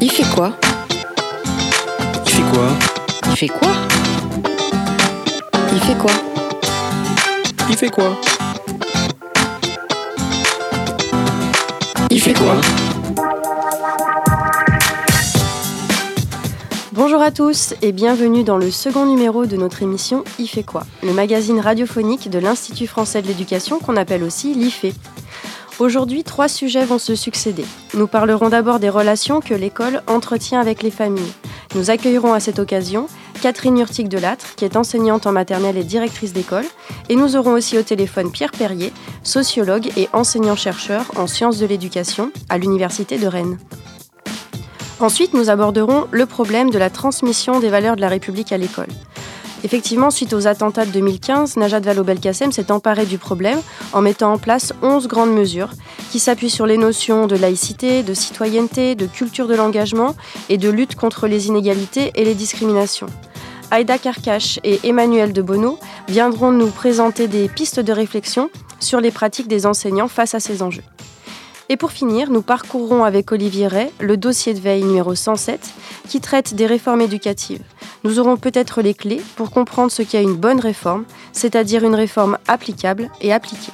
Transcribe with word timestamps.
Il 0.00 0.10
fait 0.10 0.24
quoi 0.34 0.52
Il 2.26 2.30
fait 2.30 2.42
quoi 2.52 2.68
Il 3.30 3.36
fait 3.36 3.48
quoi 3.48 3.72
Il 5.72 5.80
fait 5.80 5.96
quoi 5.96 6.10
Il 7.70 7.76
fait 7.76 7.90
quoi 7.90 8.16
Il 12.10 12.20
fait 12.20 12.34
quoi 12.34 12.56
Bonjour 16.92 17.22
à 17.22 17.30
tous 17.30 17.74
et 17.82 17.92
bienvenue 17.92 18.44
dans 18.44 18.58
le 18.58 18.70
second 18.70 19.06
numéro 19.06 19.46
de 19.46 19.56
notre 19.56 19.82
émission 19.82 20.24
Il 20.38 20.48
fait 20.48 20.62
quoi 20.62 20.84
Le 21.02 21.12
magazine 21.12 21.60
radiophonique 21.60 22.28
de 22.28 22.38
l'Institut 22.38 22.86
français 22.86 23.22
de 23.22 23.28
l'éducation 23.28 23.78
qu'on 23.78 23.96
appelle 23.96 24.22
aussi 24.22 24.54
l'IFE. 24.54 24.94
Aujourd'hui, 25.78 26.24
trois 26.24 26.48
sujets 26.48 26.86
vont 26.86 26.98
se 26.98 27.14
succéder. 27.14 27.64
Nous 27.92 28.06
parlerons 28.06 28.48
d'abord 28.48 28.80
des 28.80 28.88
relations 28.88 29.40
que 29.40 29.52
l'école 29.52 30.02
entretient 30.06 30.58
avec 30.58 30.82
les 30.82 30.90
familles. 30.90 31.32
Nous 31.74 31.90
accueillerons 31.90 32.32
à 32.32 32.40
cette 32.40 32.58
occasion 32.58 33.08
Catherine 33.42 33.78
Urtic 33.78 34.08
Delattre, 34.08 34.54
qui 34.56 34.64
est 34.64 34.76
enseignante 34.76 35.26
en 35.26 35.32
maternelle 35.32 35.76
et 35.76 35.84
directrice 35.84 36.32
d'école, 36.32 36.64
et 37.10 37.14
nous 37.14 37.36
aurons 37.36 37.52
aussi 37.52 37.76
au 37.76 37.82
téléphone 37.82 38.32
Pierre 38.32 38.52
Perrier, 38.52 38.90
sociologue 39.22 39.90
et 39.98 40.08
enseignant-chercheur 40.14 41.04
en 41.16 41.26
sciences 41.26 41.58
de 41.58 41.66
l'éducation 41.66 42.32
à 42.48 42.56
l'Université 42.56 43.18
de 43.18 43.26
Rennes. 43.26 43.58
Ensuite, 44.98 45.34
nous 45.34 45.50
aborderons 45.50 46.06
le 46.10 46.24
problème 46.24 46.70
de 46.70 46.78
la 46.78 46.88
transmission 46.88 47.60
des 47.60 47.68
valeurs 47.68 47.96
de 47.96 48.00
la 48.00 48.08
République 48.08 48.50
à 48.50 48.56
l'école. 48.56 48.88
Effectivement, 49.64 50.10
suite 50.10 50.32
aux 50.32 50.46
attentats 50.46 50.84
de 50.84 50.90
2015, 50.90 51.56
Najat 51.56 51.80
Vallaud-Belkacem 51.80 52.52
s'est 52.52 52.70
emparé 52.70 53.06
du 53.06 53.18
problème 53.18 53.60
en 53.92 54.02
mettant 54.02 54.32
en 54.32 54.38
place 54.38 54.72
11 54.82 55.08
grandes 55.08 55.32
mesures 55.32 55.70
qui 56.10 56.18
s'appuient 56.18 56.50
sur 56.50 56.66
les 56.66 56.76
notions 56.76 57.26
de 57.26 57.36
laïcité, 57.36 58.02
de 58.02 58.14
citoyenneté, 58.14 58.94
de 58.94 59.06
culture 59.06 59.48
de 59.48 59.54
l'engagement 59.54 60.14
et 60.48 60.58
de 60.58 60.68
lutte 60.68 60.94
contre 60.94 61.26
les 61.26 61.48
inégalités 61.48 62.12
et 62.14 62.24
les 62.24 62.34
discriminations. 62.34 63.08
Aïda 63.70 63.98
Karkash 63.98 64.60
et 64.62 64.78
Emmanuel 64.84 65.32
de 65.32 65.42
Bonneau 65.42 65.78
viendront 66.08 66.52
nous 66.52 66.70
présenter 66.70 67.26
des 67.26 67.48
pistes 67.48 67.80
de 67.80 67.92
réflexion 67.92 68.50
sur 68.78 69.00
les 69.00 69.10
pratiques 69.10 69.48
des 69.48 69.66
enseignants 69.66 70.08
face 70.08 70.34
à 70.34 70.40
ces 70.40 70.62
enjeux. 70.62 70.84
Et 71.68 71.76
pour 71.76 71.90
finir, 71.90 72.30
nous 72.30 72.42
parcourrons 72.42 73.02
avec 73.02 73.32
Olivier 73.32 73.66
Ray 73.66 73.90
le 73.98 74.16
dossier 74.16 74.54
de 74.54 74.60
veille 74.60 74.84
numéro 74.84 75.14
107 75.14 75.74
qui 76.08 76.20
traite 76.20 76.54
des 76.54 76.66
réformes 76.66 77.00
éducatives. 77.00 77.62
Nous 78.04 78.20
aurons 78.20 78.36
peut-être 78.36 78.82
les 78.82 78.94
clés 78.94 79.20
pour 79.34 79.50
comprendre 79.50 79.90
ce 79.90 80.02
qu'est 80.02 80.22
une 80.22 80.36
bonne 80.36 80.60
réforme, 80.60 81.04
c'est-à-dire 81.32 81.84
une 81.84 81.96
réforme 81.96 82.38
applicable 82.46 83.10
et 83.20 83.32
appliquée. 83.32 83.72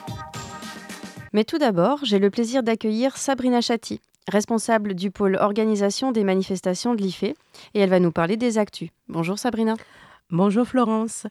Mais 1.34 1.44
tout 1.44 1.58
d'abord, 1.58 1.98
j'ai 2.02 2.18
le 2.18 2.30
plaisir 2.30 2.62
d'accueillir 2.62 3.18
Sabrina 3.18 3.60
Chatti, 3.60 4.00
responsable 4.26 4.94
du 4.94 5.10
pôle 5.10 5.36
organisation 5.36 6.12
des 6.12 6.24
manifestations 6.24 6.94
de 6.94 7.02
l'IFE, 7.02 7.24
et 7.24 7.34
elle 7.74 7.90
va 7.90 8.00
nous 8.00 8.12
parler 8.12 8.38
des 8.38 8.56
actus. 8.56 8.88
Bonjour 9.08 9.38
Sabrina. 9.38 9.74
Bonjour 10.30 10.66
Florence. 10.66 11.26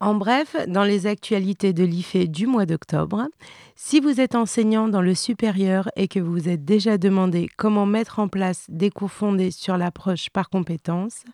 En 0.00 0.14
bref, 0.14 0.54
dans 0.68 0.84
les 0.84 1.06
actualités 1.06 1.72
de 1.72 1.82
l'IFE 1.82 2.28
du 2.28 2.46
mois 2.46 2.66
d'octobre, 2.66 3.26
si 3.74 3.98
vous 3.98 4.20
êtes 4.20 4.36
enseignant 4.36 4.86
dans 4.86 5.02
le 5.02 5.14
supérieur 5.14 5.88
et 5.96 6.06
que 6.06 6.20
vous 6.20 6.30
vous 6.30 6.48
êtes 6.48 6.64
déjà 6.64 6.98
demandé 6.98 7.48
comment 7.56 7.84
mettre 7.84 8.20
en 8.20 8.28
place 8.28 8.66
des 8.68 8.90
cours 8.90 9.10
fondés 9.10 9.50
sur 9.50 9.76
l'approche 9.76 10.30
par 10.30 10.50
compétences, 10.50 11.24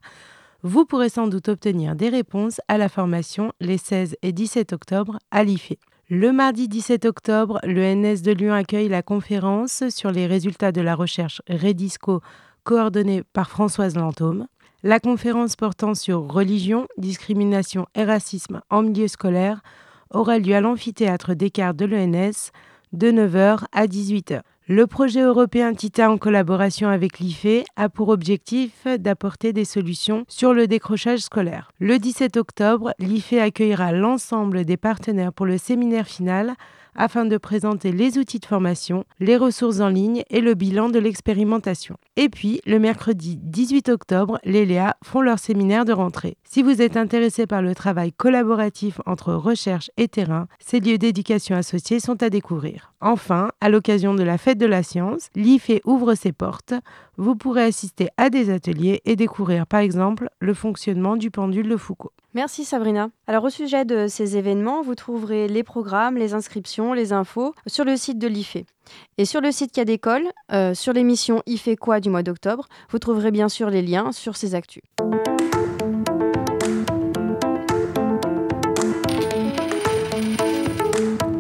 vous 0.63 0.87
pourrez 0.87 1.11
sans 1.11 1.27
doute 1.27 1.51
obtenir 1.51 1.95
des 1.95 2.09
réponses 2.09 2.63
à 2.69 2.79
la 2.79 2.89
formation 2.89 3.53
les 3.61 3.77
16 3.77 4.17
et 4.23 4.33
17 4.33 4.73
octobre 4.73 5.19
à 5.31 5.45
l'IFE. 5.45 5.75
Le 6.09 6.33
mardi 6.33 6.67
17 6.67 7.05
octobre, 7.05 7.61
le 7.65 7.95
NS 7.95 8.23
de 8.23 8.33
Lyon 8.33 8.55
accueille 8.55 8.89
la 8.89 9.03
conférence 9.03 9.85
sur 9.91 10.11
les 10.11 10.27
résultats 10.27 10.73
de 10.73 10.81
la 10.81 10.95
recherche 10.95 11.43
Redisco 11.51 12.23
coordonnée 12.63 13.25
par 13.35 13.51
Françoise 13.51 13.95
Lantôme. 13.95 14.47
La 14.87 15.01
conférence 15.01 15.57
portant 15.57 15.95
sur 15.95 16.31
religion, 16.31 16.87
discrimination 16.99 17.87
et 17.95 18.05
racisme 18.05 18.61
en 18.69 18.83
milieu 18.83 19.09
scolaire 19.09 19.63
aura 20.11 20.39
lieu 20.39 20.55
à 20.55 20.61
l'amphithéâtre 20.61 21.33
Descartes 21.33 21.79
de 21.79 21.87
l'ENS 21.87 22.51
de 22.93 23.11
9h 23.11 23.65
à 23.73 23.87
18h. 23.87 24.43
Le 24.67 24.87
projet 24.87 25.21
européen 25.21 25.75
TITA 25.75 26.11
en 26.11 26.17
collaboration 26.17 26.89
avec 26.89 27.19
l'IFE 27.19 27.67
a 27.77 27.91
pour 27.91 28.09
objectif 28.09 28.87
d'apporter 28.87 29.53
des 29.53 29.67
solutions 29.67 30.25
sur 30.27 30.55
le 30.55 30.67
décrochage 30.67 31.19
scolaire. 31.19 31.71
Le 31.81 31.99
17 31.99 32.39
octobre, 32.39 32.95
l'IFE 32.99 33.35
accueillera 33.35 33.93
l'ensemble 33.93 34.65
des 34.65 34.79
partenaires 34.79 35.35
pour 35.35 35.45
le 35.45 35.59
séminaire 35.59 36.07
final 36.07 36.55
afin 36.97 37.25
de 37.25 37.37
présenter 37.37 37.93
les 37.93 38.19
outils 38.19 38.39
de 38.39 38.47
formation, 38.47 39.05
les 39.21 39.37
ressources 39.37 39.81
en 39.81 39.89
ligne 39.89 40.23
et 40.31 40.41
le 40.41 40.55
bilan 40.55 40.89
de 40.89 40.99
l'expérimentation. 40.99 41.97
Et 42.17 42.29
puis, 42.29 42.61
le 42.67 42.79
mercredi 42.79 43.37
18 43.43 43.89
octobre, 43.89 44.39
les 44.45 44.65
Léa 44.65 44.97
font 45.03 45.21
leur 45.21 45.39
séminaire 45.39 45.85
de 45.85 45.93
rentrée. 45.93 46.37
Si 46.45 46.63
vous 46.63 46.81
êtes 46.81 46.97
intéressé 46.97 47.47
par 47.47 47.63
le 47.63 47.75
travail 47.75 48.13
collaboratif 48.13 49.01
entre 49.07 49.35
recherche 49.35 49.91
et 49.97 50.09
terrain, 50.09 50.47
ces 50.61 50.81
lieux 50.81 50.99
d'éducation 50.99 51.57
associés 51.57 52.01
sont 52.01 52.23
à 52.23 52.31
découvrir. 52.31 52.93
Enfin, 53.01 53.51
à 53.61 53.69
l'occasion 53.69 54.15
de 54.15 54.23
la 54.23 54.39
fête 54.39 54.54
de 54.55 54.67
la 54.67 54.83
science, 54.83 55.29
l'IFE 55.35 55.81
ouvre 55.85 56.15
ses 56.15 56.33
portes. 56.33 56.75
Vous 57.17 57.37
pourrez 57.37 57.65
assister 57.65 58.09
à 58.17 58.31
des 58.31 58.51
ateliers 58.51 59.01
et 59.05 59.17
découvrir 59.17 59.67
par 59.67 59.81
exemple 59.81 60.29
le 60.41 60.55
fonctionnement 60.55 61.17
du 61.17 61.31
pendule 61.31 61.69
de 61.69 61.77
Foucault. 61.77 62.13
Merci 62.35 62.65
Sabrina. 62.65 63.11
Alors 63.27 63.45
au 63.45 63.51
sujet 63.51 63.85
de 63.85 64.09
ces 64.09 64.37
événements, 64.37 64.83
vous 64.83 64.95
trouverez 64.95 65.47
les 65.47 65.63
programmes, 65.63 66.17
les 66.17 66.35
inscriptions, 66.35 66.93
les 66.93 67.13
infos 67.13 67.55
sur 67.67 67.85
le 67.85 67.97
site 67.97 68.19
de 68.19 68.27
l'IFE. 68.27 68.65
Et 69.19 69.25
sur 69.25 69.41
le 69.41 69.53
site 69.53 69.73
Cadécole, 69.73 70.29
euh, 70.53 70.75
sur 70.75 70.93
l'émission 70.93 71.43
IFE 71.47 71.77
quoi 71.81 72.01
du 72.01 72.11
mois 72.11 72.23
d'octobre, 72.23 72.69
vous 72.91 72.99
trouverez 72.99 73.31
bien 73.31 73.49
sûr 73.49 73.71
les 73.71 73.83
liens 73.83 74.13
sur 74.13 74.37
ces 74.37 74.55
actus. 74.55 74.83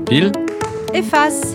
Pile 0.07 0.31
Efface 0.93 1.55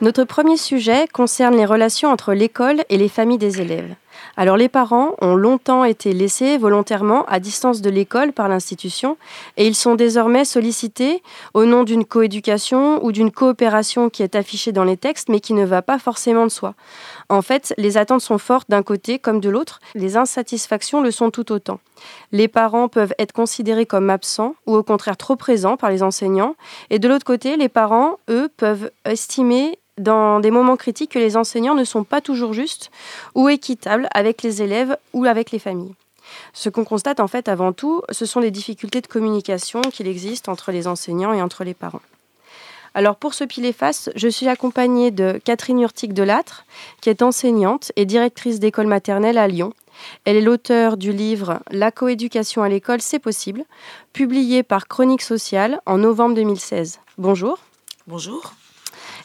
Notre 0.00 0.24
premier 0.24 0.56
sujet 0.56 1.06
concerne 1.12 1.56
les 1.56 1.64
relations 1.64 2.10
entre 2.10 2.34
l'école 2.34 2.82
et 2.88 2.98
les 2.98 3.08
familles 3.08 3.38
des 3.38 3.60
élèves. 3.60 3.94
Alors 4.36 4.56
les 4.56 4.68
parents 4.68 5.14
ont 5.20 5.36
longtemps 5.36 5.84
été 5.84 6.12
laissés 6.12 6.58
volontairement 6.58 7.24
à 7.26 7.38
distance 7.38 7.80
de 7.80 7.90
l'école 7.90 8.32
par 8.32 8.48
l'institution 8.48 9.16
et 9.56 9.66
ils 9.66 9.74
sont 9.74 9.94
désormais 9.94 10.44
sollicités 10.44 11.22
au 11.52 11.64
nom 11.64 11.84
d'une 11.84 12.04
coéducation 12.04 13.04
ou 13.04 13.12
d'une 13.12 13.30
coopération 13.30 14.10
qui 14.10 14.22
est 14.22 14.34
affichée 14.34 14.72
dans 14.72 14.84
les 14.84 14.96
textes 14.96 15.28
mais 15.28 15.40
qui 15.40 15.54
ne 15.54 15.64
va 15.64 15.82
pas 15.82 15.98
forcément 15.98 16.44
de 16.44 16.50
soi. 16.50 16.74
En 17.28 17.42
fait, 17.42 17.74
les 17.78 17.96
attentes 17.96 18.20
sont 18.20 18.38
fortes 18.38 18.68
d'un 18.68 18.82
côté 18.82 19.18
comme 19.18 19.40
de 19.40 19.48
l'autre, 19.48 19.80
les 19.94 20.16
insatisfactions 20.16 21.00
le 21.00 21.10
sont 21.10 21.30
tout 21.30 21.52
autant. 21.52 21.78
Les 22.32 22.48
parents 22.48 22.88
peuvent 22.88 23.14
être 23.18 23.32
considérés 23.32 23.86
comme 23.86 24.10
absents 24.10 24.56
ou 24.66 24.74
au 24.74 24.82
contraire 24.82 25.16
trop 25.16 25.36
présents 25.36 25.76
par 25.76 25.90
les 25.90 26.02
enseignants 26.02 26.56
et 26.90 26.98
de 26.98 27.08
l'autre 27.08 27.24
côté, 27.24 27.56
les 27.56 27.68
parents, 27.68 28.18
eux, 28.28 28.48
peuvent 28.56 28.90
estimer 29.04 29.78
dans 29.98 30.40
des 30.40 30.50
moments 30.50 30.76
critiques 30.76 31.12
que 31.12 31.18
les 31.18 31.36
enseignants 31.36 31.74
ne 31.74 31.84
sont 31.84 32.04
pas 32.04 32.20
toujours 32.20 32.52
justes 32.52 32.90
ou 33.34 33.48
équitables 33.48 34.08
avec 34.12 34.42
les 34.42 34.62
élèves 34.62 34.96
ou 35.12 35.24
avec 35.24 35.50
les 35.50 35.58
familles. 35.58 35.94
Ce 36.52 36.68
qu'on 36.68 36.84
constate 36.84 37.20
en 37.20 37.28
fait 37.28 37.48
avant 37.48 37.72
tout, 37.72 38.02
ce 38.10 38.26
sont 38.26 38.40
les 38.40 38.50
difficultés 38.50 39.00
de 39.00 39.06
communication 39.06 39.80
qu'il 39.82 40.08
existe 40.08 40.48
entre 40.48 40.72
les 40.72 40.86
enseignants 40.86 41.32
et 41.32 41.42
entre 41.42 41.64
les 41.64 41.74
parents. 41.74 42.02
Alors 42.94 43.16
pour 43.16 43.34
ce 43.34 43.44
pile 43.44 43.72
face, 43.72 44.08
je 44.14 44.28
suis 44.28 44.48
accompagnée 44.48 45.10
de 45.10 45.40
Catherine 45.44 45.80
Urtic 45.80 46.14
Delattre, 46.14 46.64
qui 47.00 47.10
est 47.10 47.22
enseignante 47.22 47.90
et 47.96 48.06
directrice 48.06 48.60
d'école 48.60 48.86
maternelle 48.86 49.38
à 49.38 49.48
Lyon. 49.48 49.72
Elle 50.24 50.36
est 50.36 50.40
l'auteure 50.40 50.96
du 50.96 51.12
livre 51.12 51.60
La 51.70 51.90
coéducation 51.90 52.62
à 52.62 52.68
l'école, 52.68 53.00
c'est 53.00 53.18
possible, 53.18 53.64
publié 54.12 54.62
par 54.62 54.86
Chronique 54.86 55.22
Sociale 55.22 55.80
en 55.86 55.98
novembre 55.98 56.36
2016. 56.36 57.00
Bonjour. 57.18 57.58
Bonjour. 58.06 58.54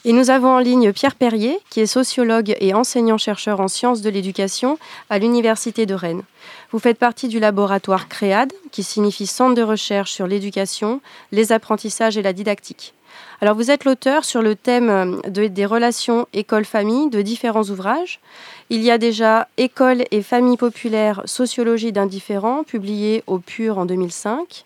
Et 0.06 0.14
nous 0.14 0.30
avons 0.30 0.56
en 0.56 0.60
ligne 0.60 0.94
Pierre 0.94 1.16
Perrier, 1.16 1.60
qui 1.70 1.82
est 1.82 1.86
sociologue 1.86 2.56
et 2.62 2.74
enseignant-chercheur 2.74 3.60
en 3.60 3.68
sciences 3.68 4.02
de 4.02 4.10
l'éducation 4.10 4.80
à 5.10 5.20
l'Université 5.20 5.86
de 5.86 5.94
Rennes. 5.94 6.24
Vous 6.72 6.80
faites 6.80 6.98
partie 6.98 7.28
du 7.28 7.42
laboratoire 7.42 8.08
CREAD, 8.08 8.54
qui 8.72 8.84
signifie 8.84 9.28
Centre 9.28 9.56
de 9.56 9.62
recherche 9.62 10.14
sur 10.14 10.26
l'éducation, 10.26 11.02
les 11.34 11.52
apprentissages 11.52 12.18
et 12.18 12.22
la 12.22 12.32
didactique. 12.32 12.94
Alors 13.42 13.56
vous 13.56 13.72
êtes 13.72 13.84
l'auteur 13.84 14.24
sur 14.24 14.42
le 14.42 14.56
thème 14.56 15.22
des 15.28 15.66
relations 15.66 16.28
école-famille 16.32 17.10
de 17.10 17.22
différents 17.22 17.64
ouvrages. 17.64 18.22
Il 18.70 18.82
y 18.82 18.92
a 18.92 18.98
déjà 18.98 19.50
École 19.58 20.06
et 20.12 20.22
famille 20.22 20.58
populaire, 20.58 21.24
sociologie 21.26 21.92
d'indifférents, 21.92 22.64
publié 22.64 23.24
au 23.28 23.40
PUR 23.40 23.78
en 23.78 23.86
2005. 23.86 24.64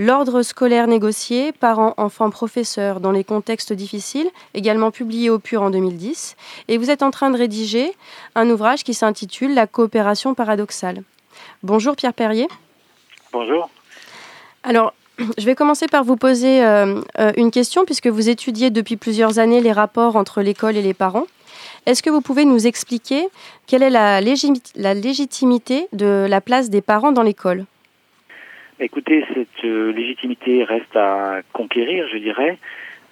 L'ordre 0.00 0.42
scolaire 0.42 0.86
négocié, 0.86 1.50
parents, 1.50 1.94
enfants, 1.96 2.30
professeurs 2.30 3.00
dans 3.00 3.10
les 3.10 3.24
contextes 3.24 3.72
difficiles, 3.72 4.30
également 4.54 4.92
publié 4.92 5.28
au 5.28 5.40
PUR 5.40 5.60
en 5.60 5.70
2010. 5.70 6.36
Et 6.68 6.78
vous 6.78 6.90
êtes 6.90 7.02
en 7.02 7.10
train 7.10 7.30
de 7.30 7.36
rédiger 7.36 7.92
un 8.36 8.48
ouvrage 8.48 8.84
qui 8.84 8.94
s'intitule 8.94 9.54
La 9.54 9.66
coopération 9.66 10.34
paradoxale. 10.34 11.02
Bonjour 11.64 11.96
Pierre 11.96 12.14
Perrier. 12.14 12.46
Bonjour. 13.32 13.68
Alors, 14.62 14.94
je 15.36 15.44
vais 15.44 15.56
commencer 15.56 15.88
par 15.88 16.04
vous 16.04 16.16
poser 16.16 16.64
euh, 16.64 17.00
euh, 17.18 17.32
une 17.36 17.50
question 17.50 17.84
puisque 17.84 18.06
vous 18.06 18.28
étudiez 18.28 18.70
depuis 18.70 18.96
plusieurs 18.96 19.40
années 19.40 19.60
les 19.60 19.72
rapports 19.72 20.14
entre 20.14 20.42
l'école 20.42 20.76
et 20.76 20.82
les 20.82 20.94
parents. 20.94 21.26
Est-ce 21.86 22.04
que 22.04 22.10
vous 22.10 22.20
pouvez 22.20 22.44
nous 22.44 22.68
expliquer 22.68 23.28
quelle 23.66 23.82
est 23.82 23.90
la, 23.90 24.20
la 24.20 24.94
légitimité 24.94 25.88
de 25.92 26.26
la 26.28 26.40
place 26.40 26.70
des 26.70 26.82
parents 26.82 27.10
dans 27.10 27.22
l'école? 27.22 27.64
Écoutez, 28.80 29.24
cette 29.34 29.64
euh, 29.64 29.90
légitimité 29.92 30.62
reste 30.62 30.94
à 30.94 31.40
conquérir, 31.52 32.06
je 32.12 32.18
dirais. 32.18 32.58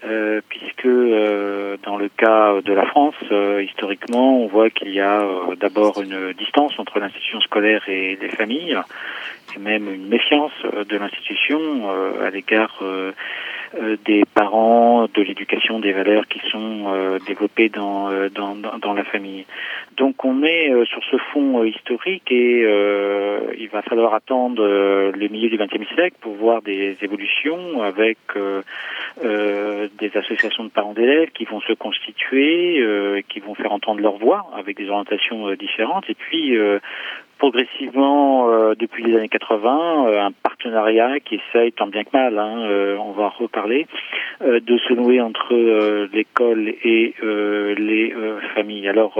Euh, 0.04 0.40
puisque 0.48 0.86
euh, 0.86 1.76
dans 1.82 1.96
le 1.96 2.08
cas 2.08 2.60
de 2.60 2.72
la 2.72 2.86
France, 2.86 3.16
historiquement, 3.62 4.42
on 4.42 4.46
voit 4.46 4.70
qu'il 4.70 4.90
y 4.90 5.00
a 5.00 5.26
d'abord 5.58 6.00
une 6.00 6.32
distance 6.34 6.78
entre 6.78 7.00
l'institution 7.00 7.40
scolaire 7.40 7.88
et 7.88 8.16
les 8.20 8.28
familles, 8.28 8.78
et 9.56 9.58
même 9.58 9.92
une 9.92 10.06
méfiance 10.06 10.52
de 10.62 10.96
l'institution 10.96 11.90
à 12.20 12.30
l'égard 12.30 12.78
euh, 12.82 13.12
des 14.04 14.24
parents, 14.34 15.06
de 15.12 15.22
l'éducation, 15.22 15.80
des 15.80 15.92
valeurs 15.92 16.26
qui 16.28 16.40
sont 16.50 16.84
euh, 16.88 17.18
développées 17.26 17.68
dans, 17.68 18.10
euh, 18.10 18.28
dans, 18.28 18.54
dans, 18.54 18.94
la 18.94 19.04
famille. 19.04 19.46
Donc 19.96 20.24
on 20.24 20.42
est 20.42 20.72
sur 20.86 21.02
ce 21.10 21.16
fond 21.32 21.64
historique 21.64 22.30
et 22.30 22.60
il 23.58 23.68
va 23.68 23.82
falloir 23.82 24.14
attendre 24.14 24.62
le 24.62 25.28
milieu 25.28 25.48
du 25.48 25.56
XXe 25.56 25.88
siècle 25.94 26.16
pour 26.20 26.34
voir 26.34 26.62
des 26.62 26.96
évolutions 27.02 27.82
avec 27.82 28.18
des 29.22 30.10
associations 30.16 30.64
de 30.64 30.70
parents 30.70 30.92
d'élèves 30.92 31.30
qui 31.30 31.44
vont 31.44 31.60
se 31.60 31.72
constituer, 31.72 33.24
qui 33.28 33.40
vont 33.40 33.54
faire 33.54 33.72
entendre 33.72 34.00
leur 34.00 34.16
voix 34.16 34.46
avec 34.56 34.76
des 34.76 34.88
orientations 34.88 35.52
différentes 35.54 36.08
et 36.08 36.14
puis 36.14 36.56
progressivement 37.38 38.50
euh, 38.50 38.74
depuis 38.78 39.04
les 39.04 39.16
années 39.16 39.28
80 39.28 40.06
euh, 40.08 40.20
un 40.20 40.32
partenariat 40.32 41.20
qui 41.20 41.36
essaye 41.36 41.72
tant 41.72 41.86
bien 41.86 42.04
que 42.04 42.10
mal, 42.12 42.38
hein, 42.38 42.62
euh, 42.62 42.96
on 42.96 43.12
va 43.12 43.24
en 43.24 43.28
reparler, 43.28 43.86
de 44.42 44.78
se 44.78 44.92
nouer 44.92 45.20
entre 45.20 45.54
l'école 46.12 46.68
et 46.68 47.14
les 47.22 48.14
familles. 48.54 48.86
Alors 48.86 49.18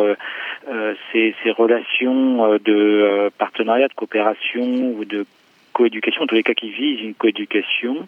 ces, 1.10 1.34
ces, 1.42 1.50
relations 1.50 2.58
de 2.62 3.30
partenariat, 3.38 3.88
de 3.88 3.94
coopération 3.94 4.92
ou 4.94 5.06
de 5.06 5.24
coéducation, 5.72 6.24
en 6.24 6.26
tous 6.26 6.34
les 6.34 6.42
cas 6.42 6.52
qui 6.52 6.68
visent 6.70 7.00
une 7.00 7.14
coéducation, 7.14 8.06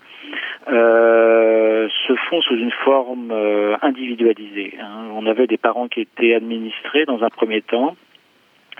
se 0.66 2.14
font 2.28 2.42
sous 2.42 2.56
une 2.56 2.72
forme 2.84 3.32
individualisée. 3.80 4.74
Hein. 4.78 5.08
On 5.14 5.24
avait 5.24 5.46
des 5.46 5.56
parents 5.56 5.88
qui 5.88 6.02
étaient 6.02 6.34
administrés 6.34 7.06
dans 7.06 7.22
un 7.24 7.30
premier 7.30 7.62
temps, 7.62 7.96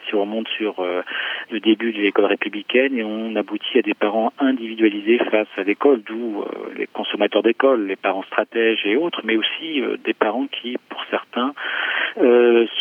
si 0.08 0.14
on 0.14 0.22
remonte 0.22 0.48
sur 0.48 0.80
euh, 0.80 1.02
le 1.50 1.60
début 1.60 1.92
de 1.92 1.98
l'école 2.00 2.26
républicaine 2.26 2.96
et 2.96 3.04
on 3.04 3.36
aboutit 3.36 3.78
à 3.78 3.82
des 3.82 3.94
parents 3.94 4.32
individualisés 4.38 5.18
face 5.30 5.48
à 5.56 5.62
l'école, 5.62 6.02
d'où 6.02 6.42
euh, 6.42 6.74
les 6.76 6.86
consommateurs 6.86 7.42
d'école, 7.42 7.86
les 7.86 7.96
parents 7.96 8.22
stratèges 8.24 8.84
et 8.84 8.96
autres, 8.96 9.20
mais 9.24 9.36
aussi 9.36 9.80
euh, 9.80 9.96
des 10.04 10.14
parents 10.14 10.46
qui, 10.46 10.76
pour 10.88 11.02
certains, 11.10 11.54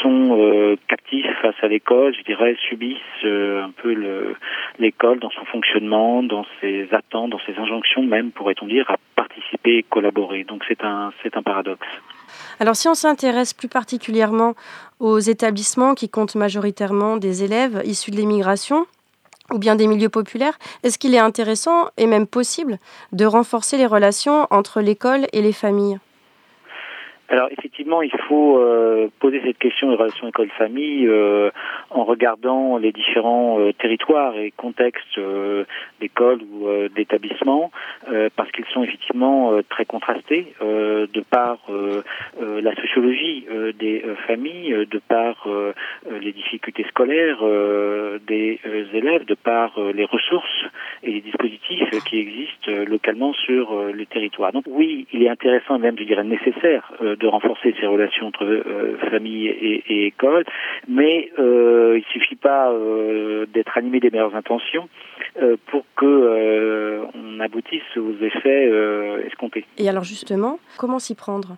sont 0.02 0.78
captifs 0.88 1.28
face 1.42 1.56
à 1.62 1.68
l'école, 1.68 2.16
je 2.16 2.24
dirais, 2.24 2.56
subissent 2.68 3.24
un 3.24 3.70
peu 3.70 4.36
l'école 4.80 5.20
dans 5.20 5.30
son 5.30 5.46
fonctionnement, 5.46 6.24
dans 6.24 6.46
ses 6.60 6.88
attentes, 6.92 7.30
dans 7.30 7.40
ses 7.46 7.56
injonctions 7.58 8.02
même, 8.02 8.32
pourrait-on 8.32 8.66
dire, 8.66 8.90
à 8.90 8.98
participer 9.16 9.78
et 9.78 9.84
collaborer. 9.84 10.44
Donc 10.44 10.64
c'est 10.68 10.84
un, 10.84 11.12
c'est 11.22 11.38
un 11.38 11.44
paradoxe. 11.44 11.88
Alors 12.60 12.76
si 12.76 12.88
on 12.88 12.96
s'intéresse 12.96 13.54
plus 13.54 13.68
particulièrement 13.68 14.56
aux 15.00 15.20
établissements 15.20 15.94
qui 15.94 16.10
comptent 16.10 16.36
majoritairement 16.36 17.18
des 17.18 17.44
élèves 17.44 17.82
issus 17.86 18.12
de 18.12 18.16
l'immigration, 18.16 18.88
ou 19.52 19.60
bien 19.60 19.76
des 19.76 19.88
milieux 19.88 20.10
populaires, 20.10 20.58
est-ce 20.84 20.98
qu'il 20.98 21.16
est 21.16 21.20
intéressant 21.20 21.90
et 21.98 22.08
même 22.08 22.28
possible 22.28 22.80
de 23.14 23.26
renforcer 23.26 23.78
les 23.78 23.86
relations 23.86 24.48
entre 24.50 24.82
l'école 24.82 25.28
et 25.34 25.42
les 25.42 25.54
familles? 25.54 26.00
Alors 27.30 27.50
effectivement, 27.52 28.02
il 28.02 28.12
faut 28.30 28.58
euh, 28.58 29.10
poser 29.20 29.42
cette 29.44 29.58
question 29.58 29.90
des 29.90 29.96
relations 29.96 30.30
école-famille 30.30 31.06
euh, 31.08 31.50
en 31.90 32.06
regardant 32.06 32.78
les 32.78 32.94
différents 32.94 33.60
euh, 33.60 33.74
territoires 33.74 34.38
et 34.38 34.52
contextes 34.52 35.20
d'école 36.00 36.40
ou 36.42 36.68
d'établissement, 36.96 37.72
parce 38.36 38.52
qu'ils 38.52 38.66
sont 38.66 38.84
effectivement 38.84 39.60
très 39.70 39.86
contrastés 39.86 40.54
de 40.62 41.22
par 41.30 41.58
la 42.40 42.76
sociologie 42.76 43.48
des 43.80 44.04
familles, 44.28 44.86
de 44.90 45.00
par 45.00 45.48
les 46.22 46.32
difficultés 46.32 46.86
scolaires 46.90 47.40
des 48.28 48.60
élèves, 48.94 49.26
de 49.26 49.34
par 49.34 49.80
les 49.80 50.06
ressources 50.06 50.66
et 51.04 51.12
les 51.12 51.22
dispositifs 51.22 51.90
qui 52.06 52.20
existent 52.20 52.72
localement 52.88 53.34
sur 53.34 53.88
les 53.94 54.06
territoires. 54.06 54.52
Donc 54.52 54.66
oui, 54.68 55.08
il 55.12 55.24
est 55.24 55.30
intéressant, 55.30 55.80
même 55.80 55.98
je 55.98 56.04
dirais 56.04 56.24
nécessaire, 56.24 56.92
de 57.20 57.28
renforcer 57.28 57.76
ces 57.80 57.88
relations 57.88 58.28
entre 58.28 58.44
euh, 58.44 58.98
famille 59.10 59.48
et, 59.48 60.08
école, 60.08 60.44
mais 60.88 61.32
euh, 61.40 61.98
il 61.98 62.06
suffit 62.12 62.36
pas 62.36 62.72
euh, 62.72 63.46
d'être 63.54 63.78
animé 63.78 64.00
des 64.00 64.10
meilleures 64.10 64.36
intentions 64.36 64.88
pour 65.68 65.86
que 65.96 67.06
on 67.14 67.40
aboutisse 67.40 67.84
aux 67.96 68.16
effets 68.24 68.72
escomptés. 69.28 69.66
Et 69.78 69.88
alors 69.88 70.04
justement, 70.04 70.60
comment 70.78 71.00
s'y 71.00 71.14
prendre? 71.14 71.58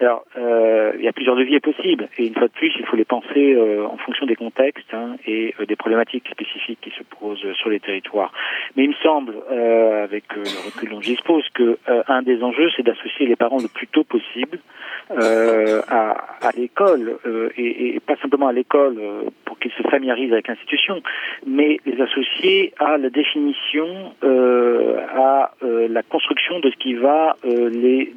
Alors, 0.00 0.24
euh, 0.38 0.92
il 0.98 1.04
y 1.04 1.08
a 1.08 1.12
plusieurs 1.12 1.34
leviers 1.34 1.60
possibles, 1.60 2.08
et 2.16 2.26
une 2.26 2.34
fois 2.34 2.48
de 2.48 2.52
plus, 2.52 2.72
il 2.78 2.86
faut 2.86 2.96
les 2.96 3.04
penser 3.04 3.54
euh, 3.54 3.84
en 3.84 3.98
fonction 3.98 4.24
des 4.24 4.34
contextes 4.34 4.94
hein, 4.94 5.16
et 5.26 5.54
euh, 5.60 5.66
des 5.66 5.76
problématiques 5.76 6.26
spécifiques 6.30 6.78
qui 6.80 6.90
se 6.90 7.02
posent 7.02 7.44
sur 7.54 7.68
les 7.68 7.80
territoires. 7.80 8.32
Mais 8.76 8.84
il 8.84 8.90
me 8.90 8.94
semble, 9.02 9.34
euh, 9.50 10.04
avec 10.04 10.24
le 10.34 10.42
recul 10.64 10.88
dont 10.90 11.02
j'expose, 11.02 11.44
que 11.52 11.78
un 12.08 12.22
des 12.22 12.42
enjeux, 12.42 12.70
c'est 12.76 12.82
d'associer 12.82 13.26
les 13.26 13.36
parents 13.36 13.58
le 13.58 13.68
plus 13.68 13.86
tôt 13.88 14.04
possible 14.04 14.58
à, 15.10 16.10
à 16.40 16.50
l'école, 16.56 17.18
et, 17.56 17.96
et, 17.96 18.00
pas 18.00 18.16
simplement 18.16 18.48
à 18.48 18.52
l'école 18.52 18.96
pour 19.44 19.58
qu'ils 19.58 19.72
se 19.72 19.82
familiarisent 19.82 20.32
avec 20.32 20.48
l'institution, 20.48 21.02
mais 21.46 21.78
les 21.84 22.00
associer 22.00 22.72
à 22.78 22.96
la 22.96 23.10
définition, 23.10 24.14
à 24.22 25.50
la 25.62 26.02
construction 26.04 26.60
de 26.60 26.70
ce 26.70 26.76
qui 26.76 26.94
va 26.94 27.36
les 27.44 28.12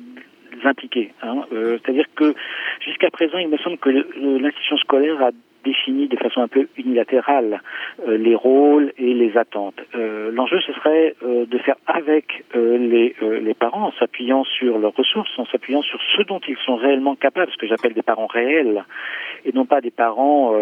impliqués. 0.66 1.12
Hein. 1.22 1.44
Euh, 1.54 1.78
c'est-à-dire 1.82 2.06
que 2.16 2.34
jusqu'à 2.82 3.10
présent, 3.10 3.38
il 3.38 3.50
me 3.50 3.58
semble 3.58 3.78
que 3.78 3.90
l'institution 3.90 4.78
scolaire 4.78 5.22
a 5.22 5.32
défini 5.64 6.10
de 6.10 6.18
façon 6.18 6.42
un 6.42 6.50
peu 6.50 6.68
unilatérale 6.76 7.62
euh, 8.06 8.18
les 8.18 8.36
rôles 8.36 8.92
et 8.98 9.14
les 9.14 9.38
attentes. 9.38 9.80
Euh, 9.96 10.30
l'enjeu, 10.32 10.60
ce 10.60 10.74
serait 10.74 11.16
de 11.24 11.58
faire 11.60 11.76
avec 11.88 12.44
les, 12.54 13.16
les 13.22 13.54
parents, 13.54 13.88
en 13.88 13.92
s'appuyant 13.94 14.44
sur 14.44 14.78
leurs 14.78 14.94
ressources, 14.94 15.32
en 15.38 15.46
s'appuyant 15.46 15.82
sur 15.82 16.00
ce 16.18 16.24
dont 16.24 16.42
ils 16.48 16.58
sont 16.66 16.76
réellement 16.76 17.16
capables, 17.16 17.52
ce 17.52 17.58
que 17.58 17.68
j'appelle 17.68 17.94
des 17.94 18.02
parents 18.02 18.28
réels, 18.28 18.84
et 19.46 19.54
non 19.54 19.66
pas 19.66 19.80
des 19.80 19.92
parents 19.92 20.54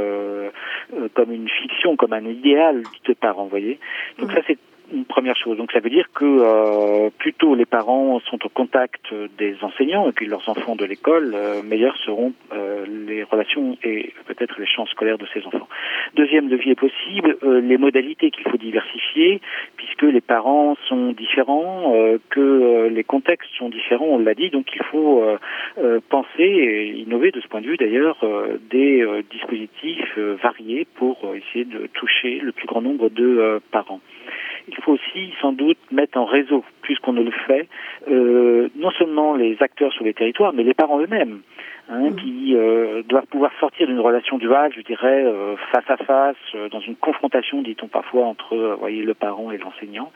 comme 1.14 1.32
une 1.32 1.50
fiction, 1.50 1.96
comme 1.96 2.14
un 2.14 2.26
idéal 2.26 2.84
de 3.06 3.14
parents, 3.14 3.44
vous 3.44 3.50
voyez. 3.50 3.80
Donc 4.20 4.32
ça, 4.32 4.42
c'est 4.46 4.58
une 4.92 5.06
première 5.06 5.36
chose. 5.36 5.58
Donc 5.58 5.72
ça 5.72 5.80
veut 5.80 5.90
dire 5.90 6.10
que 6.14 6.26
euh, 6.26 7.10
plutôt 7.18 7.56
les 7.56 7.66
parents 7.66 8.20
sont 8.30 8.46
au 8.46 8.50
contact 8.50 9.14
des 9.38 9.56
enseignants 9.62 10.10
et 10.10 10.12
puis 10.12 10.28
leurs 10.28 10.48
enfants 10.50 10.76
de 10.76 10.86
l'école, 10.86 11.34
euh, 11.34 11.62
meilleures 11.64 11.98
seront 11.98 12.34
euh, 12.54 12.86
les 13.08 13.24
relations 13.24 13.78
et 13.84 14.14
peut-être 14.28 14.60
les 14.60 14.66
chances 14.66 14.90
scolaires 14.90 15.18
de 15.18 15.26
ces 15.34 15.46
enfants. 15.46 15.68
Deuxième 16.16 16.50
levier 16.50 16.76
possible, 16.76 17.38
euh, 17.44 17.62
les 17.62 17.78
modalités 17.78 18.32
qu'il 18.32 18.44
faut 18.50 18.58
diversifier 18.58 19.42
puisque 19.78 20.04
les 20.04 20.22
parents 20.22 20.76
sont 20.88 21.12
différents, 21.12 21.94
que 22.30 22.88
les 22.92 23.04
contextes 23.04 23.50
sont 23.58 23.70
différents, 23.70 24.06
on 24.06 24.20
l'a 24.20 24.34
dit, 24.34 24.50
donc 24.50 24.68
il 24.76 24.84
faut 24.84 25.24
penser 26.10 26.44
et 26.44 26.88
innover 27.00 27.32
de 27.32 27.42
ce 27.42 27.48
point 27.48 27.62
de 27.62 27.68
vue 27.68 27.78
d'ailleurs 27.78 28.18
des 28.70 29.06
dispositifs 29.32 30.18
variés 30.18 30.86
pour 30.96 31.18
essayer 31.36 31.66
de 31.66 31.88
toucher 31.88 32.40
le 32.40 32.52
plus 32.52 32.68
grand 32.68 32.82
nombre 32.82 33.10
de 33.10 33.60
parents 33.72 34.02
il 34.68 34.76
faut 34.84 34.94
aussi 34.94 35.34
sans 35.42 35.54
doute 35.54 35.78
mettre 35.92 36.18
en 36.18 36.26
réseau, 36.26 36.64
puisqu'on 36.82 37.14
ne 37.14 37.24
le 37.24 37.32
fait, 37.32 37.68
euh, 38.10 38.70
non 38.76 38.92
seulement 38.92 39.36
les 39.36 39.58
acteurs 39.62 39.92
sur 39.94 40.04
les 40.04 40.14
territoires, 40.14 40.54
mais 40.54 40.64
les 40.64 40.74
parents 40.74 41.00
eux-mêmes. 41.00 41.42
Hein, 41.90 42.12
mm. 42.12 42.16
qui 42.16 42.56
euh, 42.56 43.04
doivent 43.04 43.26
pouvoir 43.26 43.52
sortir 43.60 43.88
d'une 43.88 44.00
relation 44.00 44.38
duale, 44.38 44.72
je 44.74 44.82
dirais, 44.82 45.26
euh, 45.26 45.56
face 45.74 45.90
à 45.90 45.98
face, 45.98 46.36
euh, 46.56 46.70
dans 46.70 46.80
une 46.80 46.96
confrontation, 46.96 47.62
dit-on 47.62 47.88
parfois, 47.88 48.28
entre 48.28 48.78
voyez, 48.80 49.04
le 49.04 49.14
parent 49.14 49.52
et 49.52 49.58
l'enseignant, 49.58 50.12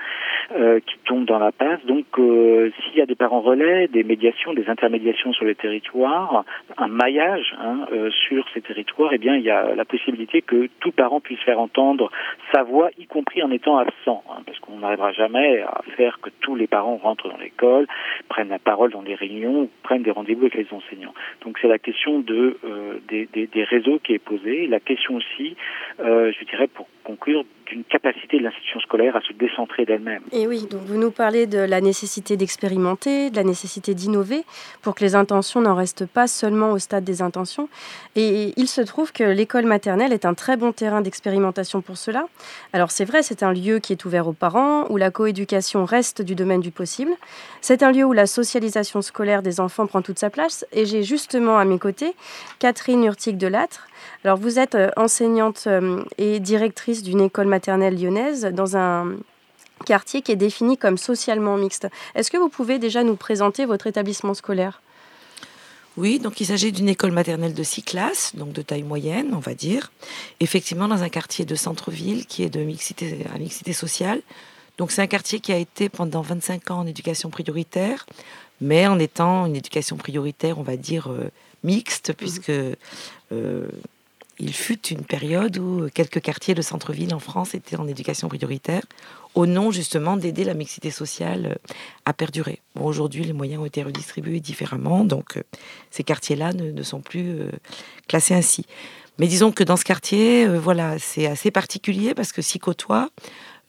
qui 0.85 0.97
tombe 1.05 1.25
dans 1.25 1.39
la 1.39 1.51
passe. 1.51 1.83
Donc, 1.85 2.05
s'il 2.15 2.95
y 2.95 3.01
a 3.01 3.07
des 3.07 3.15
parents 3.15 3.41
relais, 3.41 3.87
des 3.87 4.03
médiations, 4.03 4.53
des 4.53 4.69
intermédiations 4.69 5.33
sur 5.33 5.43
les 5.43 5.55
territoires, 5.55 6.45
un 6.77 6.87
maillage 6.87 7.55
hein, 7.59 7.87
sur 8.27 8.45
ces 8.53 8.61
territoires, 8.61 9.09
eh 9.11 9.17
bien, 9.17 9.35
il 9.35 9.41
y 9.41 9.49
a 9.49 9.73
la 9.73 9.85
possibilité 9.85 10.43
que 10.43 10.69
tout 10.79 10.91
parent 10.91 11.19
puisse 11.19 11.39
faire 11.39 11.59
entendre 11.59 12.11
sa 12.53 12.61
voix, 12.61 12.89
y 12.99 13.07
compris 13.07 13.41
en 13.41 13.49
étant 13.49 13.77
absent, 13.77 14.23
hein, 14.29 14.43
parce 14.45 14.59
qu'on 14.59 14.77
n'arrivera 14.77 15.13
jamais 15.13 15.61
à 15.61 15.81
faire 15.97 16.19
que 16.21 16.29
tous 16.41 16.55
les 16.55 16.67
parents 16.67 16.97
rentrent 16.97 17.27
dans 17.27 17.37
l'école, 17.37 17.87
prennent 18.29 18.49
la 18.49 18.59
parole 18.59 18.91
dans 18.91 19.01
les 19.01 19.15
réunions, 19.15 19.67
prennent 19.81 20.03
des 20.03 20.11
rendez-vous 20.11 20.41
avec 20.41 20.55
les 20.55 20.67
enseignants. 20.71 21.15
Donc, 21.43 21.57
c'est 21.65 21.69
la 21.69 21.79
question 21.79 22.23
euh, 22.29 22.99
des, 23.07 23.27
des, 23.33 23.63
réseaux 23.63 23.99
qui 24.03 24.13
est 24.13 24.19
posée, 24.19 24.67
la 24.67 24.79
question 24.79 25.15
aussi, 25.15 25.55
euh, 25.99 26.31
je 26.39 26.45
dirais 26.45 26.67
pour 26.67 26.87
conclure, 27.03 27.43
d'une 27.65 27.83
capacité 27.83 28.37
de 28.37 28.43
l'institution 28.43 28.79
scolaire 28.79 29.15
à 29.15 29.21
se 29.21 29.33
décentrer 29.33 29.85
d'elle-même. 29.85 30.21
Et 30.31 30.47
oui, 30.47 30.67
donc 30.69 30.81
vous 30.85 30.97
nous 30.97 31.11
parlez 31.11 31.47
de 31.47 31.59
la 31.59 31.81
nécessité 31.81 32.37
d'expérimenter, 32.37 33.29
de 33.29 33.35
la 33.35 33.43
nécessité 33.43 33.93
d'innover 33.93 34.43
pour 34.81 34.95
que 34.95 35.03
les 35.03 35.15
intentions 35.15 35.61
n'en 35.61 35.75
restent 35.75 36.05
pas 36.05 36.27
seulement 36.27 36.71
au 36.71 36.79
stade 36.79 37.03
des 37.03 37.21
intentions. 37.21 37.69
Et 38.15 38.53
il 38.57 38.67
se 38.67 38.81
trouve 38.81 39.11
que 39.11 39.23
l'école 39.23 39.65
maternelle 39.65 40.13
est 40.13 40.25
un 40.25 40.33
très 40.33 40.57
bon 40.57 40.71
terrain 40.71 41.01
d'expérimentation 41.01 41.81
pour 41.81 41.97
cela. 41.97 42.25
Alors 42.73 42.91
c'est 42.91 43.05
vrai, 43.05 43.23
c'est 43.23 43.43
un 43.43 43.53
lieu 43.53 43.79
qui 43.79 43.93
est 43.93 44.05
ouvert 44.05 44.27
aux 44.27 44.33
parents, 44.33 44.85
où 44.89 44.97
la 44.97 45.11
coéducation 45.11 45.85
reste 45.85 46.21
du 46.21 46.35
domaine 46.35 46.61
du 46.61 46.71
possible. 46.71 47.11
C'est 47.61 47.83
un 47.83 47.91
lieu 47.91 48.03
où 48.03 48.13
la 48.13 48.27
socialisation 48.27 49.01
scolaire 49.01 49.41
des 49.41 49.59
enfants 49.59 49.87
prend 49.87 50.01
toute 50.01 50.19
sa 50.19 50.29
place. 50.29 50.65
Et 50.71 50.85
j'ai 50.85 51.03
justement 51.03 51.57
à 51.57 51.65
mes 51.65 51.79
côtés 51.79 52.13
Catherine 52.59 53.03
Urtic 53.03 53.37
de 53.37 53.47
Latre. 53.47 53.87
Alors 54.23 54.37
vous 54.37 54.59
êtes 54.59 54.75
euh, 54.75 54.89
enseignante 54.97 55.63
euh, 55.67 56.03
et 56.17 56.39
directrice 56.39 57.01
d'une 57.01 57.21
école 57.21 57.47
maternelle 57.47 57.54
lyonnaise 57.57 58.45
dans 58.45 58.77
un 58.77 59.15
quartier 59.85 60.21
qui 60.21 60.31
est 60.31 60.37
défini 60.37 60.77
comme 60.77 60.97
socialement 60.97 61.57
mixte. 61.57 61.87
Est-ce 62.15 62.31
que 62.31 62.37
vous 62.37 62.49
pouvez 62.49 62.79
déjà 62.79 63.03
nous 63.03 63.15
présenter 63.15 63.65
votre 63.65 63.87
établissement 63.87 64.33
scolaire? 64.33 64.81
Oui, 65.97 66.19
donc 66.19 66.41
il 66.41 66.45
s'agit 66.45 66.73
d'une 66.73 66.89
école 66.89 67.11
maternelle 67.11 67.53
de 67.53 67.63
six 67.63 67.81
classes, 67.81 68.35
donc 68.35 68.51
de 68.51 68.61
taille 68.61 68.83
moyenne, 68.83 69.29
on 69.33 69.39
va 69.39 69.53
dire. 69.53 69.93
Effectivement, 70.41 70.89
dans 70.89 71.03
un 71.03 71.09
quartier 71.09 71.45
de 71.45 71.55
centre-ville 71.55 72.25
qui 72.25 72.43
est 72.43 72.49
de 72.49 72.59
mixité, 72.59 73.25
à 73.33 73.37
mixité 73.37 73.71
sociale. 73.71 74.21
Donc 74.77 74.91
c'est 74.91 75.01
un 75.01 75.07
quartier 75.07 75.39
qui 75.39 75.53
a 75.53 75.57
été 75.57 75.87
pendant 75.87 76.21
25 76.21 76.71
ans 76.71 76.79
en 76.79 76.87
éducation 76.87 77.29
prioritaire, 77.29 78.05
mais 78.59 78.87
en 78.87 78.99
étant 78.99 79.45
une 79.45 79.55
éducation 79.55 79.95
prioritaire, 79.95 80.59
on 80.59 80.63
va 80.63 80.75
dire, 80.75 81.09
euh, 81.09 81.31
mixte, 81.63 82.09
mmh. 82.09 82.13
puisque 82.13 82.49
euh, 82.49 83.67
il 84.39 84.53
fut 84.53 84.87
une 84.87 85.05
période 85.05 85.57
où 85.57 85.87
quelques 85.93 86.21
quartiers 86.21 86.55
de 86.55 86.61
centre-ville 86.61 87.13
en 87.13 87.19
France 87.19 87.55
étaient 87.55 87.77
en 87.77 87.87
éducation 87.87 88.27
prioritaire, 88.27 88.83
au 89.33 89.45
nom 89.45 89.71
justement 89.71 90.17
d'aider 90.17 90.43
la 90.43 90.53
mixité 90.53 90.91
sociale 90.91 91.45
euh, 91.45 91.73
à 92.05 92.13
perdurer. 92.13 92.61
Aujourd'hui, 92.79 93.23
les 93.23 93.33
moyens 93.33 93.61
ont 93.61 93.65
été 93.65 93.83
redistribués 93.83 94.39
différemment, 94.39 95.03
donc 95.03 95.37
euh, 95.37 95.43
ces 95.91 96.03
quartiers-là 96.03 96.53
ne, 96.53 96.83
sont 96.83 97.01
plus 97.01 97.39
euh, 97.39 97.51
classés 98.07 98.33
ainsi. 98.33 98.65
Mais 99.19 99.27
disons 99.27 99.51
que 99.51 99.63
dans 99.63 99.77
ce 99.77 99.85
quartier, 99.85 100.45
voilà, 100.45 100.99
c'est 100.99 101.25
assez 101.25 101.49
particulier 101.49 102.13
parce 102.13 102.33
que 102.33 102.41
s'y 102.41 102.59
côtoient 102.59 103.09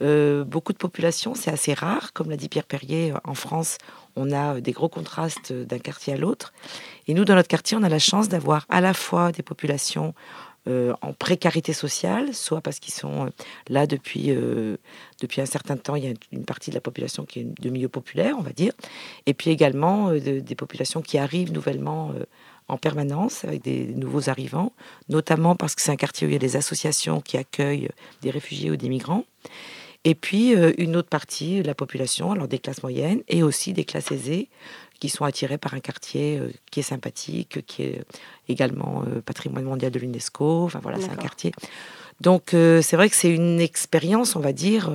beaucoup 0.00 0.75
de 0.75 0.78
populations, 0.78 1.35
c'est 1.35 1.50
assez 1.50 1.73
rare. 1.73 2.12
Comme 2.12 2.28
l'a 2.28 2.37
dit 2.37 2.50
Pierre 2.50 2.66
Perrier, 2.66 3.14
en 3.25 3.35
France, 3.35 3.78
on 4.16 4.30
a 4.32 4.61
des 4.61 4.73
gros 4.73 4.88
contrastes 4.88 5.52
d'un 5.52 5.78
quartier 5.78 6.14
à 6.14 6.16
l'autre. 6.16 6.52
Et 7.06 7.14
nous, 7.14 7.25
dans 7.25 7.35
notre 7.35 7.49
quartier, 7.49 7.78
on 7.78 7.82
a 7.82 7.88
la 7.88 8.00
chance 8.00 8.28
d'avoir 8.28 8.66
à 8.68 8.80
la 8.80 8.92
fois 8.92 9.30
des 9.32 9.42
populations 9.42 10.12
euh, 10.68 10.94
en 11.00 11.12
précarité 11.12 11.73
sociale, 11.73 12.35
soit 12.35 12.61
parce 12.61 12.80
qu'ils 12.80 12.92
sont 12.92 13.26
euh, 13.26 13.30
là 13.68 13.87
depuis, 13.87 14.30
euh, 14.30 14.76
depuis 15.20 15.40
un 15.40 15.46
certain 15.46 15.76
temps, 15.76 15.94
il 15.94 16.04
y 16.04 16.08
a 16.08 16.14
une 16.32 16.44
partie 16.44 16.70
de 16.70 16.75
la 16.75 16.80
population 16.80 17.25
qui 17.25 17.40
est 17.40 17.61
de 17.61 17.70
milieu 17.70 17.88
populaire, 17.88 18.35
on 18.37 18.42
va 18.42 18.50
dire, 18.50 18.73
et 19.26 19.35
puis 19.35 19.50
également 19.50 20.12
des 20.12 20.54
populations 20.56 21.02
qui 21.02 21.18
arrivent 21.18 21.52
nouvellement 21.52 22.12
en 22.68 22.78
permanence 22.78 23.44
avec 23.44 23.62
des 23.62 23.87
nouveaux 23.94 24.28
arrivants, 24.28 24.73
notamment 25.08 25.54
parce 25.54 25.75
que 25.76 25.82
c'est 25.82 25.92
un 25.92 25.96
quartier 25.96 26.26
où 26.26 26.30
il 26.30 26.32
y 26.32 26.37
a 26.37 26.40
des 26.40 26.56
associations 26.56 27.20
qui 27.20 27.37
accueillent 27.37 27.90
des 28.23 28.30
réfugiés 28.30 28.70
ou 28.70 28.76
des 28.76 28.88
migrants. 28.88 29.25
Et 30.04 30.14
puis 30.14 30.52
une 30.78 30.96
autre 30.96 31.08
partie 31.08 31.62
de 31.62 31.66
la 31.66 31.75
population, 31.75 32.32
alors 32.32 32.49
des 32.49 32.58
classes 32.58 32.82
moyennes 32.82 33.23
et 33.28 33.42
aussi 33.42 33.73
des 33.73 33.85
classes 33.85 34.11
aisées, 34.11 34.49
qui 34.99 35.09
sont 35.09 35.25
attirés 35.25 35.59
par 35.59 35.75
un 35.75 35.81
quartier 35.81 36.38
euh, 36.38 36.50
qui 36.71 36.81
est 36.81 36.85
sympathique, 36.85 37.65
qui 37.67 37.83
est 37.83 38.05
également 38.49 39.05
euh, 39.07 39.21
patrimoine 39.21 39.65
mondial 39.65 39.93
de 39.93 39.99
l'UNESCO. 39.99 40.65
Enfin 40.65 40.81
voilà, 40.83 40.99
c'est 41.00 41.11
un 41.11 41.17
quartier. 41.17 41.53
Donc 42.21 42.55
euh, 42.55 42.83
c'est 42.83 42.97
vrai 42.97 43.11
que 43.11 43.17
c'est 43.17 43.31
une 43.31 43.61
expérience, 43.61 44.37
on 44.37 44.41
va 44.41 44.53
dire, 44.53 44.91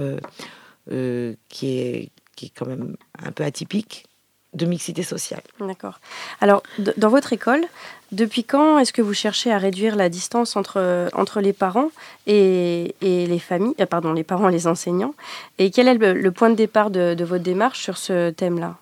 qui, 1.49 1.67
est, 1.77 2.09
qui 2.35 2.45
est 2.47 2.51
quand 2.55 2.65
même 2.65 2.95
un 3.23 3.31
peu 3.31 3.43
atypique 3.43 4.05
de 4.53 4.65
mixité 4.65 5.03
sociale. 5.03 5.43
D'accord. 5.61 6.01
Alors, 6.41 6.61
dans 6.97 7.07
votre 7.07 7.31
école, 7.31 7.63
depuis 8.11 8.43
quand 8.43 8.79
est-ce 8.79 8.91
que 8.91 9.01
vous 9.01 9.13
cherchez 9.13 9.49
à 9.49 9.57
réduire 9.57 9.95
la 9.95 10.09
distance 10.09 10.57
entre, 10.57 11.09
entre 11.13 11.39
les 11.39 11.53
parents 11.53 11.89
et, 12.27 12.93
et 13.01 13.27
les 13.27 13.39
familles, 13.39 13.75
pardon, 13.89 14.11
les 14.11 14.25
parents 14.25 14.49
et 14.49 14.51
les 14.51 14.67
enseignants? 14.67 15.13
Et 15.57 15.71
quel 15.71 15.87
est 15.87 15.93
le, 15.93 16.31
point 16.31 16.49
de 16.49 16.55
départ 16.55 16.89
de, 16.89 17.13
de 17.13 17.23
votre 17.23 17.43
démarche 17.43 17.81
sur 17.81 17.97
ce 17.97 18.31
thème-là? 18.31 18.75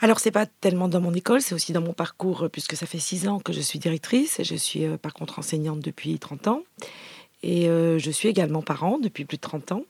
Alors, 0.00 0.18
c'est 0.18 0.30
pas 0.30 0.46
tellement 0.46 0.88
dans 0.88 1.00
mon 1.00 1.14
école, 1.14 1.40
c'est 1.40 1.54
aussi 1.54 1.72
dans 1.72 1.80
mon 1.80 1.92
parcours, 1.92 2.44
euh, 2.44 2.48
puisque 2.48 2.76
ça 2.76 2.86
fait 2.86 2.98
six 2.98 3.28
ans 3.28 3.38
que 3.38 3.52
je 3.52 3.60
suis 3.60 3.78
directrice 3.78 4.40
je 4.42 4.56
suis 4.56 4.84
euh, 4.84 4.96
par 4.96 5.14
contre 5.14 5.38
enseignante 5.38 5.80
depuis 5.80 6.18
30 6.18 6.48
ans. 6.48 6.62
Et 7.42 7.68
euh, 7.68 7.98
je 7.98 8.10
suis 8.10 8.28
également 8.28 8.62
parent 8.62 8.98
depuis 8.98 9.24
plus 9.24 9.36
de 9.36 9.42
30 9.42 9.72
ans. 9.72 9.84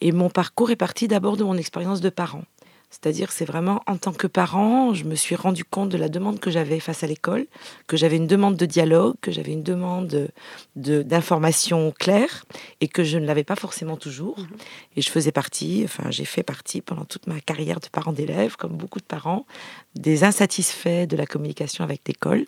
Et 0.00 0.12
mon 0.12 0.30
parcours 0.30 0.70
est 0.70 0.76
parti 0.76 1.08
d'abord 1.08 1.36
de 1.36 1.44
mon 1.44 1.56
expérience 1.56 2.00
de 2.00 2.10
parent. 2.10 2.44
C'est-à-dire, 2.90 3.30
c'est 3.30 3.44
vraiment 3.44 3.82
en 3.86 3.96
tant 3.96 4.12
que 4.12 4.26
parent, 4.26 4.94
je 4.94 5.04
me 5.04 5.14
suis 5.14 5.36
rendu 5.36 5.64
compte 5.64 5.88
de 5.90 5.96
la 5.96 6.08
demande 6.08 6.40
que 6.40 6.50
j'avais 6.50 6.80
face 6.80 7.04
à 7.04 7.06
l'école, 7.06 7.46
que 7.86 7.96
j'avais 7.96 8.16
une 8.16 8.26
demande 8.26 8.56
de 8.56 8.66
dialogue, 8.66 9.14
que 9.20 9.30
j'avais 9.30 9.52
une 9.52 9.62
demande 9.62 10.28
d'information 10.74 11.92
claire 11.96 12.44
et 12.80 12.88
que 12.88 13.04
je 13.04 13.18
ne 13.18 13.26
l'avais 13.26 13.44
pas 13.44 13.54
forcément 13.54 13.96
toujours. 13.96 14.38
Mhm. 14.40 14.48
Et 14.96 15.02
je 15.02 15.10
faisais 15.10 15.30
partie, 15.30 15.82
enfin, 15.84 16.10
j'ai 16.10 16.24
fait 16.24 16.42
partie 16.42 16.80
pendant 16.80 17.04
toute 17.04 17.28
ma 17.28 17.40
carrière 17.40 17.78
de 17.78 17.86
parent 17.86 18.12
d'élèves, 18.12 18.56
comme 18.56 18.76
beaucoup 18.76 18.98
de 18.98 19.04
parents, 19.04 19.46
des 19.94 20.24
insatisfaits 20.24 21.06
de 21.06 21.16
la 21.16 21.26
communication 21.26 21.84
avec 21.84 22.00
l'école. 22.08 22.44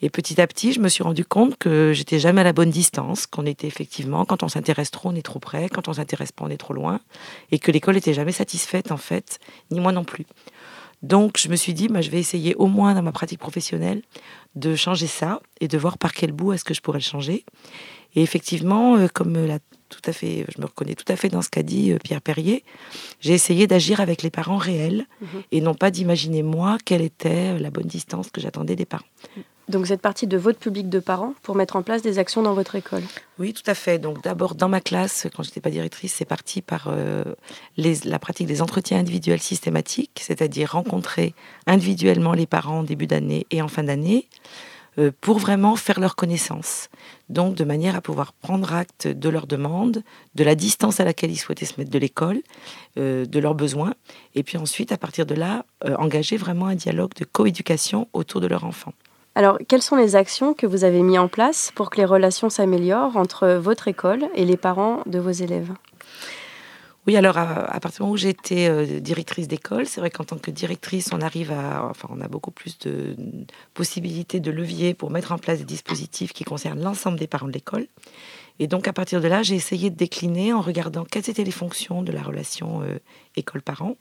Et 0.00 0.10
petit 0.10 0.40
à 0.40 0.46
petit, 0.46 0.72
je 0.72 0.80
me 0.80 0.88
suis 0.88 1.02
rendu 1.02 1.24
compte 1.24 1.56
que 1.56 1.92
j'étais 1.92 2.18
jamais 2.18 2.42
à 2.42 2.44
la 2.44 2.52
bonne 2.52 2.70
distance, 2.70 3.26
qu'on 3.26 3.46
était 3.46 3.66
effectivement, 3.66 4.24
quand 4.24 4.42
on 4.42 4.48
s'intéresse 4.48 4.90
trop, 4.90 5.08
on 5.08 5.14
est 5.14 5.22
trop 5.22 5.40
près, 5.40 5.68
quand 5.68 5.88
on 5.88 5.94
s'intéresse 5.94 6.30
pas, 6.30 6.44
on 6.44 6.50
est 6.50 6.56
trop 6.56 6.74
loin, 6.74 7.00
et 7.50 7.58
que 7.58 7.72
l'école 7.72 7.94
n'était 7.96 8.14
jamais 8.14 8.32
satisfaite 8.32 8.92
en 8.92 8.96
fait, 8.96 9.40
ni 9.70 9.80
moi 9.80 9.92
non 9.92 10.04
plus. 10.04 10.26
Donc 11.02 11.38
je 11.38 11.48
me 11.48 11.56
suis 11.56 11.74
dit, 11.74 11.88
bah, 11.88 12.00
je 12.00 12.10
vais 12.10 12.18
essayer 12.18 12.54
au 12.56 12.66
moins 12.66 12.94
dans 12.94 13.02
ma 13.02 13.12
pratique 13.12 13.38
professionnelle 13.38 14.02
de 14.54 14.74
changer 14.74 15.06
ça 15.06 15.40
et 15.60 15.68
de 15.68 15.78
voir 15.78 15.98
par 15.98 16.12
quel 16.12 16.32
bout 16.32 16.52
est-ce 16.52 16.64
que 16.64 16.74
je 16.74 16.80
pourrais 16.80 16.98
le 16.98 17.04
changer. 17.04 17.44
Et 18.14 18.22
effectivement, 18.22 18.96
euh, 18.96 19.06
comme 19.12 19.46
la 19.46 19.58
tout 19.88 20.00
à 20.04 20.12
fait, 20.12 20.44
je 20.54 20.60
me 20.60 20.66
reconnais 20.66 20.94
tout 20.94 21.10
à 21.10 21.16
fait 21.16 21.28
dans 21.28 21.42
ce 21.42 21.48
qu'a 21.48 21.62
dit 21.62 21.92
euh, 21.92 21.98
Pierre 22.02 22.20
Perrier. 22.20 22.64
J'ai 23.20 23.32
essayé 23.32 23.66
d'agir 23.66 24.00
avec 24.00 24.22
les 24.22 24.30
parents 24.30 24.56
réels 24.56 25.06
mhm. 25.20 25.42
et 25.52 25.60
non 25.60 25.74
pas 25.74 25.90
d'imaginer 25.90 26.42
moi 26.42 26.78
quelle 26.84 27.02
était 27.02 27.58
la 27.58 27.70
bonne 27.70 27.86
distance 27.86 28.30
que 28.30 28.40
j'attendais 28.40 28.76
des 28.76 28.86
parents. 28.86 29.06
Donc 29.68 29.84
vous 29.84 29.92
êtes 29.92 30.00
partie 30.00 30.26
de 30.26 30.38
votre 30.38 30.58
public 30.58 30.88
de 30.88 30.98
parents 30.98 31.34
pour 31.42 31.54
mettre 31.54 31.76
en 31.76 31.82
place 31.82 32.00
des 32.00 32.18
actions 32.18 32.42
dans 32.42 32.54
votre 32.54 32.74
école? 32.74 33.02
Oui, 33.38 33.52
tout 33.52 33.68
à 33.70 33.74
fait. 33.74 33.98
Donc 33.98 34.22
d'abord 34.22 34.54
dans 34.54 34.68
ma 34.68 34.80
classe, 34.80 35.26
quand 35.34 35.42
je 35.42 35.50
n'étais 35.50 35.60
pas 35.60 35.70
directrice, 35.70 36.14
c'est 36.14 36.24
parti 36.24 36.62
par 36.62 36.88
euh, 36.88 37.22
la 37.76 38.18
pratique 38.18 38.46
des 38.46 38.62
entretiens 38.62 38.98
individuels 38.98 39.40
systématiques, 39.40 40.20
c'est-à-dire 40.22 40.72
rencontrer 40.72 41.34
individuellement 41.66 42.32
les 42.32 42.46
parents 42.46 42.78
en 42.78 42.82
début 42.82 43.06
d'année 43.06 43.46
et 43.50 43.60
en 43.60 43.68
fin 43.68 43.82
d'année 43.82 44.28
euh, 44.98 45.12
pour 45.20 45.38
vraiment 45.38 45.76
faire 45.76 46.00
leur 46.00 46.16
connaissance. 46.16 46.88
Donc 47.28 47.54
de 47.54 47.64
manière 47.64 47.96
à 47.96 48.00
pouvoir 48.00 48.32
prendre 48.32 48.72
acte 48.72 49.06
de 49.06 49.28
leurs 49.28 49.46
demandes, 49.46 50.02
de 50.34 50.44
la 50.44 50.54
distance 50.54 51.00
à 51.00 51.04
laquelle 51.04 51.30
ils 51.30 51.36
souhaitaient 51.36 51.66
se 51.66 51.74
mettre 51.78 51.90
de 51.90 51.98
l'école, 51.98 52.40
euh, 52.98 53.26
de 53.26 53.38
leurs 53.38 53.54
besoins, 53.54 53.94
et 54.34 54.42
puis 54.42 54.58
ensuite 54.58 54.92
à 54.92 54.96
partir 54.96 55.26
de 55.26 55.34
là, 55.34 55.64
engager 55.98 56.36
vraiment 56.36 56.66
un 56.66 56.74
dialogue 56.74 57.14
de 57.14 57.24
coéducation 57.24 58.08
autour 58.12 58.40
de 58.40 58.46
leur 58.46 58.64
enfant. 58.64 58.92
Alors, 59.38 59.58
quelles 59.68 59.82
sont 59.82 59.94
les 59.94 60.16
actions 60.16 60.52
que 60.52 60.66
vous 60.66 60.82
avez 60.82 61.00
mises 61.00 61.20
en 61.20 61.28
place 61.28 61.70
pour 61.76 61.90
que 61.90 61.98
les 61.98 62.04
relations 62.04 62.50
s'améliorent 62.50 63.16
entre 63.16 63.50
votre 63.50 63.86
école 63.86 64.28
et 64.34 64.44
les 64.44 64.56
parents 64.56 65.02
de 65.06 65.20
vos 65.20 65.30
élèves? 65.30 65.72
Oui, 67.08 67.16
alors 67.16 67.38
à, 67.38 67.80
partir 67.80 68.00
du 68.00 68.02
moment 68.02 68.12
où 68.12 68.16
j'étais 68.18 68.68
euh, 68.68 69.00
directrice 69.00 69.48
d'école, 69.48 69.86
c'est 69.86 69.98
vrai 69.98 70.10
qu'en 70.10 70.24
tant 70.24 70.36
que 70.36 70.50
directrice, 70.50 71.08
on 71.10 71.22
arrive 71.22 71.50
à, 71.50 71.86
enfin, 71.88 72.06
on 72.10 72.20
a 72.20 72.28
beaucoup 72.28 72.50
plus 72.50 72.78
de 72.80 73.16
possibilités 73.72 74.40
de 74.40 74.50
levier 74.50 74.92
pour 74.92 75.10
mettre 75.10 75.32
en 75.32 75.38
place 75.38 75.60
des 75.60 75.64
dispositifs 75.64 76.34
qui 76.34 76.44
concernent 76.44 76.82
l'ensemble 76.82 77.18
des 77.18 77.26
parents 77.26 77.46
de 77.46 77.52
l'école. 77.52 77.86
Et 78.58 78.66
donc 78.66 78.88
à 78.88 78.92
partir 78.92 79.22
de 79.22 79.26
là, 79.26 79.42
j'ai 79.42 79.54
essayé 79.54 79.88
de 79.88 79.96
décliner 79.96 80.52
en 80.52 80.60
regardant 80.60 81.06
quelles 81.06 81.30
étaient 81.30 81.44
les 81.44 81.50
fonctions 81.50 82.02
de 82.02 82.12
la 82.12 82.22
relation 82.22 82.82
euh, 82.82 82.98
école-parent, 83.36 83.96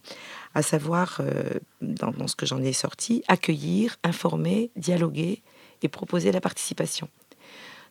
à 0.53 0.61
savoir, 0.61 1.21
euh, 1.21 1.61
dans, 1.79 2.27
ce 2.27 2.35
que 2.35 2.45
j'en 2.45 2.61
ai 2.61 2.73
sorti, 2.73 3.23
accueillir, 3.29 3.95
informer, 4.03 4.69
dialoguer 4.75 5.43
et 5.81 5.87
proposer 5.87 6.33
la 6.33 6.41
participation. 6.41 7.07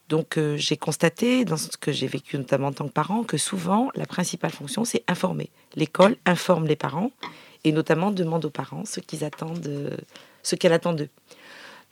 Donc 0.08 0.38
euh, 0.38 0.56
j'ai 0.56 0.76
constaté, 0.76 1.44
dans 1.44 1.56
ce 1.56 1.76
que 1.76 1.92
j'ai 1.92 2.06
vécu 2.06 2.38
notamment 2.38 2.68
en 2.68 2.72
tant 2.72 2.86
que 2.86 2.92
parent, 2.92 3.25
que 3.25 3.36
souvent 3.36 3.90
la 3.94 4.06
principale 4.06 4.52
fonction, 4.52 4.84
c'est 4.84 5.02
informer. 5.08 5.50
L'école 5.75 6.16
informe 6.25 6.66
les 6.66 6.76
parents 6.76 7.10
et 7.64 7.72
notamment 7.72 8.12
demande 8.12 8.44
aux 8.44 8.50
parents 8.50 8.84
ce 8.84 9.00
qu'ils 9.00 9.25
attendent, 9.25 9.96
ce 10.42 10.54
qu'elle 10.54 10.72
attend 10.72 10.92
d'eux. 10.92 11.08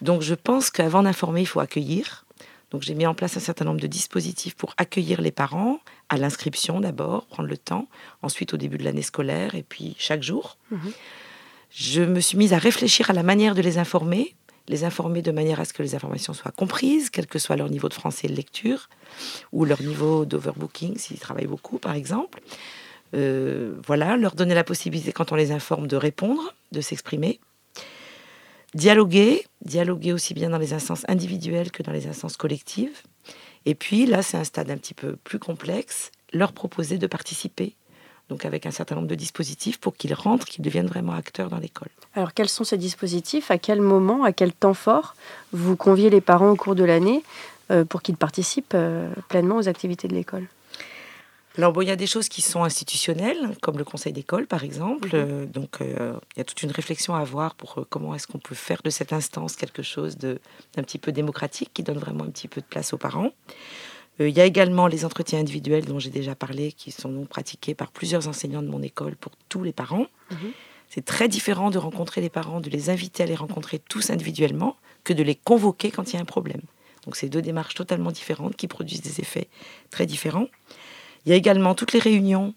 Donc 0.00 0.22
je 0.22 0.34
pense 0.34 0.70
qu'avant 0.70 1.02
d'informer, 1.02 1.40
il 1.40 1.46
faut 1.46 1.60
accueillir, 1.60 2.24
donc 2.70 2.82
j'ai 2.82 2.94
mis 2.94 3.06
en 3.06 3.14
place 3.14 3.36
un 3.36 3.40
certain 3.40 3.64
nombre 3.64 3.80
de 3.80 3.86
dispositifs 3.86 4.56
pour 4.56 4.74
accueillir 4.76 5.20
les 5.20 5.30
parents, 5.30 5.78
à 6.08 6.16
l'inscription 6.16 6.80
d'abord, 6.80 7.26
prendre 7.26 7.48
le 7.48 7.56
temps, 7.56 7.88
ensuite 8.22 8.52
au 8.52 8.56
début 8.56 8.78
de 8.78 8.84
l'année 8.84 9.02
scolaire 9.02 9.54
et 9.54 9.62
puis 9.62 9.94
chaque 9.98 10.22
jour. 10.22 10.58
Mhm. 10.70 10.92
Je 11.70 12.02
me 12.02 12.20
suis 12.20 12.36
mise 12.36 12.52
à 12.52 12.58
réfléchir 12.58 13.10
à 13.10 13.12
la 13.12 13.22
manière 13.22 13.54
de 13.54 13.62
les 13.62 13.78
informer, 13.78 14.34
les 14.68 14.84
informer 14.84 15.22
de 15.22 15.30
manière 15.30 15.60
à 15.60 15.64
ce 15.64 15.72
que 15.72 15.82
les 15.82 15.94
informations 15.94 16.32
soient 16.32 16.52
comprises, 16.52 17.10
quel 17.10 17.26
que 17.26 17.38
soit 17.38 17.56
leur 17.56 17.68
niveau 17.68 17.88
de 17.88 17.94
français 17.94 18.26
et 18.26 18.30
de 18.30 18.36
lecture, 18.36 18.88
ou 19.52 19.64
leur 19.64 19.82
niveau 19.82 20.24
d'overbooking 20.24 20.96
s'ils 20.96 21.18
travaillent 21.18 21.46
beaucoup, 21.46 21.78
par 21.78 21.94
exemple. 21.94 22.40
Euh, 23.14 23.74
voilà, 23.86 24.16
leur 24.16 24.34
donner 24.34 24.54
la 24.54 24.64
possibilité, 24.64 25.12
quand 25.12 25.32
on 25.32 25.36
les 25.36 25.52
informe, 25.52 25.86
de 25.86 25.96
répondre, 25.96 26.54
de 26.72 26.80
s'exprimer. 26.80 27.40
Dialoguer, 28.74 29.44
dialoguer 29.64 30.12
aussi 30.12 30.34
bien 30.34 30.50
dans 30.50 30.58
les 30.58 30.72
instances 30.72 31.04
individuelles 31.08 31.70
que 31.70 31.82
dans 31.82 31.92
les 31.92 32.08
instances 32.08 32.36
collectives. 32.36 33.02
Et 33.66 33.74
puis 33.74 34.06
là, 34.06 34.22
c'est 34.22 34.36
un 34.36 34.44
stade 34.44 34.70
un 34.70 34.76
petit 34.76 34.94
peu 34.94 35.16
plus 35.16 35.38
complexe, 35.38 36.10
leur 36.32 36.52
proposer 36.52 36.98
de 36.98 37.06
participer 37.06 37.76
donc 38.30 38.44
avec 38.44 38.66
un 38.66 38.70
certain 38.70 38.94
nombre 38.94 39.08
de 39.08 39.14
dispositifs 39.14 39.78
pour 39.78 39.96
qu'ils 39.96 40.14
rentrent, 40.14 40.46
qu'ils 40.46 40.64
deviennent 40.64 40.86
vraiment 40.86 41.12
acteurs 41.12 41.50
dans 41.50 41.58
l'école. 41.58 41.88
Alors 42.14 42.32
quels 42.32 42.48
sont 42.48 42.64
ces 42.64 42.78
dispositifs? 42.78 43.50
À 43.50 43.58
quel 43.58 43.80
moment, 43.80 44.24
à 44.24 44.32
quel 44.32 44.52
temps 44.52 44.74
fort 44.74 45.14
vous 45.52 45.76
conviez 45.76 46.10
les 46.10 46.20
parents 46.20 46.50
au 46.50 46.56
cours 46.56 46.74
de 46.74 46.84
l'année 46.84 47.22
euh, 47.70 47.84
pour 47.84 48.02
qu'ils 48.02 48.16
participent 48.16 48.74
euh, 48.74 49.12
pleinement 49.28 49.56
aux 49.56 49.68
activités 49.68 50.08
de 50.08 50.14
l'école? 50.14 50.46
Alors 51.56 51.72
bon, 51.72 51.82
il 51.82 51.88
y 51.88 51.92
a 51.92 51.96
des 51.96 52.08
choses 52.08 52.28
qui 52.28 52.42
sont 52.42 52.64
institutionnelles, 52.64 53.50
comme 53.62 53.78
le 53.78 53.84
conseil 53.84 54.12
d'école 54.12 54.46
par 54.46 54.64
exemple. 54.64 55.08
Mhm. 55.08 55.12
Euh, 55.14 55.46
donc 55.46 55.76
il 55.80 56.38
y 56.38 56.40
a 56.40 56.44
toute 56.44 56.62
une 56.62 56.72
réflexion 56.72 57.14
à 57.14 57.20
avoir 57.20 57.54
pour 57.54 57.86
comment 57.90 58.14
est-ce 58.14 58.26
qu'on 58.26 58.38
peut 58.38 58.56
faire 58.56 58.80
de 58.82 58.90
cette 58.90 59.12
instance 59.12 59.54
quelque 59.54 59.82
chose 59.82 60.16
d'un 60.16 60.82
petit 60.82 60.98
peu 60.98 61.12
démocratique 61.12 61.70
qui 61.74 61.82
donne 61.82 61.98
vraiment 61.98 62.24
un 62.24 62.30
petit 62.30 62.48
peu 62.48 62.60
de 62.60 62.66
place 62.66 62.92
aux 62.94 62.98
parents. 62.98 63.30
Euh, 64.20 64.28
il 64.28 64.36
y 64.36 64.40
a 64.40 64.44
également 64.44 64.86
les 64.86 65.04
entretiens 65.04 65.40
individuels 65.40 65.84
dont 65.84 65.98
j'ai 65.98 66.10
déjà 66.10 66.34
parlé, 66.34 66.72
qui 66.72 66.90
sont 66.92 67.10
donc 67.10 67.28
pratiqués 67.28 67.74
par 67.74 67.90
plusieurs 67.90 68.28
enseignants 68.28 68.62
de 68.62 68.68
mon 68.68 68.82
école 68.82 69.16
pour 69.16 69.32
tous 69.48 69.62
les 69.62 69.72
parents. 69.72 70.06
Mhm. 70.30 70.52
C'est 70.88 71.04
très 71.04 71.28
différent 71.28 71.70
de 71.70 71.78
rencontrer 71.78 72.20
les 72.20 72.30
parents, 72.30 72.60
de 72.60 72.70
les 72.70 72.90
inviter 72.90 73.22
à 73.22 73.26
les 73.26 73.34
rencontrer 73.34 73.78
tous 73.78 74.10
individuellement, 74.10 74.76
que 75.02 75.12
de 75.12 75.22
les 75.22 75.34
convoquer 75.34 75.90
quand 75.90 76.12
il 76.12 76.16
y 76.16 76.18
a 76.18 76.22
un 76.22 76.26
problème. 76.26 76.62
Donc 77.04 77.16
c'est 77.16 77.28
deux 77.28 77.42
démarches 77.42 77.74
totalement 77.74 78.12
différentes 78.12 78.56
qui 78.56 78.68
produisent 78.68 79.02
des 79.02 79.20
effets 79.20 79.48
très 79.90 80.06
différents. 80.06 80.46
Il 81.26 81.30
y 81.30 81.32
a 81.32 81.36
également 81.36 81.74
toutes 81.74 81.92
les 81.92 82.00
réunions 82.00 82.54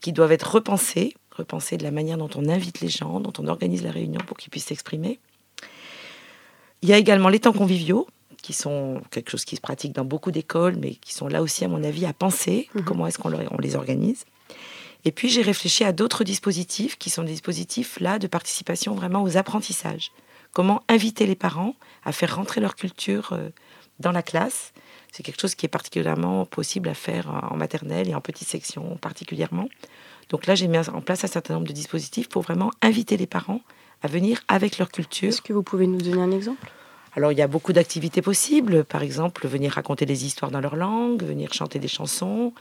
qui 0.00 0.12
doivent 0.12 0.32
être 0.32 0.54
repensées, 0.54 1.14
repensées 1.30 1.76
de 1.76 1.82
la 1.82 1.90
manière 1.90 2.16
dont 2.16 2.30
on 2.34 2.48
invite 2.48 2.80
les 2.80 2.88
gens, 2.88 3.20
dont 3.20 3.32
on 3.38 3.46
organise 3.46 3.82
la 3.82 3.90
réunion 3.90 4.20
pour 4.26 4.36
qu'ils 4.36 4.50
puissent 4.50 4.66
s'exprimer. 4.66 5.18
Il 6.82 6.88
y 6.88 6.92
a 6.92 6.98
également 6.98 7.28
les 7.28 7.40
temps 7.40 7.52
conviviaux, 7.52 8.06
qui 8.40 8.52
sont 8.52 9.00
quelque 9.10 9.30
chose 9.30 9.44
qui 9.44 9.56
se 9.56 9.60
pratique 9.60 9.92
dans 9.92 10.04
beaucoup 10.04 10.30
d'écoles, 10.30 10.76
mais 10.76 10.94
qui 10.94 11.14
sont 11.14 11.28
là 11.28 11.42
aussi, 11.42 11.64
à 11.64 11.68
mon 11.68 11.82
avis, 11.84 12.06
à 12.06 12.12
penser 12.12 12.68
mhm. 12.74 12.84
comment 12.84 13.06
est-ce 13.06 13.18
qu'on 13.18 13.32
on 13.32 13.58
les 13.58 13.76
organise. 13.76 14.24
Et 15.04 15.12
puis 15.12 15.30
j'ai 15.30 15.42
réfléchi 15.42 15.84
à 15.84 15.92
d'autres 15.92 16.24
dispositifs 16.24 16.98
qui 16.98 17.08
sont 17.08 17.22
des 17.22 17.32
dispositifs 17.32 17.98
là 18.00 18.18
de 18.18 18.26
participation 18.26 18.94
vraiment 18.94 19.22
aux 19.22 19.36
apprentissages. 19.36 20.12
Comment 20.52 20.82
inviter 20.88 21.26
les 21.26 21.36
parents 21.36 21.74
à 22.04 22.12
faire 22.12 22.36
rentrer 22.36 22.60
leur 22.60 22.74
culture 22.74 23.30
euh, 23.32 23.48
dans 24.00 24.12
la 24.12 24.22
classe. 24.22 24.72
C'est 25.12 25.22
quelque 25.22 25.40
chose 25.40 25.54
qui 25.54 25.66
est 25.66 25.70
particulièrement 25.70 26.46
possible 26.46 26.88
à 26.88 26.94
faire 26.94 27.48
en 27.50 27.56
maternelle 27.56 28.08
et 28.08 28.14
en 28.14 28.20
petite 28.20 28.48
section 28.48 28.96
particulièrement. 28.96 29.68
Donc 30.30 30.46
là, 30.46 30.54
j'ai 30.54 30.68
mis 30.68 30.78
en 30.78 31.00
place 31.00 31.24
un 31.24 31.28
certain 31.28 31.54
nombre 31.54 31.66
de 31.66 31.72
dispositifs 31.72 32.28
pour 32.28 32.42
vraiment 32.42 32.70
inviter 32.82 33.16
les 33.16 33.26
parents 33.26 33.60
à 34.02 34.08
venir 34.08 34.40
avec 34.48 34.78
leur 34.78 34.90
culture. 34.90 35.28
Est-ce 35.28 35.42
que 35.42 35.52
vous 35.52 35.62
pouvez 35.62 35.86
nous 35.86 36.00
donner 36.00 36.22
un 36.22 36.30
exemple? 36.30 36.72
Alors 37.16 37.32
il 37.32 37.38
y 37.38 37.42
a 37.42 37.48
beaucoup 37.48 37.72
d'activités 37.72 38.22
possibles, 38.22 38.84
par 38.84 39.02
exemple 39.02 39.46
venir 39.48 39.72
raconter 39.72 40.06
des 40.06 40.24
histoires 40.26 40.50
dans 40.50 40.60
leur 40.60 40.76
langue, 40.76 41.22
venir 41.22 41.52
chanter 41.52 41.78
des 41.78 41.88
chansons, 41.88 42.52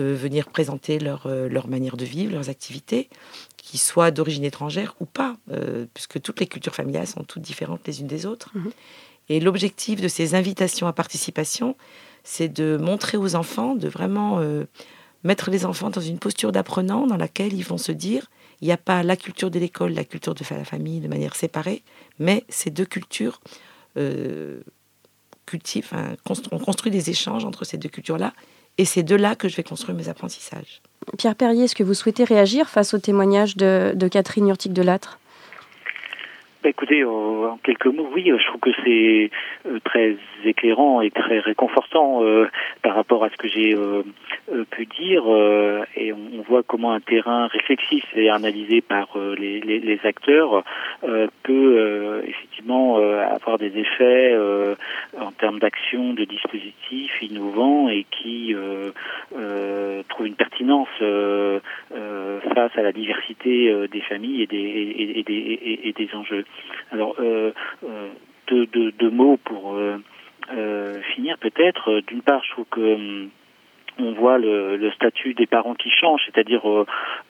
euh, 0.00 0.14
venir 0.14 0.48
présenter 0.48 0.98
leur, 0.98 1.26
euh, 1.26 1.48
leur 1.48 1.68
manière 1.68 1.96
de 1.96 2.04
vivre, 2.04 2.32
leurs 2.32 2.48
activités, 2.48 3.08
qui 3.56 3.76
soient 3.76 4.10
d'origine 4.10 4.44
étrangère 4.44 4.94
ou 5.00 5.04
pas, 5.04 5.36
euh, 5.50 5.84
puisque 5.92 6.22
toutes 6.22 6.40
les 6.40 6.46
cultures 6.46 6.74
familiales 6.74 7.06
sont 7.06 7.24
toutes 7.24 7.42
différentes 7.42 7.80
les 7.86 8.00
unes 8.00 8.06
des 8.06 8.24
autres. 8.24 8.50
Mhm. 8.54 8.70
Et 9.28 9.40
l'objectif 9.40 10.00
de 10.00 10.08
ces 10.08 10.34
invitations 10.34 10.86
à 10.86 10.92
participation, 10.92 11.76
c'est 12.24 12.48
de 12.48 12.78
montrer 12.80 13.18
aux 13.18 13.34
enfants, 13.34 13.74
de 13.74 13.88
vraiment 13.88 14.42
mettre 15.22 15.50
les 15.50 15.64
enfants 15.64 15.88
dans 15.88 16.00
une 16.00 16.18
posture 16.18 16.50
d'apprenant 16.50 17.06
dans 17.06 17.16
laquelle 17.16 17.52
ils 17.52 17.64
vont 17.64 17.78
se 17.78 17.92
dire, 17.92 18.26
il 18.60 18.66
n'y 18.66 18.72
a 18.72 18.76
pas 18.76 19.04
la 19.04 19.16
culture 19.16 19.50
de 19.50 19.58
l'école, 19.60 19.92
la 19.92 20.04
culture 20.04 20.34
de 20.34 20.44
la 20.50 20.64
famille 20.64 20.98
de 20.98 21.06
manière 21.06 21.36
séparée, 21.36 21.82
mais 22.18 22.44
ces 22.48 22.70
deux 22.70 22.84
cultures 22.84 23.40
euh, 23.96 24.60
cultive, 25.46 25.90
on 26.52 26.58
construit 26.58 26.92
des 26.92 27.10
échanges 27.10 27.44
entre 27.44 27.64
ces 27.64 27.76
deux 27.76 27.88
cultures-là. 27.88 28.32
Et 28.78 28.84
c'est 28.84 29.02
de 29.02 29.16
là 29.16 29.34
que 29.34 29.48
je 29.48 29.56
vais 29.56 29.62
construire 29.62 29.96
mes 29.96 30.08
apprentissages. 30.08 30.80
Pierre 31.18 31.34
Perrier, 31.34 31.64
est-ce 31.64 31.74
que 31.74 31.82
vous 31.82 31.94
souhaitez 31.94 32.24
réagir 32.24 32.68
face 32.68 32.94
au 32.94 32.98
témoignage 32.98 33.56
de, 33.56 33.92
de 33.94 34.08
Catherine 34.08 34.48
Urtic 34.48 34.72
de 34.72 34.82
Latre 34.82 35.18
bah, 36.62 36.68
écoutez, 36.68 37.04
en 37.04 37.58
quelques 37.62 37.86
mots, 37.86 38.10
oui, 38.14 38.24
je 38.26 38.46
trouve 38.46 38.60
que 38.60 38.70
c'est 38.84 39.30
euh, 39.66 39.78
très 39.82 40.16
éclairant 40.44 41.00
et 41.00 41.10
très 41.10 41.38
réconfortant 41.38 42.22
euh, 42.22 42.50
par 42.82 42.96
rapport 42.96 43.24
à 43.24 43.30
ce 43.30 43.36
que 43.36 43.48
j'ai 43.48 43.74
euh, 43.74 44.02
pu 44.70 44.84
dire. 44.84 45.24
et 45.96 46.12
on, 46.12 46.39
voit 46.50 46.62
comment 46.62 46.92
un 46.92 47.00
terrain 47.00 47.46
réflexif 47.46 48.04
et 48.14 48.28
analysé 48.28 48.80
par 48.80 49.08
les, 49.38 49.60
les, 49.60 50.00
acteurs 50.04 50.64
peut 51.42 52.22
effectivement 52.26 52.96
avoir 52.96 53.58
des 53.58 53.78
effets 53.78 54.36
en 55.18 55.32
termes 55.32 55.58
d'action, 55.58 56.14
de 56.14 56.24
dispositifs 56.24 57.22
innovants 57.22 57.88
et 57.88 58.04
qui 58.10 58.54
trouvent 60.08 60.26
une 60.26 60.34
pertinence 60.34 60.88
face 60.98 62.76
à 62.76 62.82
la 62.82 62.92
diversité 62.92 63.88
des 63.88 64.00
familles 64.00 64.42
et 64.42 64.46
des, 64.46 65.24
et, 65.84 65.92
des, 65.92 66.14
enjeux. 66.14 66.44
Alors, 66.92 67.14
euh, 67.18 67.52
euh, 67.84 68.08
deux, 68.48 68.66
deux, 68.66 69.10
mots 69.10 69.38
pour 69.44 69.76
euh, 69.76 71.00
finir 71.14 71.38
peut-être. 71.38 72.00
D'une 72.06 72.22
part, 72.22 72.42
je 72.44 72.50
trouve 72.52 72.66
que 72.70 72.94
hum, 72.94 73.30
on 74.02 74.12
voit 74.12 74.38
le, 74.38 74.90
statut 74.92 75.34
des 75.34 75.46
parents 75.46 75.74
qui 75.74 75.90
change, 75.90 76.20
c'est-à-dire 76.26 76.68
euh, 76.68 76.84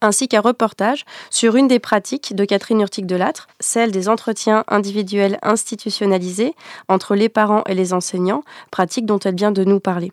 ainsi 0.00 0.28
qu'un 0.28 0.40
reportage 0.40 1.04
sur 1.30 1.56
une 1.56 1.68
des 1.68 1.78
pratiques 1.78 2.34
de 2.34 2.44
Catherine 2.44 2.80
Urtic 2.80 3.06
de 3.06 3.16
Lattre, 3.16 3.48
celle 3.60 3.90
des 3.90 4.08
entretiens 4.08 4.64
individuels 4.68 5.38
institutionnalisés 5.42 6.54
entre 6.88 7.14
les 7.14 7.28
parents 7.28 7.64
et 7.66 7.74
les 7.74 7.92
enseignants, 7.92 8.44
pratique 8.70 9.06
dont 9.06 9.18
elle 9.18 9.36
vient 9.36 9.52
de 9.52 9.64
nous 9.64 9.80
parler. 9.80 10.12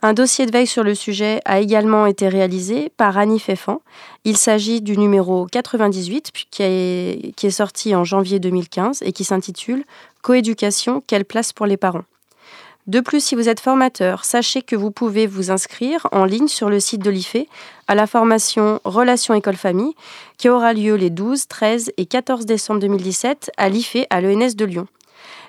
Un 0.00 0.12
dossier 0.12 0.46
de 0.46 0.52
veille 0.52 0.68
sur 0.68 0.84
le 0.84 0.94
sujet 0.94 1.40
a 1.44 1.58
également 1.58 2.06
été 2.06 2.28
réalisé 2.28 2.92
par 2.96 3.18
Annie 3.18 3.40
Feffan. 3.40 3.80
Il 4.24 4.36
s'agit 4.36 4.80
du 4.80 4.96
numéro 4.96 5.46
98 5.46 6.30
qui 6.50 6.62
est, 6.62 7.34
qui 7.34 7.48
est 7.48 7.50
sorti 7.50 7.96
en 7.96 8.04
janvier 8.04 8.38
2015 8.38 9.02
et 9.02 9.12
qui 9.12 9.24
s'intitule 9.24 9.84
Coéducation, 10.22 11.02
quelle 11.04 11.24
place 11.24 11.52
pour 11.52 11.66
les 11.66 11.76
parents? 11.76 12.04
De 12.88 13.00
plus, 13.00 13.22
si 13.22 13.34
vous 13.34 13.50
êtes 13.50 13.60
formateur, 13.60 14.24
sachez 14.24 14.62
que 14.62 14.74
vous 14.74 14.90
pouvez 14.90 15.26
vous 15.26 15.50
inscrire 15.50 16.06
en 16.10 16.24
ligne 16.24 16.48
sur 16.48 16.70
le 16.70 16.80
site 16.80 17.02
de 17.02 17.10
l'IFE 17.10 17.46
à 17.86 17.94
la 17.94 18.06
formation 18.06 18.80
Relations 18.84 19.34
École-Famille 19.34 19.94
qui 20.38 20.48
aura 20.48 20.72
lieu 20.72 20.94
les 20.94 21.10
12, 21.10 21.48
13 21.48 21.92
et 21.98 22.06
14 22.06 22.46
décembre 22.46 22.80
2017 22.80 23.50
à 23.58 23.68
l'IFE 23.68 24.06
à 24.08 24.22
l'ENS 24.22 24.56
de 24.56 24.64
Lyon. 24.64 24.86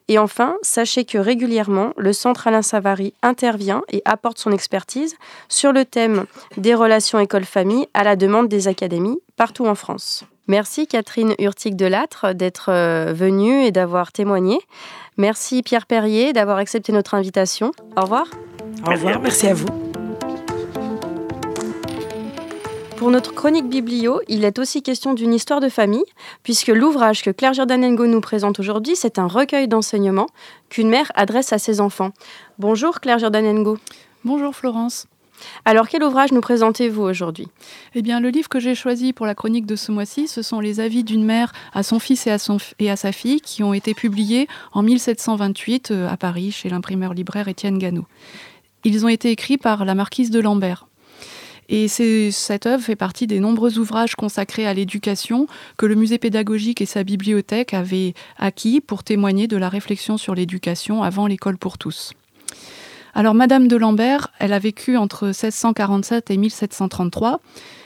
Et 0.10 0.18
enfin, 0.18 0.58
sachez 0.64 1.06
que 1.06 1.18
régulièrement, 1.18 1.94
le 1.96 2.12
Centre 2.12 2.48
Alain 2.48 2.62
Savary 2.62 3.14
intervient 3.22 3.84
et 3.90 4.02
apporte 4.04 4.38
son 4.38 4.52
expertise 4.52 5.16
sur 5.48 5.72
le 5.72 5.86
thème 5.86 6.26
des 6.58 6.76
relations 6.76 7.20
école-famille 7.20 7.88
à 7.94 8.04
la 8.04 8.18
demande 8.18 8.50
des 8.50 8.68
académies 8.68 9.22
partout 9.38 9.66
en 9.66 9.76
France. 9.76 10.26
Merci 10.50 10.88
Catherine 10.88 11.36
Hurtig 11.38 11.76
de 11.76 11.86
Latre 11.86 12.34
d'être 12.34 12.72
euh, 12.72 13.14
venue 13.14 13.64
et 13.66 13.72
d'avoir 13.72 14.12
témoigné. 14.12 14.58
Merci 15.16 15.62
Pierre 15.62 15.86
Perrier 15.86 16.34
d'avoir 16.34 16.58
accepté 16.58 16.92
notre 16.92 17.14
invitation. 17.14 17.72
Au 17.96 18.02
revoir. 18.02 18.26
Au 18.84 18.90
revoir, 18.90 19.22
merci 19.22 19.46
à 19.46 19.54
vous. 19.54 19.68
Pour 22.98 23.12
notre 23.12 23.36
chronique 23.36 23.70
biblio, 23.70 24.22
il 24.28 24.44
est 24.44 24.58
aussi 24.58 24.82
question 24.82 25.14
d'une 25.14 25.36
histoire 25.36 25.60
de 25.60 25.70
famille, 25.70 26.04
puisque 26.42 26.70
l'ouvrage 26.70 27.22
que 27.22 27.30
Claire 27.30 27.54
Jordanengo 27.54 28.08
nous 28.08 28.20
présente 28.20 28.60
aujourd'hui, 28.60 28.96
c'est 28.96 29.20
un 29.20 29.28
recueil 29.28 29.68
d'enseignements 29.68 30.30
qu'une 30.70 30.90
mère 30.90 31.12
adresse 31.14 31.54
à 31.54 31.60
ses 31.60 31.80
enfants. 31.80 32.10
Bonjour 32.58 33.02
Claire 33.02 33.20
Jordanengo. 33.20 33.78
Bonjour 34.26 34.56
Florence. 34.56 35.06
Alors, 35.66 35.88
quel 35.88 36.04
ouvrage 36.04 36.32
nous 36.32 36.42
présentez-vous 36.42 37.02
aujourd'hui? 37.02 37.48
Eh 37.96 38.02
bien, 38.02 38.20
le 38.20 38.30
livre 38.30 38.50
que 38.50 38.60
j'ai 38.60 38.76
choisi 38.76 39.14
pour 39.14 39.26
la 39.26 39.36
chronique 39.36 39.66
de 39.66 39.76
ce 39.76 39.92
mois-ci, 39.92 40.28
ce 40.28 40.42
sont 40.42 40.60
les 40.60 40.80
avis 40.80 41.04
d'une 41.04 41.24
mère 41.24 41.52
à 41.74 41.84
son 41.84 42.00
fils 42.00 42.28
et 42.28 42.32
à, 42.90 42.96
sa 42.96 43.12
fille 43.12 43.42
qui 43.42 43.64
ont 43.64 43.74
été 43.74 43.94
publiés 43.94 44.48
en 44.74 44.82
1728 44.84 45.92
euh, 45.92 46.10
à 46.10 46.18
Paris 46.18 46.52
chez 46.52 46.70
l'imprimeur 46.70 47.14
libraire 47.14 47.48
Étienne 47.48 47.78
Gano. 47.78 48.06
Ils 48.84 49.06
ont 49.06 49.10
été 49.10 49.32
écrits 49.32 49.58
par 49.58 49.86
la 49.86 49.96
marquise 49.96 50.32
de 50.32 50.40
Lambert. 50.40 50.88
Et 51.72 51.88
cette 51.88 52.66
œuvre 52.66 52.84
fait 52.84 52.96
partie 52.96 53.28
des 53.28 53.40
nombreux 53.40 53.78
ouvrages 53.78 54.16
consacrés 54.16 54.66
à 54.66 54.74
l'éducation 54.74 55.46
que 55.78 55.86
le 55.86 55.94
musée 55.94 56.18
pédagogique 56.18 56.82
et 56.82 56.88
sa 56.88 57.04
bibliothèque 57.04 57.76
avaient 57.76 58.16
acquis 58.38 58.82
pour 58.82 59.04
témoigner 59.04 59.48
de 59.48 59.56
la 59.56 59.70
réflexion 59.70 60.18
sur 60.18 60.34
l'éducation 60.34 61.04
avant 61.04 61.28
l'école 61.28 61.60
pour 61.60 61.78
tous. 61.78 62.14
Alors 63.14 63.34
Madame 63.34 63.68
de 63.68 63.76
Lambert, 63.76 64.30
elle 64.40 64.54
a 64.54 64.60
vécu 64.60 64.98
entre 64.98 65.26
1647 65.28 66.32
et 66.32 66.38
1733. 66.38 67.40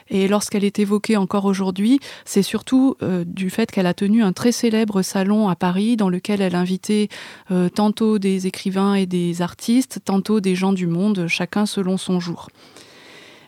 Et 0.10 0.28
lorsqu'elle 0.28 0.66
est 0.66 0.80
évoquée 0.80 1.18
encore 1.18 1.46
aujourd'hui, 1.46 2.00
c'est 2.26 2.44
surtout 2.44 2.96
euh, 3.02 3.24
du 3.26 3.50
fait 3.50 3.72
qu'elle 3.72 3.88
a 3.88 3.94
tenu 3.94 4.22
un 4.22 4.34
très 4.34 4.52
célèbre 4.52 5.02
salon 5.02 5.48
à 5.48 5.56
Paris 5.56 5.96
dans 5.96 6.10
lequel 6.10 6.42
elle 6.42 6.56
invitait 6.56 7.08
euh, 7.52 7.70
tantôt 7.70 8.20
des 8.20 8.46
écrivains 8.46 8.96
et 8.96 9.06
des 9.06 9.42
artistes, 9.42 10.02
tantôt 10.04 10.42
des 10.42 10.56
gens 10.56 10.74
du 10.74 10.88
monde, 10.88 11.28
chacun 11.28 11.66
selon 11.66 11.98
son 11.98 12.20
jour. 12.20 12.50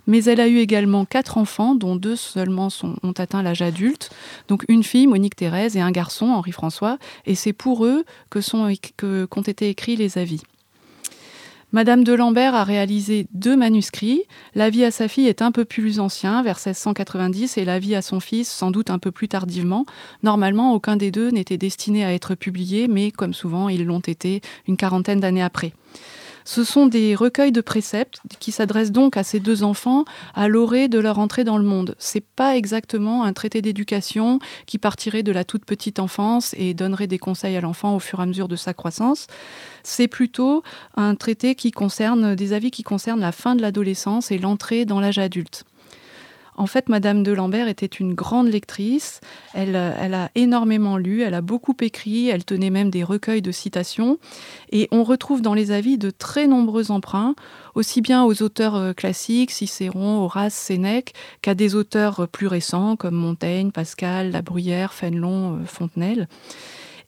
Mais 0.07 0.23
elle 0.25 0.39
a 0.39 0.47
eu 0.47 0.59
également 0.59 1.03
quatre 1.03 1.37
enfants, 1.37 1.75
dont 1.75 1.95
deux 1.95 2.15
seulement 2.15 2.69
ont 3.03 3.13
atteint 3.17 3.41
l'âge 3.41 3.61
adulte. 3.61 4.11
Donc 4.47 4.63
une 4.67 4.83
fille, 4.83 5.07
Monique 5.07 5.35
Thérèse, 5.35 5.75
et 5.75 5.81
un 5.81 5.91
garçon, 5.91 6.27
Henri 6.27 6.51
François. 6.51 6.97
Et 7.25 7.35
c'est 7.35 7.53
pour 7.53 7.85
eux 7.85 8.05
que 8.29 8.39
sont, 8.39 8.71
qu'ont 8.97 9.41
été 9.41 9.69
écrits 9.69 9.95
les 9.95 10.17
avis. 10.17 10.41
Madame 11.75 12.05
de 12.05 12.13
Lambert 12.13 12.55
a 12.55 12.63
réalisé 12.63 13.27
deux 13.33 13.57
manuscrits. 13.57 14.23
La 14.53 14.69
vie 14.69 14.85
à 14.85 14.91
sa 14.91 15.09
fille 15.09 15.27
est 15.27 15.41
un 15.41 15.51
peu 15.51 15.65
plus 15.65 15.99
ancien, 15.99 16.41
vers 16.41 16.55
1690, 16.55 17.57
et 17.57 17.65
la 17.65 17.79
vie 17.79 17.95
à 17.95 18.01
son 18.01 18.21
fils 18.21 18.49
sans 18.49 18.71
doute 18.71 18.89
un 18.89 18.97
peu 18.97 19.11
plus 19.11 19.27
tardivement. 19.27 19.85
Normalement, 20.23 20.73
aucun 20.73 20.95
des 20.95 21.11
deux 21.11 21.31
n'était 21.31 21.57
destiné 21.57 22.05
à 22.05 22.13
être 22.13 22.33
publié, 22.33 22.87
mais 22.87 23.11
comme 23.11 23.33
souvent, 23.33 23.67
ils 23.67 23.83
l'ont 23.83 23.99
été 23.99 24.39
une 24.69 24.77
quarantaine 24.77 25.19
d'années 25.19 25.43
après. 25.43 25.73
Ce 26.45 26.63
sont 26.63 26.85
des 26.85 27.15
recueils 27.15 27.51
de 27.51 27.61
préceptes 27.61 28.21
qui 28.39 28.51
s'adressent 28.51 28.91
donc 28.91 29.17
à 29.17 29.23
ces 29.23 29.39
deux 29.39 29.63
enfants 29.63 30.05
à 30.35 30.47
l'orée 30.47 30.87
de 30.87 30.99
leur 30.99 31.17
entrée 31.17 31.43
dans 31.43 31.57
le 31.57 31.63
monde. 31.63 31.95
C'est 31.97 32.23
pas 32.23 32.55
exactement 32.55 33.23
un 33.23 33.33
traité 33.33 33.63
d'éducation 33.63 34.39
qui 34.67 34.77
partirait 34.77 35.23
de 35.23 35.31
la 35.31 35.43
toute 35.43 35.65
petite 35.65 35.99
enfance 35.99 36.53
et 36.57 36.75
donnerait 36.75 37.07
des 37.07 37.17
conseils 37.17 37.57
à 37.57 37.61
l'enfant 37.61 37.95
au 37.95 37.99
fur 37.99 38.19
et 38.19 38.23
à 38.23 38.25
mesure 38.27 38.47
de 38.47 38.55
sa 38.55 38.75
croissance. 38.75 39.25
C'est 39.81 40.07
plutôt 40.07 40.61
un 40.95 41.15
traité 41.15 41.55
qui 41.55 41.71
concerne 41.71 42.35
des 42.35 42.53
avis 42.53 42.69
qui 42.69 42.83
concernent 42.83 43.21
la 43.21 43.31
fin 43.31 43.55
de 43.55 43.61
l'adolescence 43.61 44.31
et 44.31 44.37
l'entrée 44.37 44.85
dans 44.85 44.99
l'âge 44.99 45.17
adulte. 45.17 45.65
En 46.57 46.67
fait, 46.67 46.89
Madame 46.89 47.23
de 47.23 47.31
Lambert 47.31 47.67
était 47.67 47.85
une 47.85 48.13
grande 48.13 48.47
lectrice. 48.47 49.19
Elle, 49.53 49.75
elle, 49.75 50.13
a 50.13 50.31
énormément 50.35 50.97
lu, 50.97 51.21
elle 51.21 51.33
a 51.33 51.41
beaucoup 51.41 51.75
écrit, 51.81 52.29
elle 52.29 52.45
tenait 52.45 52.69
même 52.69 52.89
des 52.89 53.03
recueils 53.03 53.41
de 53.41 53.51
citations. 53.51 54.19
Et 54.71 54.87
on 54.91 55.03
retrouve 55.03 55.41
dans 55.41 55.53
les 55.53 55.71
avis 55.71 55.97
de 55.97 56.11
très 56.11 56.47
nombreux 56.47 56.91
emprunts, 56.91 57.35
aussi 57.75 58.01
bien 58.01 58.23
aux 58.23 58.41
auteurs 58.41 58.75
euh, 58.75 58.93
classiques, 58.93 59.51
Cicéron, 59.51 60.23
Horace, 60.23 60.53
Sénèque, 60.53 61.13
qu'à 61.41 61.55
des 61.55 61.75
auteurs 61.75 62.21
euh, 62.21 62.27
plus 62.27 62.47
récents 62.47 62.95
comme 62.95 63.15
Montaigne, 63.15 63.71
Pascal, 63.71 64.31
La 64.31 64.41
Bruyère, 64.41 64.93
Fénelon, 64.93 65.57
euh, 65.57 65.65
Fontenelle. 65.65 66.27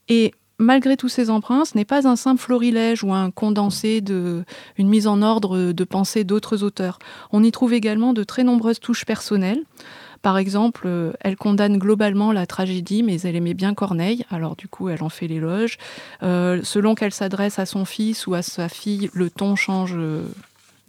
Et 0.09 0.33
malgré 0.59 0.97
tous 0.97 1.09
ces 1.09 1.29
emprunts, 1.29 1.65
ce 1.65 1.77
n'est 1.77 1.85
pas 1.85 2.07
un 2.07 2.15
simple 2.15 2.41
florilège 2.41 3.03
ou 3.03 3.13
un 3.13 3.31
condensé 3.31 4.01
de 4.01 4.43
une 4.77 4.89
mise 4.89 5.07
en 5.07 5.21
ordre 5.21 5.71
de 5.71 5.83
pensée 5.83 6.23
d'autres 6.23 6.63
auteurs. 6.63 6.99
On 7.31 7.43
y 7.43 7.51
trouve 7.51 7.73
également 7.73 8.13
de 8.13 8.23
très 8.23 8.43
nombreuses 8.43 8.79
touches 8.79 9.05
personnelles. 9.05 9.63
Par 10.21 10.37
exemple, 10.37 10.83
euh, 10.85 11.13
elle 11.21 11.35
condamne 11.35 11.77
globalement 11.77 12.31
la 12.31 12.45
tragédie, 12.45 13.03
mais 13.03 13.21
elle 13.21 13.35
aimait 13.35 13.53
bien 13.53 13.73
Corneille, 13.73 14.25
alors 14.31 14.55
du 14.55 14.67
coup 14.67 14.89
elle 14.89 15.03
en 15.03 15.09
fait 15.09 15.27
l'éloge. 15.27 15.77
Euh, 16.23 16.59
selon 16.63 16.95
qu'elle 16.95 17.13
s'adresse 17.13 17.59
à 17.59 17.65
son 17.65 17.85
fils 17.85 18.27
ou 18.27 18.33
à 18.33 18.41
sa 18.41 18.67
fille, 18.67 19.09
le 19.13 19.29
ton 19.29 19.55
change 19.55 19.93
euh, 19.95 20.23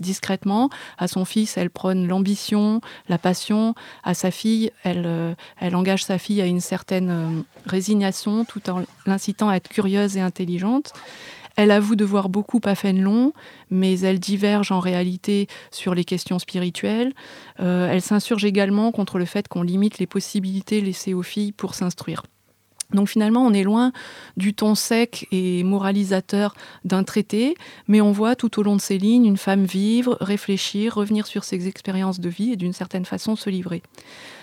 discrètement. 0.00 0.70
À 0.96 1.08
son 1.08 1.24
fils, 1.24 1.56
elle 1.56 1.70
prône 1.70 2.06
l'ambition, 2.06 2.80
la 3.08 3.18
passion. 3.18 3.74
À 4.04 4.14
sa 4.14 4.30
fille, 4.30 4.70
elle, 4.84 5.04
euh, 5.06 5.34
engage 5.60 6.04
sa 6.04 6.18
fille 6.18 6.40
à 6.40 6.46
une 6.46 6.60
certaine 6.60 7.10
euh, 7.10 7.42
résignation 7.66 8.44
tout 8.44 8.68
en 8.70 8.82
l'incitant 9.06 9.48
à 9.48 9.56
être 9.56 9.68
curieuse 9.68 10.16
et 10.16 10.20
intelligente. 10.20 10.92
Elle 11.56 11.72
avoue 11.72 11.96
devoir 11.96 12.28
beaucoup 12.28 12.60
à 12.64 12.76
Fénelon, 12.76 13.32
mais 13.68 13.98
elle 13.98 14.20
diverge 14.20 14.70
en 14.70 14.78
réalité 14.78 15.48
sur 15.72 15.92
les 15.92 16.04
questions 16.04 16.38
spirituelles. 16.38 17.12
Euh, 17.58 17.90
elle 17.90 18.00
s'insurge 18.00 18.44
également 18.44 18.92
contre 18.92 19.18
le 19.18 19.24
fait 19.24 19.48
qu'on 19.48 19.62
limite 19.62 19.98
les 19.98 20.06
possibilités 20.06 20.80
laissées 20.80 21.14
aux 21.14 21.24
filles 21.24 21.50
pour 21.50 21.74
s'instruire. 21.74 22.22
Donc 22.94 23.10
finalement, 23.10 23.44
on 23.44 23.52
est 23.52 23.64
loin 23.64 23.92
du 24.38 24.54
ton 24.54 24.74
sec 24.74 25.28
et 25.30 25.62
moralisateur 25.62 26.54
d'un 26.84 27.04
traité, 27.04 27.54
mais 27.86 28.00
on 28.00 28.12
voit 28.12 28.34
tout 28.34 28.58
au 28.58 28.62
long 28.62 28.76
de 28.76 28.80
ces 28.80 28.96
lignes 28.96 29.26
une 29.26 29.36
femme 29.36 29.66
vivre, 29.66 30.16
réfléchir, 30.22 30.94
revenir 30.94 31.26
sur 31.26 31.44
ses 31.44 31.68
expériences 31.68 32.18
de 32.18 32.30
vie 32.30 32.52
et 32.52 32.56
d'une 32.56 32.72
certaine 32.72 33.04
façon 33.04 33.36
se 33.36 33.50
livrer. 33.50 33.82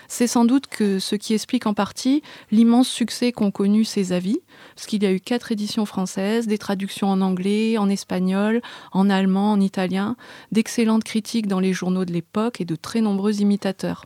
C'est 0.08 0.28
sans 0.28 0.46
doute 0.46 0.68
ce 0.78 1.16
qui 1.16 1.34
explique 1.34 1.66
en 1.66 1.74
partie 1.74 2.22
l'immense 2.52 2.88
succès 2.88 3.32
qu'ont 3.32 3.50
connu 3.50 3.84
ces 3.84 4.14
avis, 4.14 4.38
parce 4.76 4.86
qu'il 4.86 5.02
y 5.02 5.08
a 5.08 5.12
eu 5.12 5.20
quatre 5.20 5.52
éditions 5.52 5.88
françaises, 5.88 6.46
des 6.46 6.60
traductions 6.60 7.10
en 7.10 7.22
anglais, 7.22 7.80
en 7.80 7.90
espagnol, 7.90 8.62
en 8.92 9.10
allemand, 9.10 9.54
en 9.54 9.60
italien, 9.60 10.16
d'excellentes 10.52 11.04
critiques 11.04 11.48
dans 11.48 11.60
les 11.60 11.74
journaux 11.74 12.06
de 12.06 12.14
l'époque 12.14 12.62
et 12.62 12.66
de 12.66 12.76
très 12.76 13.02
nombreux 13.02 13.42
imitateurs. 13.42 14.04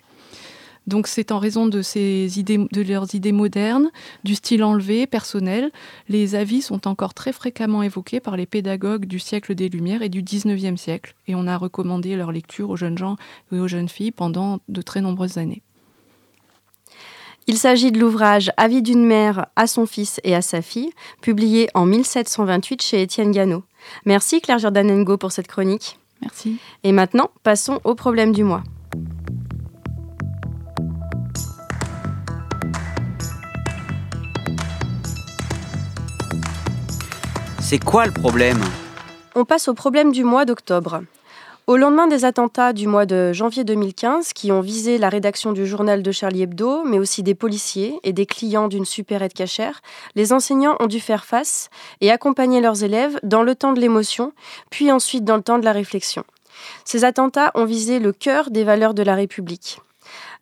Donc 0.89 1.05
c'est 1.05 1.31
en 1.31 1.37
raison 1.37 1.67
de, 1.67 1.83
ces 1.83 2.39
idées, 2.39 2.57
de 2.57 2.81
leurs 2.81 3.13
idées 3.13 3.31
modernes, 3.31 3.91
du 4.23 4.33
style 4.33 4.63
enlevé, 4.63 5.05
personnel. 5.05 5.71
Les 6.09 6.33
avis 6.33 6.63
sont 6.63 6.87
encore 6.87 7.13
très 7.13 7.31
fréquemment 7.31 7.83
évoqués 7.83 8.19
par 8.19 8.35
les 8.35 8.47
pédagogues 8.47 9.05
du 9.05 9.19
siècle 9.19 9.53
des 9.53 9.69
Lumières 9.69 10.01
et 10.01 10.09
du 10.09 10.23
19e 10.23 10.77
siècle. 10.77 11.13
Et 11.27 11.35
on 11.35 11.45
a 11.45 11.57
recommandé 11.57 12.15
leur 12.15 12.31
lecture 12.31 12.71
aux 12.71 12.75
jeunes 12.75 12.97
gens 12.97 13.17
et 13.51 13.59
aux 13.59 13.67
jeunes 13.67 13.87
filles 13.87 14.11
pendant 14.11 14.61
de 14.67 14.81
très 14.81 14.99
nombreuses 14.99 15.37
années. 15.37 15.61
Il 17.45 17.57
s'agit 17.57 17.91
de 17.91 17.99
l'ouvrage 17.99 18.51
Avis 18.57 18.81
d'une 18.81 19.05
mère 19.05 19.45
à 19.55 19.67
son 19.67 19.85
fils 19.85 20.19
et 20.23 20.33
à 20.33 20.41
sa 20.41 20.63
fille, 20.63 20.91
publié 21.21 21.69
en 21.75 21.85
1728 21.85 22.81
chez 22.81 23.03
Étienne 23.03 23.31
Gano. 23.31 23.63
Merci 24.05 24.41
Claire 24.41 24.57
Jordanengo 24.57 25.17
pour 25.17 25.31
cette 25.31 25.47
chronique. 25.47 25.99
Merci. 26.23 26.57
Et 26.83 26.91
maintenant, 26.91 27.29
passons 27.43 27.79
au 27.83 27.93
problème 27.93 28.31
du 28.33 28.43
mois. 28.43 28.63
C'est 37.69 37.77
quoi 37.77 38.07
le 38.07 38.11
problème 38.11 38.59
On 39.35 39.45
passe 39.45 39.67
au 39.67 39.75
problème 39.75 40.11
du 40.11 40.23
mois 40.23 40.43
d'octobre. 40.43 41.03
Au 41.67 41.77
lendemain 41.77 42.07
des 42.07 42.25
attentats 42.25 42.73
du 42.73 42.87
mois 42.87 43.05
de 43.05 43.31
janvier 43.31 43.63
2015, 43.63 44.33
qui 44.33 44.51
ont 44.51 44.61
visé 44.61 44.97
la 44.97 45.07
rédaction 45.07 45.51
du 45.51 45.67
journal 45.67 46.01
de 46.01 46.11
Charlie 46.11 46.41
Hebdo, 46.41 46.83
mais 46.83 46.97
aussi 46.97 47.21
des 47.21 47.35
policiers 47.35 47.99
et 48.03 48.11
des 48.11 48.25
clients 48.25 48.69
d'une 48.69 48.85
supérette 48.85 49.35
cachère, 49.35 49.81
les 50.15 50.33
enseignants 50.33 50.77
ont 50.79 50.87
dû 50.87 50.99
faire 50.99 51.25
face 51.25 51.69
et 52.01 52.09
accompagner 52.09 52.59
leurs 52.59 52.83
élèves 52.83 53.19
dans 53.21 53.43
le 53.43 53.53
temps 53.53 53.73
de 53.73 53.79
l'émotion, 53.79 54.33
puis 54.71 54.91
ensuite 54.91 55.23
dans 55.23 55.37
le 55.37 55.43
temps 55.43 55.59
de 55.59 55.65
la 55.65 55.71
réflexion. 55.71 56.23
Ces 56.85 57.03
attentats 57.05 57.51
ont 57.53 57.65
visé 57.65 57.99
le 57.99 58.13
cœur 58.13 58.49
des 58.49 58.63
valeurs 58.63 58.95
de 58.95 59.03
la 59.03 59.13
République. 59.13 59.79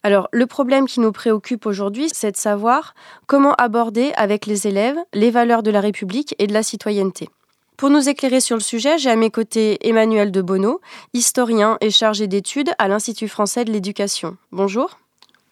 Alors, 0.03 0.27
le 0.31 0.45
problème 0.45 0.87
qui 0.87 0.99
nous 0.99 1.11
préoccupe 1.11 1.65
aujourd'hui, 1.65 2.09
c'est 2.13 2.31
de 2.31 2.37
savoir 2.37 2.93
comment 3.25 3.53
aborder 3.53 4.13
avec 4.15 4.45
les 4.45 4.67
élèves 4.67 4.97
les 5.13 5.31
valeurs 5.31 5.63
de 5.63 5.71
la 5.71 5.81
République 5.81 6.35
et 6.39 6.47
de 6.47 6.53
la 6.53 6.63
citoyenneté. 6.63 7.29
Pour 7.77 7.91
nous 7.91 8.09
éclairer 8.09 8.39
sur 8.39 8.55
le 8.55 8.61
sujet, 8.61 8.97
j'ai 8.97 9.11
à 9.11 9.15
mes 9.15 9.29
côtés 9.29 9.87
Emmanuel 9.87 10.31
de 10.31 10.41
Bonneau, 10.41 10.81
historien 11.13 11.77
et 11.79 11.91
chargé 11.91 12.25
d'études 12.27 12.71
à 12.79 12.87
l'Institut 12.87 13.27
français 13.27 13.65
de 13.65 13.71
l'éducation. 13.71 14.35
Bonjour. 14.51 14.97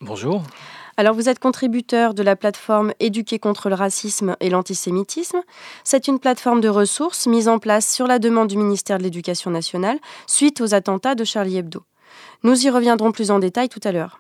Bonjour. 0.02 0.42
Alors 0.98 1.14
vous 1.14 1.28
êtes 1.28 1.40
contributeur 1.40 2.14
de 2.14 2.24
la 2.24 2.36
plateforme 2.36 2.94
Éduquer 3.00 3.38
contre 3.38 3.70
le 3.70 3.76
racisme 3.76 4.36
et 4.40 4.50
l'antisémitisme. 4.50 5.42
C'est 5.84 6.08
une 6.08 6.20
plateforme 6.20 6.62
de 6.62 6.70
ressources 6.70 7.28
mise 7.28 7.50
en 7.50 7.60
place 7.60 7.94
sur 7.94 8.08
la 8.08 8.18
demande 8.18 8.48
du 8.48 8.58
ministère 8.58 8.98
de 8.98 9.04
l'Éducation 9.04 9.52
nationale 9.52 10.00
suite 10.26 10.62
aux 10.62 10.74
attentats 10.74 11.16
de 11.16 11.26
Charlie 11.26 11.58
Hebdo. 11.58 11.84
Nous 12.46 12.68
y 12.68 12.70
reviendrons 12.70 13.12
plus 13.12 13.32
en 13.32 13.40
détail 13.40 13.70
tout 13.70 13.80
à 13.84 13.92
l'heure. 13.92 14.20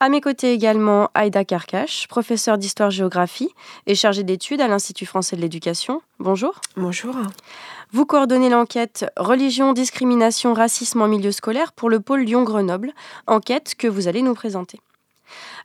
À 0.00 0.08
mes 0.08 0.22
côtés 0.22 0.54
également 0.54 1.10
Aïda 1.12 1.44
Karkash, 1.44 2.08
professeure 2.08 2.56
d'histoire-géographie 2.56 3.50
et 3.86 3.94
chargée 3.94 4.22
d'études 4.22 4.62
à 4.62 4.68
l'Institut 4.68 5.04
français 5.04 5.36
de 5.36 5.42
l'éducation. 5.42 6.00
Bonjour. 6.18 6.62
Bonjour. 6.78 7.14
Vous 7.92 8.06
coordonnez 8.06 8.48
l'enquête 8.48 9.04
Religion, 9.18 9.74
discrimination, 9.74 10.54
racisme 10.54 11.02
en 11.02 11.08
milieu 11.08 11.30
scolaire 11.30 11.74
pour 11.74 11.90
le 11.90 12.00
pôle 12.00 12.22
Lyon-Grenoble, 12.22 12.94
enquête 13.26 13.74
que 13.76 13.86
vous 13.86 14.08
allez 14.08 14.22
nous 14.22 14.32
présenter. 14.32 14.80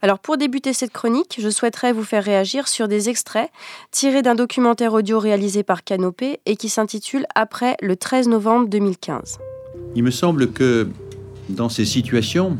Alors 0.02 0.19
pour 0.19 0.36
débuter 0.36 0.73
cette 0.73 0.91
chronique, 0.91 1.38
je 1.39 1.50
souhaiterais 1.50 1.93
vous 1.93 2.04
faire 2.04 2.26
réagir 2.26 2.67
sur 2.67 2.89
des 2.89 3.08
extraits 3.08 3.50
tirés 3.91 4.23
d'un 4.23 4.36
documentaire 4.36 4.91
audio 4.91 5.19
réalisé 5.19 5.63
par 5.63 5.86
Canopé 5.86 6.41
et 6.45 6.58
qui 6.58 6.67
s'intitule 6.67 7.26
Après 7.34 7.78
le 7.82 7.95
13 7.95 8.28
novembre 8.28 8.67
2015. 8.67 9.38
Il 9.95 10.04
me 10.04 10.12
semble 10.12 10.52
que 10.52 10.89
dans 11.50 11.70
ces 11.70 11.86
situations, 11.86 12.58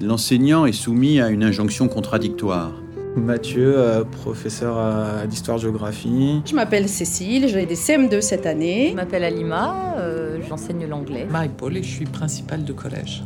l'enseignant 0.00 0.66
est 0.66 0.72
soumis 0.72 1.20
à 1.20 1.28
une 1.28 1.42
injonction 1.42 1.88
contradictoire. 1.88 2.72
Mathieu, 3.16 3.74
euh, 3.76 4.04
professeur 4.04 4.76
euh, 4.78 5.26
d'histoire-géographie. 5.26 6.42
Je 6.44 6.54
m'appelle 6.54 6.88
Cécile, 6.88 7.48
j'ai 7.48 7.66
des 7.66 7.74
CM2 7.74 8.20
cette 8.20 8.46
année. 8.46 8.90
Je 8.90 8.96
m'appelle 8.96 9.24
Alima, 9.24 9.96
euh, 9.98 10.38
j'enseigne 10.48 10.86
l'anglais. 10.86 11.26
Marie-Paul 11.28 11.76
et 11.76 11.82
je 11.82 11.90
suis 11.90 12.04
principale 12.04 12.64
de 12.64 12.72
collège. 12.72 13.24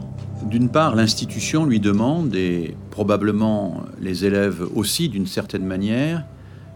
D'une 0.49 0.71
part, 0.71 0.95
l'institution 0.95 1.67
lui 1.67 1.81
demande, 1.81 2.35
et 2.35 2.75
probablement 2.91 3.83
les 4.01 4.25
élèves 4.25 4.67
aussi 4.75 5.09
d'une 5.09 5.27
certaine 5.27 5.65
manière, 5.65 6.25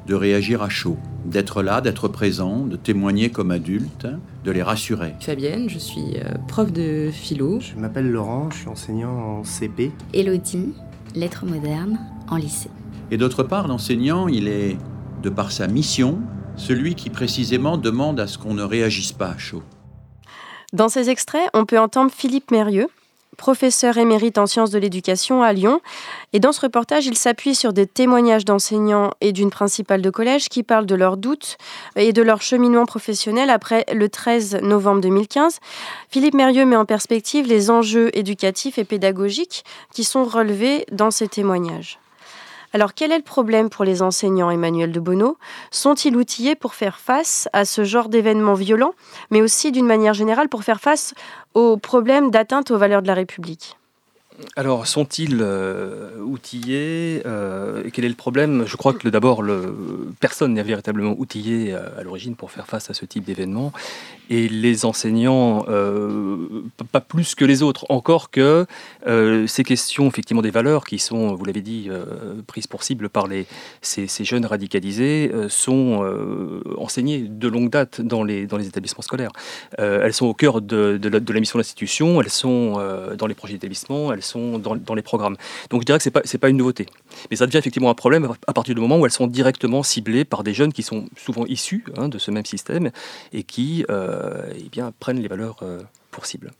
de 0.08 0.14
réagir 0.14 0.62
à 0.62 0.70
chaud, 0.70 0.96
d'être 1.26 1.62
là, 1.62 1.80
d'être 1.80 2.08
présent, 2.08 2.64
de 2.66 2.76
témoigner 2.76 3.30
comme 3.30 3.50
adulte, 3.50 4.06
de 4.44 4.50
les 4.50 4.62
rassurer. 4.62 5.14
Fabienne, 5.20 5.68
je 5.68 5.78
suis 5.78 6.16
prof 6.48 6.72
de 6.72 7.10
philo. 7.12 7.60
Je 7.60 7.78
m'appelle 7.78 8.10
Laurent, 8.10 8.50
je 8.50 8.60
suis 8.60 8.68
enseignant 8.68 9.12
en 9.12 9.44
CP. 9.44 9.92
Elodie, 10.14 10.72
lettres 11.14 11.44
modernes, 11.44 11.98
en 12.28 12.36
lycée. 12.36 12.70
Et 13.10 13.18
d'autre 13.18 13.42
part, 13.42 13.68
l'enseignant, 13.68 14.28
il 14.28 14.48
est, 14.48 14.78
de 15.22 15.28
par 15.28 15.52
sa 15.52 15.66
mission, 15.66 16.18
celui 16.56 16.94
qui 16.94 17.10
précisément 17.10 17.76
demande 17.76 18.18
à 18.18 18.26
ce 18.26 18.38
qu'on 18.38 18.54
ne 18.54 18.62
réagisse 18.62 19.12
pas 19.12 19.28
à 19.28 19.38
chaud. 19.38 19.62
Dans 20.72 20.88
ces 20.88 21.08
extraits, 21.08 21.48
on 21.54 21.64
peut 21.64 21.78
entendre 21.78 22.10
Philippe 22.10 22.50
Mérieux, 22.50 22.88
professeur 23.38 23.96
émérite 23.96 24.36
en 24.36 24.46
sciences 24.46 24.70
de 24.70 24.78
l'éducation 24.78 25.42
à 25.42 25.54
Lyon. 25.54 25.80
Et 26.34 26.40
dans 26.40 26.52
ce 26.52 26.60
reportage, 26.60 27.06
il 27.06 27.16
s'appuie 27.16 27.54
sur 27.54 27.72
des 27.72 27.86
témoignages 27.86 28.44
d'enseignants 28.44 29.12
et 29.22 29.32
d'une 29.32 29.48
principale 29.48 30.02
de 30.02 30.10
collège 30.10 30.50
qui 30.50 30.62
parlent 30.62 30.84
de 30.84 30.94
leurs 30.94 31.16
doutes 31.16 31.56
et 31.96 32.12
de 32.12 32.20
leur 32.20 32.42
cheminement 32.42 32.84
professionnel 32.84 33.48
après 33.48 33.86
le 33.94 34.10
13 34.10 34.58
novembre 34.62 35.00
2015. 35.00 35.60
Philippe 36.10 36.34
Mérieux 36.34 36.66
met 36.66 36.76
en 36.76 36.84
perspective 36.84 37.46
les 37.46 37.70
enjeux 37.70 38.10
éducatifs 38.12 38.76
et 38.76 38.84
pédagogiques 38.84 39.64
qui 39.94 40.04
sont 40.04 40.24
relevés 40.24 40.84
dans 40.92 41.10
ces 41.10 41.28
témoignages. 41.28 41.98
Alors 42.74 42.92
quel 42.92 43.12
est 43.12 43.16
le 43.16 43.24
problème 43.24 43.70
pour 43.70 43.84
les 43.84 44.02
enseignants, 44.02 44.50
Emmanuel 44.50 44.92
de 44.92 45.00
Bonneau? 45.00 45.38
Sont-ils 45.70 46.14
outillés 46.14 46.54
pour 46.54 46.74
faire 46.74 46.98
face 46.98 47.48
à 47.54 47.64
ce 47.64 47.82
genre 47.84 48.10
d'événements 48.10 48.54
violents, 48.54 48.92
mais 49.30 49.40
aussi 49.40 49.72
d'une 49.72 49.86
manière 49.86 50.12
générale 50.12 50.50
pour 50.50 50.64
faire 50.64 50.80
face 50.80 51.14
aux 51.54 51.78
problèmes 51.78 52.30
d'atteinte 52.30 52.70
aux 52.70 52.76
valeurs 52.76 53.00
de 53.00 53.06
la 53.06 53.14
République? 53.14 53.78
Alors, 54.56 54.86
sont-ils 54.86 55.38
euh, 55.40 56.16
outillés 56.20 57.22
euh, 57.26 57.82
Quel 57.92 58.04
est 58.04 58.08
le 58.08 58.14
problème? 58.14 58.64
Je 58.66 58.76
crois 58.76 58.92
que 58.92 59.08
d'abord, 59.08 59.42
personne 60.20 60.54
n'est 60.54 60.62
véritablement 60.62 61.14
outillé 61.18 61.72
euh, 61.72 61.98
à 61.98 62.02
l'origine 62.02 62.36
pour 62.36 62.50
faire 62.50 62.66
face 62.66 62.88
à 62.90 62.94
ce 62.94 63.04
type 63.04 63.24
d'événement 63.24 63.72
et 64.30 64.46
les 64.48 64.84
enseignants, 64.84 65.64
pas 66.92 67.00
plus 67.00 67.34
que 67.34 67.46
les 67.46 67.62
autres. 67.62 67.86
Encore 67.88 68.30
que 68.30 68.66
ces 69.06 69.64
questions, 69.64 70.06
effectivement, 70.06 70.42
des 70.42 70.50
valeurs 70.50 70.84
qui 70.84 70.98
sont, 70.98 71.34
vous 71.34 71.46
l'avez 71.46 71.62
dit, 71.62 71.88
prises 72.46 72.66
pour 72.66 72.82
cible 72.82 73.08
par 73.08 73.26
ces, 73.80 74.06
jeunes 74.24 74.44
radicalisés, 74.44 75.32
sont 75.48 76.06
enseignées 76.76 77.20
de 77.20 77.48
longue 77.48 77.70
date 77.70 78.02
dans 78.02 78.22
les, 78.22 78.42
établissements 78.42 79.00
scolaires. 79.00 79.32
elles 79.78 80.12
sont 80.12 80.26
au 80.26 80.34
cœur 80.34 80.60
de, 80.60 80.98
de, 80.98 81.32
la, 81.32 81.40
mission 81.40 81.56
de 81.56 81.60
l'institution, 81.60 82.20
elles 82.20 82.28
sont 82.28 82.74
dans 83.16 83.26
les 83.26 83.34
projets 83.34 83.54
d'établissement, 83.54 84.12
elles 84.12 84.22
sont 84.28 84.58
dans, 84.58 84.94
les 84.94 85.02
programmes. 85.02 85.36
Donc 85.70 85.82
je 85.82 85.86
dirais 85.86 85.98
que 85.98 86.04
ce 86.04 86.08
n'est 86.08 86.12
pas, 86.12 86.22
pas 86.40 86.48
une 86.48 86.56
nouveauté. 86.56 86.86
Mais 87.30 87.36
ça 87.36 87.46
devient 87.46 87.58
effectivement 87.58 87.90
un 87.90 87.94
problème 87.94 88.28
à 88.46 88.52
partir 88.52 88.74
du 88.74 88.80
moment 88.80 88.98
où 88.98 89.06
elles 89.06 89.12
sont 89.12 89.26
directement 89.26 89.82
ciblées 89.82 90.24
par 90.24 90.44
des 90.44 90.54
jeunes 90.54 90.72
qui 90.72 90.82
sont 90.82 91.06
souvent 91.16 91.44
issus 91.46 91.84
hein, 91.96 92.08
de 92.08 92.18
ce 92.18 92.30
même 92.30 92.46
système 92.46 92.90
et 93.32 93.42
qui 93.42 93.84
euh, 93.90 94.52
eh 94.56 94.68
bien, 94.68 94.92
prennent 94.98 95.20
les 95.20 95.28
valeurs 95.28 95.56
euh, 95.62 95.80
pour 96.10 96.26
cible. 96.26 96.52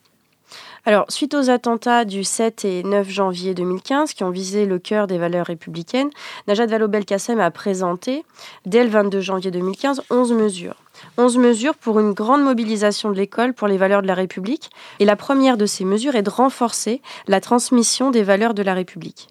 Alors, 0.85 1.05
suite 1.09 1.35
aux 1.35 1.51
attentats 1.51 2.05
du 2.05 2.25
7 2.25 2.65
et 2.65 2.83
9 2.83 3.09
janvier 3.09 3.55
2015 3.55 4.15
qui 4.15 4.25
ont 4.25 4.31
visé 4.31 4.65
le 4.65 4.79
cœur 4.79 5.07
des 5.07 5.19
valeurs 5.19 5.47
républicaines, 5.47 6.11
Najat 6.47 6.67
Vallaud-Belkacem 6.67 7.41
a 7.41 7.51
présenté, 7.51 8.25
dès 8.65 8.85
le 8.85 8.91
22 8.91 9.21
janvier 9.21 9.51
2015, 9.51 10.03
11 10.11 10.33
mesures. 10.33 10.77
11 11.17 11.39
mesures 11.39 11.75
pour 11.75 12.01
une 12.01 12.13
grande 12.13 12.43
mobilisation 12.43 13.11
de 13.11 13.17
l'école 13.17 13.55
pour 13.55 13.69
les 13.69 13.77
valeurs 13.77 14.03
de 14.03 14.07
la 14.07 14.15
République. 14.15 14.71
Et 14.99 15.05
la 15.05 15.17
première 15.17 15.57
de 15.57 15.67
ces 15.67 15.85
mesures 15.85 16.17
est 16.17 16.23
de 16.23 16.31
renforcer 16.31 17.03
la 17.27 17.41
transmission 17.41 18.11
des 18.11 18.23
valeurs 18.23 18.55
de 18.55 18.63
la 18.63 18.75
République. 18.75 19.29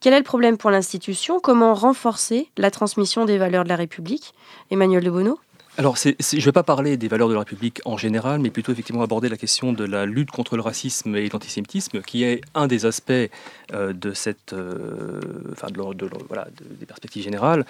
Quel 0.00 0.14
est 0.14 0.18
le 0.18 0.24
problème 0.24 0.58
pour 0.58 0.70
l'institution? 0.70 1.38
Comment 1.38 1.74
renforcer 1.74 2.48
la 2.56 2.70
transmission 2.70 3.24
des 3.24 3.38
valeurs 3.38 3.64
de 3.64 3.68
la 3.68 3.76
République? 3.76 4.34
Emmanuel 4.70 5.04
de 5.04 5.10
alors, 5.78 5.96
je 5.96 6.10
ne 6.10 6.40
vais 6.42 6.52
pas 6.52 6.62
parler 6.62 6.98
des 6.98 7.08
valeurs 7.08 7.28
de 7.28 7.32
la 7.32 7.38
République 7.38 7.80
en 7.86 7.96
général, 7.96 8.40
mais 8.40 8.50
plutôt 8.50 8.72
effectivement 8.72 9.00
aborder 9.00 9.30
la 9.30 9.38
question 9.38 9.72
de 9.72 9.84
la 9.84 10.04
lutte 10.04 10.30
contre 10.30 10.56
le 10.56 10.62
racisme 10.62 11.16
et 11.16 11.26
l'antisémitisme, 11.30 12.02
qui 12.02 12.24
est 12.24 12.42
un 12.54 12.66
des 12.66 12.84
aspects 12.84 13.10
euh, 13.72 13.94
de 13.94 14.12
cette, 14.12 14.52
euh, 14.52 15.18
enfin 15.50 15.68
de, 15.68 16.10
voilà, 16.28 16.48
des 16.78 16.84
perspectives 16.84 17.22
générales, 17.22 17.64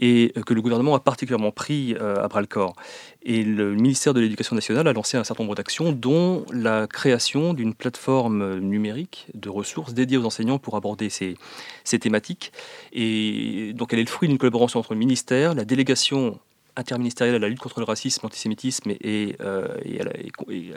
et 0.00 0.34
que 0.44 0.52
le 0.52 0.60
gouvernement 0.60 0.94
a 0.94 1.00
particulièrement 1.00 1.50
pris 1.50 1.94
euh, 1.98 2.22
à 2.22 2.28
bras 2.28 2.42
le 2.42 2.46
corps. 2.46 2.76
Et 3.22 3.42
le 3.42 3.74
ministère 3.74 4.12
de 4.12 4.20
l'Éducation 4.20 4.54
nationale 4.54 4.86
a 4.86 4.92
lancé 4.92 5.16
un 5.16 5.24
certain 5.24 5.42
nombre 5.42 5.54
d'actions, 5.54 5.92
dont 5.92 6.44
la 6.52 6.86
création 6.86 7.54
d'une 7.54 7.72
plateforme 7.72 8.58
numérique 8.58 9.28
de 9.32 9.48
ressources 9.48 9.94
dédiées 9.94 10.18
aux 10.18 10.26
enseignants 10.26 10.58
pour 10.58 10.76
aborder 10.76 11.08
ces, 11.08 11.38
ces 11.84 11.98
thématiques. 11.98 12.52
Et 12.92 13.72
donc, 13.72 13.94
elle 13.94 14.00
est 14.00 14.04
le 14.04 14.10
fruit 14.10 14.28
d'une 14.28 14.36
collaboration 14.36 14.80
entre 14.80 14.92
le 14.92 14.98
ministère, 14.98 15.54
la 15.54 15.64
délégation 15.64 16.38
interministérielle 16.76 17.36
à 17.36 17.38
la 17.38 17.48
lutte 17.48 17.58
contre 17.58 17.80
le 17.80 17.84
racisme, 17.84 18.20
l'antisémitisme 18.24 18.90
et, 18.90 19.36
euh, 19.40 19.66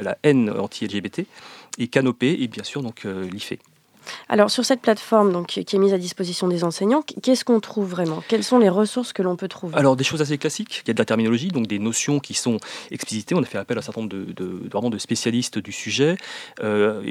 la, 0.02 0.18
haine 0.24 0.50
anti-LGBT, 0.50 1.26
et 1.78 1.88
Canopé, 1.88 2.38
et 2.42 2.48
bien 2.48 2.64
sûr 2.64 2.82
donc 2.82 3.06
euh, 3.06 3.30
l'IFE. 3.30 3.54
Alors 4.28 4.52
sur 4.52 4.66
cette 4.66 4.82
plateforme 4.82 5.32
donc, 5.32 5.48
qui 5.48 5.60
est 5.60 5.80
mise 5.80 5.94
à 5.94 5.98
disposition 5.98 6.48
des 6.48 6.64
enseignants, 6.64 7.04
qu'est-ce 7.22 7.46
qu'on 7.46 7.60
trouve 7.60 7.90
vraiment? 7.90 8.24
Quelles 8.28 8.44
sont 8.44 8.60
les 8.60 8.70
ressources 8.70 9.14
que 9.14 9.22
l'on 9.22 9.36
peut 9.36 9.48
trouver? 9.48 9.76
Alors 9.76 9.96
des 9.96 10.04
choses 10.04 10.22
assez 10.22 10.38
classiques, 10.38 10.82
il 10.86 10.88
y 10.90 10.92
a 10.92 10.94
de 10.94 11.00
la 11.00 11.06
terminologie, 11.06 11.50
donc 11.50 11.68
des 11.68 11.80
notions 11.80 12.20
qui 12.20 12.34
sont 12.34 12.58
explicitées. 12.92 13.36
On 13.36 13.42
a 13.42 13.46
fait 13.46 13.58
appel 13.58 13.78
à 13.78 13.80
un 13.80 13.82
certain 13.82 14.02
nombre 14.02 14.14
de, 14.14 14.98
spécialistes 14.98 15.60
du 15.60 15.72
sujet. 15.72 16.18
Euh, 16.64 17.02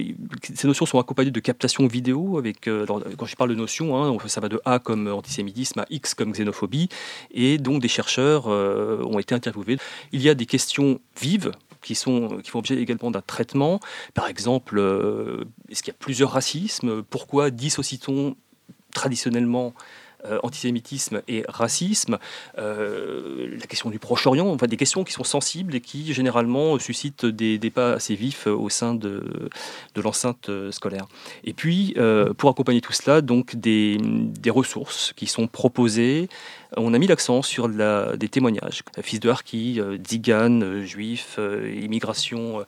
ces 0.55 0.67
notions 0.67 0.87
sont 0.87 0.99
accompagnées 0.99 1.31
de 1.31 1.41
captations 1.41 1.87
vidéo. 1.87 2.39
Avec, 2.39 2.69
euh, 2.69 2.87
quand 3.17 3.27
je 3.27 3.37
parle 3.37 3.51
de 3.51 3.55
notions, 3.55 3.97
hein, 3.97 4.17
ça 4.27 4.41
va 4.41 4.49
de 4.49 4.61
A 4.65 4.79
comme 4.79 5.09
antisémitisme 5.09 5.81
à 5.81 5.87
X 5.91 6.15
comme 6.15 6.33
xénophobie. 6.33 6.89
Et 7.33 7.59
donc 7.59 7.83
des 7.83 7.89
chercheurs 7.89 8.45
euh, 8.49 9.03
ont 9.05 9.19
été 9.19 9.35
interviewés. 9.35 9.79
Il 10.13 10.23
y 10.23 10.29
a 10.29 10.35
des 10.35 10.47
questions 10.47 11.01
vives 11.21 11.53
qui, 11.89 11.95
sont, 11.95 12.39
qui 12.43 12.51
font 12.51 12.59
objet 12.59 12.77
également 12.77 13.11
d'un 13.11 13.23
traitement. 13.35 13.81
Par 14.13 14.29
exemple, 14.29 14.79
euh, 14.79 15.45
est-ce 15.71 15.83
qu'il 15.83 15.93
y 15.93 15.97
a 15.97 15.99
plusieurs 15.99 16.33
racismes? 16.33 17.03
Pourquoi 17.03 17.51
dissocie-t-on 17.51 18.37
traditionnellement 18.93 19.73
antisémitisme 20.43 21.23
et 21.29 21.45
racisme, 21.49 22.19
la 22.57 23.67
question 23.69 23.89
du 23.89 24.01
Proche-Orient, 24.01 24.49
enfin 24.49 24.67
des 24.67 24.77
questions 24.77 25.05
qui 25.05 25.13
sont 25.13 25.23
sensibles 25.23 25.77
et 25.77 25.81
qui 25.81 26.13
généralement 26.13 26.77
suscitent 26.81 27.25
des 27.25 27.57
débats 27.57 27.93
assez 27.93 28.17
vifs 28.17 28.49
au 28.49 28.69
sein 28.69 28.95
de, 28.95 29.49
de 29.95 30.01
l'enceinte 30.01 30.51
scolaire. 30.73 31.07
Et 31.45 31.53
puis, 31.53 31.95
pour 32.37 32.51
accompagner 32.51 32.81
tout 32.81 32.93
cela, 32.93 33.21
donc 33.21 33.55
des, 33.55 33.99
des 34.03 34.51
ressources 34.51 35.13
qui 35.15 35.29
sont 35.29 35.47
proposées 35.47 36.29
on 36.77 36.93
a 36.93 36.99
mis 36.99 37.07
l'accent 37.07 37.43
sur 37.43 37.69
des 37.69 38.29
témoignages. 38.29 38.83
Fils 39.01 39.21
de 39.21 39.31
Harki, 39.31 39.81
euh, 39.81 39.97
Digan, 39.97 40.61
euh, 40.61 40.85
juifs, 40.85 41.37
euh, 41.39 41.73
immigration 41.81 42.65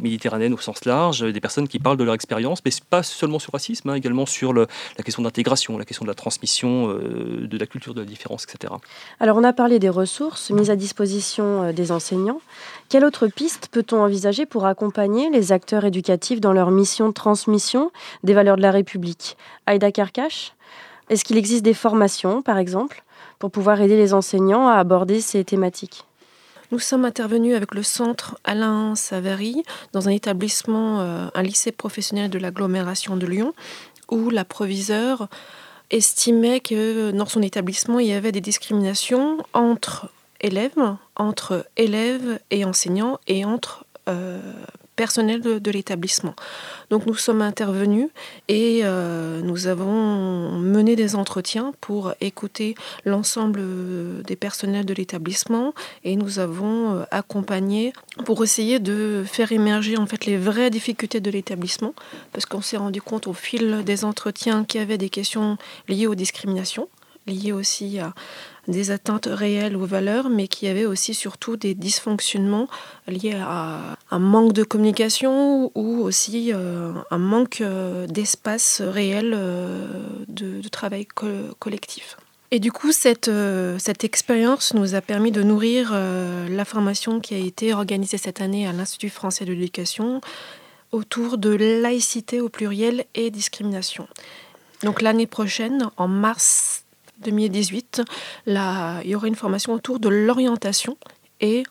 méditerranéenne 0.00 0.54
au 0.54 0.58
sens 0.58 0.84
large, 0.84 1.20
des 1.20 1.40
personnes 1.40 1.68
qui 1.68 1.78
parlent 1.78 1.96
de 1.96 2.04
leur 2.04 2.14
expérience, 2.14 2.60
mais 2.64 2.70
pas 2.88 3.02
seulement 3.02 3.38
sur 3.38 3.50
le 3.52 3.56
racisme, 3.56 3.90
hein, 3.90 3.94
également 3.94 4.26
sur 4.26 4.52
la 4.52 4.66
question 5.04 5.22
d'intégration, 5.22 5.78
la 5.78 5.84
question 5.84 6.04
de 6.04 6.10
la 6.10 6.14
transmission 6.14 6.88
de 6.88 7.58
la 7.58 7.66
culture 7.66 7.94
de 7.94 8.00
la 8.00 8.06
différence, 8.06 8.44
etc. 8.44 8.74
Alors 9.20 9.36
on 9.36 9.44
a 9.44 9.52
parlé 9.52 9.78
des 9.78 9.88
ressources 9.88 10.50
mises 10.50 10.70
à 10.70 10.76
disposition 10.76 11.72
des 11.72 11.92
enseignants. 11.92 12.40
Quelle 12.88 13.04
autre 13.04 13.26
piste 13.26 13.68
peut-on 13.70 14.00
envisager 14.02 14.46
pour 14.46 14.66
accompagner 14.66 15.30
les 15.30 15.52
acteurs 15.52 15.84
éducatifs 15.84 16.40
dans 16.40 16.52
leur 16.52 16.70
mission 16.70 17.08
de 17.08 17.14
transmission 17.14 17.90
des 18.22 18.34
valeurs 18.34 18.56
de 18.56 18.62
la 18.62 18.70
République? 18.70 19.36
Aïda 19.66 19.92
Karkash 19.92 20.52
est-ce 21.08 21.24
qu'il 21.24 21.36
existe 21.36 21.64
des 21.64 21.74
formations, 21.74 22.42
par 22.42 22.58
exemple, 22.58 23.02
pour 23.38 23.50
pouvoir 23.50 23.80
aider 23.80 23.96
les 23.96 24.14
enseignants 24.14 24.68
à 24.68 24.74
aborder 24.74 25.20
ces 25.20 25.44
thématiques? 25.44 26.04
Nous 26.70 26.78
sommes 26.78 27.04
intervenus 27.04 27.54
avec 27.54 27.74
le 27.74 27.82
centre 27.82 28.38
Alain 28.44 28.94
Savary 28.94 29.62
dans 29.92 30.08
un 30.08 30.12
établissement, 30.12 31.00
euh, 31.00 31.26
un 31.34 31.42
lycée 31.42 31.70
professionnel 31.70 32.30
de 32.30 32.38
l'agglomération 32.38 33.16
de 33.16 33.26
Lyon, 33.26 33.52
où 34.10 34.30
la 34.30 34.46
proviseure 34.46 35.28
estimait 35.90 36.60
que 36.60 37.10
dans 37.10 37.26
son 37.26 37.42
établissement, 37.42 37.98
il 37.98 38.06
y 38.06 38.14
avait 38.14 38.32
des 38.32 38.40
discriminations 38.40 39.44
entre 39.52 40.08
élèves, 40.40 40.96
entre 41.16 41.66
élèves 41.76 42.40
et 42.50 42.64
enseignants 42.64 43.18
et 43.26 43.44
entre 43.44 43.84
euh, 44.08 44.40
personnel 45.02 45.40
de, 45.40 45.70
l'établissement. 45.72 46.36
Donc 46.90 47.06
nous 47.06 47.16
sommes 47.16 47.42
intervenus 47.42 48.08
et 48.46 48.82
euh, 48.84 49.40
nous 49.42 49.66
avons 49.66 50.60
mené 50.60 50.94
des 50.94 51.16
entretiens 51.16 51.72
pour 51.80 52.14
écouter 52.20 52.76
l'ensemble 53.04 53.60
des 54.22 54.36
personnels 54.36 54.86
de 54.86 54.94
l'établissement 54.94 55.74
et 56.04 56.14
nous 56.14 56.38
avons 56.38 56.94
euh, 56.94 57.04
accompagné 57.10 57.92
pour 58.24 58.44
essayer 58.44 58.78
de 58.78 59.24
faire 59.26 59.50
émerger 59.50 59.96
en 59.98 60.06
fait 60.06 60.24
les 60.24 60.36
vraies 60.36 60.70
difficultés 60.70 61.18
de 61.18 61.32
l'établissement 61.32 61.94
parce 62.32 62.46
qu'on 62.46 62.62
s'est 62.62 62.76
rendu 62.76 63.02
compte 63.02 63.26
au 63.26 63.32
fil 63.32 63.82
des 63.82 64.04
entretiens 64.04 64.64
qu'il 64.64 64.80
y 64.80 64.84
avait 64.84 64.98
des 64.98 65.10
questions 65.10 65.56
liées 65.88 66.06
aux 66.06 66.14
discriminations 66.14 66.86
liées 67.26 67.52
aussi 67.52 67.98
à, 67.98 68.14
des 68.68 68.90
atteintes 68.90 69.28
réelles 69.30 69.76
aux 69.76 69.86
valeurs, 69.86 70.28
mais 70.28 70.46
qui 70.46 70.68
avait 70.68 70.86
aussi 70.86 71.14
surtout 71.14 71.56
des 71.56 71.74
dysfonctionnements 71.74 72.68
liés 73.08 73.34
à 73.40 73.96
un 74.10 74.18
manque 74.18 74.52
de 74.52 74.62
communication 74.62 75.72
ou 75.74 76.00
aussi 76.02 76.52
euh, 76.52 76.92
un 77.10 77.18
manque 77.18 77.60
euh, 77.60 78.06
d'espace 78.06 78.80
réel 78.80 79.32
euh, 79.34 79.86
de, 80.28 80.66
travail 80.68 81.06
collectif. 81.58 82.16
Et 82.50 82.60
du 82.60 82.70
coup, 82.70 82.92
cette, 82.92 83.30
cette 83.78 84.04
expérience 84.04 84.74
nous 84.74 84.94
a 84.94 85.00
permis 85.00 85.32
de 85.32 85.42
nourrir 85.42 85.92
la 85.92 86.64
formation 86.66 87.20
qui 87.20 87.34
a 87.34 87.38
été 87.38 87.72
organisée 87.72 88.18
cette 88.18 88.42
année 88.42 88.66
à 88.66 88.72
l'Institut 88.72 89.08
français 89.08 89.44
de 89.44 89.52
l'éducation 89.52 90.20
autour 90.92 91.38
de 91.38 91.50
laïcité 91.50 92.40
au 92.40 92.50
pluriel 92.50 93.06
et 93.14 93.30
discrimination. 93.30 94.06
Donc 94.82 95.00
l'année 95.00 95.26
prochaine, 95.26 95.88
en 95.96 96.08
mars 96.08 96.81
2018, 97.22 98.02
là, 98.46 99.00
il 99.04 99.10
y 99.10 99.14
aura 99.14 99.26
une 99.26 99.34
formation 99.34 99.72
autour 99.72 99.98
de 99.98 100.08
l'orientation 100.08 100.96
et, 101.40 101.62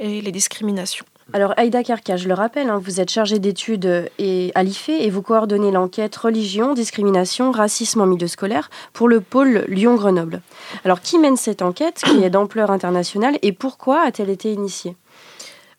les 0.00 0.32
discriminations. 0.32 1.04
Alors 1.32 1.54
Aïda 1.56 1.82
Karka, 1.82 2.16
je 2.16 2.28
le 2.28 2.34
rappelle, 2.34 2.68
hein, 2.68 2.80
vous 2.82 3.00
êtes 3.00 3.10
chargée 3.10 3.38
d'études 3.38 4.10
à 4.54 4.62
l'IFE 4.62 4.88
et 4.88 5.08
vous 5.08 5.22
coordonnez 5.22 5.70
l'enquête 5.70 6.14
religion, 6.16 6.74
discrimination, 6.74 7.52
racisme 7.52 8.00
en 8.00 8.06
milieu 8.06 8.26
scolaire 8.26 8.70
pour 8.92 9.08
le 9.08 9.20
pôle 9.20 9.64
Lyon-Grenoble. 9.68 10.42
Alors 10.84 11.00
qui 11.00 11.18
mène 11.18 11.36
cette 11.36 11.62
enquête 11.62 12.02
qui 12.04 12.24
est 12.24 12.30
d'ampleur 12.30 12.70
internationale 12.70 13.38
et 13.42 13.52
pourquoi 13.52 14.02
a-t-elle 14.02 14.30
été 14.30 14.52
initiée? 14.52 14.96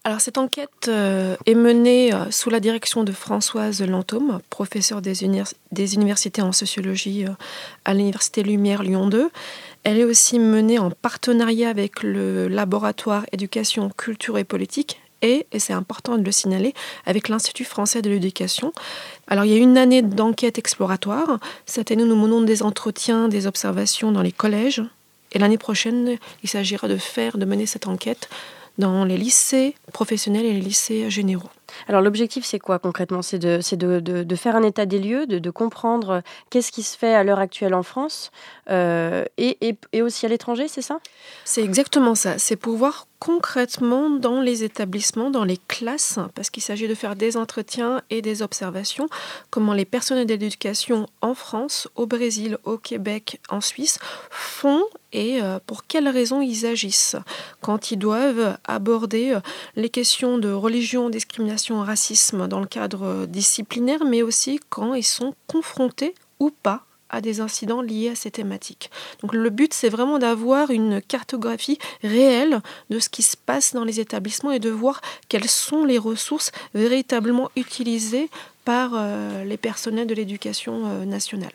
Alors 0.05 0.21
cette 0.21 0.37
enquête 0.37 0.87
euh, 0.87 1.35
est 1.47 1.55
menée 1.55 2.13
euh, 2.13 2.29
sous 2.29 2.51
la 2.51 2.59
direction 2.59 3.03
de 3.03 3.11
Françoise 3.11 3.81
Lantôme, 3.81 4.39
professeure 4.51 5.01
des, 5.01 5.23
universités 5.23 6.43
en 6.43 6.51
sociologie 6.51 7.25
euh, 7.25 7.31
à 7.85 7.95
l'Université 7.95 8.43
Lumière 8.43 8.83
Lyon 8.83 9.07
2. 9.07 9.31
Elle 9.83 9.97
est 9.97 10.03
aussi 10.03 10.37
menée 10.37 10.77
en 10.77 10.91
partenariat 10.91 11.69
avec 11.69 12.03
le 12.03 12.47
laboratoire 12.47 13.25
éducation, 13.31 13.89
culture 13.89 14.37
et 14.37 14.43
politique 14.43 15.01
et, 15.23 15.47
et 15.51 15.57
c'est 15.57 15.73
important 15.73 16.19
de 16.19 16.23
le 16.23 16.31
signaler, 16.31 16.75
avec 17.07 17.27
l'Institut 17.27 17.65
français 17.65 18.03
de 18.03 18.11
l'éducation. 18.11 18.73
Alors 19.25 19.45
il 19.45 19.53
y 19.53 19.55
a 19.55 19.57
une 19.57 19.75
année 19.75 20.03
d'enquête 20.03 20.59
exploratoire. 20.59 21.39
Cette 21.65 21.89
année, 21.89 22.05
nous 22.05 22.15
menons 22.15 22.41
des 22.41 22.61
entretiens, 22.61 23.27
des 23.27 23.47
observations 23.47 24.11
dans 24.11 24.21
les 24.21 24.31
collèges. 24.31 24.83
Et 25.31 25.39
l'année 25.39 25.57
prochaine, 25.57 26.17
il 26.43 26.49
s'agira 26.49 26.87
de 26.87 26.97
faire, 26.97 27.39
de 27.39 27.45
mener 27.45 27.65
cette 27.65 27.87
enquête 27.87 28.29
dans 28.77 29.05
les 29.05 29.17
lycées 29.17 29.75
professionnels 29.93 30.45
et 30.45 30.53
les 30.53 30.61
lycées 30.61 31.09
généraux. 31.09 31.49
Alors 31.87 32.01
l'objectif, 32.01 32.45
c'est 32.45 32.59
quoi 32.59 32.79
concrètement? 32.79 33.21
C'est 33.21 33.39
de, 33.39 33.59
de, 33.75 34.23
de, 34.23 34.35
faire 34.35 34.55
un 34.55 34.63
état 34.63 34.85
des 34.85 34.99
lieux, 34.99 35.25
de, 35.25 35.49
comprendre 35.49 36.09
euh, 36.09 36.21
qu'est-ce 36.49 36.71
qui 36.71 36.83
se 36.83 36.97
fait 36.97 37.13
à 37.13 37.23
l'heure 37.23 37.39
actuelle 37.39 37.73
en 37.73 37.83
France 37.83 38.31
euh, 38.69 39.25
et, 39.37 39.57
et, 39.67 39.77
et, 39.93 40.01
aussi 40.01 40.25
à 40.25 40.29
l'étranger, 40.29 40.67
c'est 40.67 40.81
ça? 40.81 40.99
C'est 41.43 41.63
exactement 41.63 42.15
ça. 42.15 42.37
C'est 42.37 42.55
pour 42.55 42.75
voir 42.75 43.07
concrètement 43.19 44.09
dans 44.09 44.41
les 44.41 44.63
établissements, 44.63 45.31
dans 45.31 45.45
les 45.45 45.57
classes, 45.67 46.19
parce 46.35 46.49
qu'il 46.49 46.61
s'agit 46.61 46.87
de 46.87 46.93
faire 46.93 47.15
des 47.15 47.37
entretiens 47.37 48.01
et 48.09 48.21
des 48.21 48.41
observations, 48.41 49.07
comment 49.49 49.73
les 49.73 49.85
personnels 49.85 50.27
d'éducation 50.27 51.07
en 51.21 51.33
France, 51.33 51.87
au 51.95 52.05
Brésil, 52.05 52.57
au 52.65 52.77
Québec, 52.77 53.39
en 53.49 53.61
Suisse 53.61 53.97
font 54.29 54.83
et 55.11 55.41
euh, 55.41 55.59
pour 55.65 55.87
quelles 55.87 56.09
raisons 56.09 56.41
ils 56.41 56.65
agissent. 56.65 57.15
Quand 57.61 57.89
ils 57.89 57.97
doivent 57.97 58.57
aborder 58.65 59.39
les 59.75 59.89
questions 59.89 60.37
de 60.37 60.51
religion, 60.51 61.09
discrimination, 61.09 61.64
racisme 61.73 62.47
dans 62.47 62.59
le 62.59 62.67
cadre 62.67 63.25
disciplinaire, 63.25 64.05
mais 64.05 64.21
aussi 64.21 64.59
quand 64.69 64.93
ils 64.93 65.03
sont 65.03 65.33
confrontés 65.47 66.15
ou 66.39 66.51
pas 66.51 66.85
à 67.09 67.21
des 67.21 67.39
incidents 67.39 67.81
liés 67.81 68.09
à 68.09 68.15
ces 68.15 68.31
thématiques. 68.31 68.89
Donc 69.21 69.33
le 69.33 69.49
but, 69.49 69.73
c'est 69.73 69.89
vraiment 69.89 70.19
d'avoir 70.19 70.71
une 70.71 71.01
cartographie 71.01 71.77
réelle 72.03 72.61
de 72.89 72.99
ce 72.99 73.09
qui 73.09 73.21
se 73.23 73.37
passe 73.37 73.73
dans 73.73 73.83
les 73.83 73.99
établissements 73.99 74.51
et 74.51 74.59
de 74.59 74.69
voir 74.69 75.01
quelles 75.29 75.49
sont 75.49 75.85
les 75.85 75.97
ressources 75.97 76.51
véritablement 76.73 77.49
utilisées 77.55 78.29
par 78.65 78.91
euh, 78.95 79.43
les 79.43 79.57
personnels 79.57 80.07
de 80.07 80.15
l'éducation 80.15 80.83
euh, 80.85 81.05
nationale. 81.05 81.53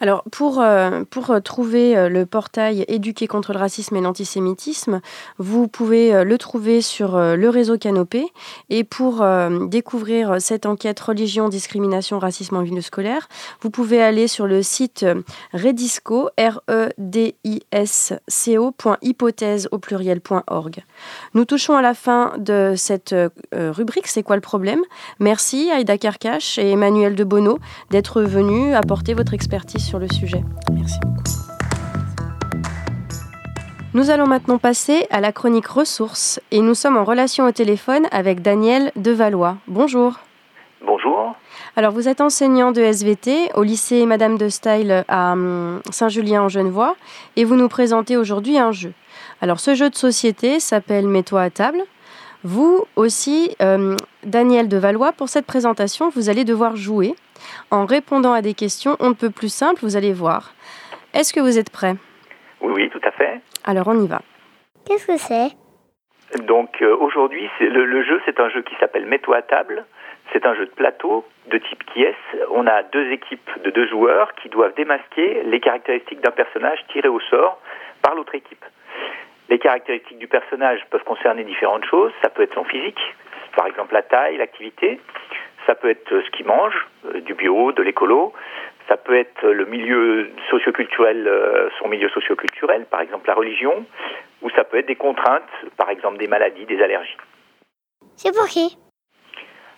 Alors, 0.00 0.24
pour, 0.32 0.60
euh, 0.60 1.02
euh, 1.30 1.40
trouver 1.40 1.96
euh, 1.96 2.08
le 2.08 2.26
portail 2.26 2.84
Éduquer 2.88 3.28
contre 3.28 3.52
le 3.52 3.58
racisme 3.58 3.94
et 3.94 4.00
l'antisémitisme, 4.00 5.00
vous 5.38 5.68
pouvez 5.68 6.24
le 6.24 6.38
trouver 6.38 6.80
sur 6.80 7.16
le 7.16 7.48
réseau 7.48 7.78
Canopé. 7.78 8.26
Et 8.70 8.84
pour 8.84 9.24
découvrir 9.68 10.40
cette 10.40 10.66
enquête 10.66 10.98
religion, 11.00 11.48
discrimination, 11.48 12.18
racisme 12.18 12.56
en 12.56 12.62
milieu 12.62 12.80
scolaire, 12.80 13.28
vous 13.60 13.70
pouvez 13.70 14.02
aller 14.02 14.28
sur 14.28 14.46
le 14.46 14.62
site 14.62 15.06
redisco, 15.52 16.28
r 16.38 16.60
e 16.68 16.90
d 16.98 17.36
i 17.44 17.62
s 17.72 18.12
c 18.28 18.56
.hypothèse 19.02 19.68
au 19.70 19.78
pluriel.org. 19.78 20.84
Nous 21.34 21.44
touchons 21.44 21.76
à 21.76 21.82
la 21.82 21.94
fin 21.94 22.34
de 22.38 22.74
cette 22.76 23.14
rubrique 23.52 24.06
C'est 24.06 24.22
quoi 24.22 24.36
le 24.36 24.42
problème? 24.42 24.80
Merci 25.20 25.70
Aïda 25.70 25.98
Karkash 25.98 26.58
et 26.58 26.70
Emmanuel 26.70 27.14
de 27.14 27.24
Bono 27.24 27.58
d'être 27.90 28.22
venus 28.22 28.74
apporter 28.74 29.14
votre 29.14 29.34
expertise 29.34 29.83
sur 29.84 29.98
le 29.98 30.08
sujet. 30.08 30.42
Merci 30.72 30.98
beaucoup. 31.04 31.22
Nous 33.92 34.10
allons 34.10 34.26
maintenant 34.26 34.58
passer 34.58 35.06
à 35.10 35.20
la 35.20 35.30
chronique 35.30 35.68
ressources 35.68 36.40
et 36.50 36.60
nous 36.60 36.74
sommes 36.74 36.96
en 36.96 37.04
relation 37.04 37.46
au 37.46 37.52
téléphone 37.52 38.06
avec 38.10 38.42
Daniel 38.42 38.90
Devalois. 38.96 39.56
Bonjour. 39.68 40.18
Bonjour. 40.84 41.36
Alors 41.76 41.92
vous 41.92 42.08
êtes 42.08 42.20
enseignant 42.20 42.72
de 42.72 42.80
SVT 42.80 43.50
au 43.54 43.62
lycée 43.62 44.04
Madame 44.06 44.36
de 44.36 44.48
Style 44.48 45.04
à 45.06 45.32
hum, 45.32 45.80
Saint-Julien 45.90 46.42
en 46.42 46.48
Genevois 46.48 46.96
et 47.36 47.44
vous 47.44 47.54
nous 47.54 47.68
présentez 47.68 48.16
aujourd'hui 48.16 48.58
un 48.58 48.72
jeu. 48.72 48.92
Alors 49.40 49.60
ce 49.60 49.74
jeu 49.74 49.90
de 49.90 49.94
société 49.94 50.58
s'appelle 50.60 51.06
Mets-toi 51.06 51.42
à 51.42 51.50
table. 51.50 51.78
Vous 52.42 52.84
aussi, 52.96 53.54
hum, 53.60 53.96
Daniel 54.24 54.68
Devalois, 54.68 55.12
pour 55.12 55.28
cette 55.28 55.46
présentation, 55.46 56.10
vous 56.10 56.28
allez 56.28 56.44
devoir 56.44 56.74
jouer 56.74 57.14
en 57.70 57.86
répondant 57.86 58.32
à 58.32 58.42
des 58.42 58.54
questions 58.54 58.96
on 59.00 59.10
ne 59.10 59.14
peut 59.14 59.30
plus 59.30 59.52
simples, 59.52 59.80
vous 59.82 59.96
allez 59.96 60.12
voir. 60.12 60.54
Est-ce 61.12 61.32
que 61.32 61.40
vous 61.40 61.58
êtes 61.58 61.70
prêt 61.70 61.94
Oui, 62.60 62.72
oui, 62.74 62.90
tout 62.90 63.00
à 63.04 63.10
fait. 63.10 63.40
Alors 63.64 63.88
on 63.88 64.02
y 64.02 64.08
va. 64.08 64.20
Qu'est-ce 64.86 65.06
que 65.06 65.16
c'est? 65.16 65.50
Donc 66.42 66.82
euh, 66.82 66.96
aujourd'hui, 66.96 67.48
le, 67.60 67.84
le, 67.84 68.02
jeu, 68.02 68.20
c'est 68.26 68.40
un 68.40 68.48
jeu 68.48 68.62
qui 68.62 68.74
s'appelle 68.80 69.06
Mets-toi 69.06 69.36
à 69.36 69.42
table. 69.42 69.84
C'est 70.32 70.46
un 70.46 70.54
jeu 70.54 70.66
de 70.66 70.70
plateau 70.70 71.24
de 71.50 71.58
type 71.58 71.84
qui 71.92 72.02
est. 72.02 72.16
On 72.50 72.66
a 72.66 72.82
deux 72.82 73.12
équipes 73.12 73.50
de 73.62 73.70
deux 73.70 73.86
joueurs 73.86 74.34
qui 74.34 74.48
doivent 74.48 74.74
démasquer 74.74 75.42
les 75.44 75.60
caractéristiques 75.60 76.20
d'un 76.20 76.32
personnage 76.32 76.78
tiré 76.92 77.08
au 77.08 77.20
sort 77.20 77.60
par 78.02 78.14
l'autre 78.14 78.34
équipe. 78.34 78.64
Les 79.48 79.58
caractéristiques 79.58 80.18
du 80.18 80.26
personnage 80.26 80.80
peuvent 80.90 81.04
concerner 81.04 81.44
différentes 81.44 81.84
choses. 81.84 82.12
Ça 82.22 82.30
peut 82.30 82.42
être 82.42 82.54
son 82.54 82.64
physique, 82.64 83.00
par 83.54 83.66
exemple 83.66 83.94
la 83.94 84.02
taille, 84.02 84.38
l'activité. 84.38 84.98
Ça 85.66 85.74
peut 85.74 85.90
être 85.90 86.08
ce 86.08 86.30
qu'il 86.30 86.46
mange, 86.46 86.74
euh, 87.06 87.20
du 87.20 87.34
bio, 87.34 87.72
de 87.72 87.82
l'écolo. 87.82 88.32
Ça 88.88 88.96
peut 88.96 89.16
être 89.16 89.46
le 89.46 89.64
milieu 89.64 90.30
socioculturel, 90.50 91.26
euh, 91.26 91.70
son 91.78 91.88
milieu 91.88 92.08
socioculturel, 92.10 92.84
par 92.86 93.00
exemple 93.00 93.26
la 93.28 93.34
religion, 93.34 93.86
ou 94.42 94.50
ça 94.50 94.64
peut 94.64 94.78
être 94.78 94.86
des 94.86 94.96
contraintes, 94.96 95.48
par 95.76 95.88
exemple 95.88 96.18
des 96.18 96.28
maladies, 96.28 96.66
des 96.66 96.82
allergies. 96.82 97.16
C'est 98.16 98.34
pour 98.34 98.46
qui? 98.46 98.76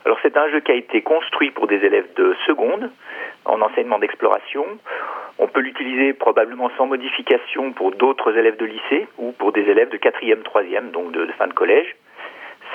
Alors 0.05 0.19
c'est 0.23 0.37
un 0.37 0.49
jeu 0.51 0.61
qui 0.61 0.73
a 0.73 0.75
été 0.75 1.03
construit 1.03 1.51
pour 1.51 1.67
des 1.67 1.85
élèves 1.85 2.13
de 2.15 2.35
seconde, 2.47 2.91
en 3.45 3.61
enseignement 3.61 3.99
d'exploration. 3.99 4.65
On 5.39 5.49
peut 5.49 5.61
l'utiliser 5.61 6.13
probablement 6.13 6.71
sans 6.77 6.87
modification 6.87 7.73
pour 7.73 7.93
d'autres 7.93 8.37
élèves 8.37 8.57
de 8.57 8.65
lycée 8.65 9.07
ou 9.19 9.33
pour 9.33 9.53
des 9.53 9.63
élèves 9.63 9.91
de 9.91 9.97
quatrième, 9.97 10.43
troisième, 10.43 10.91
donc 10.91 11.13
de, 11.13 11.27
de 11.27 11.33
fin 11.33 11.47
de 11.47 11.53
collège. 11.53 11.95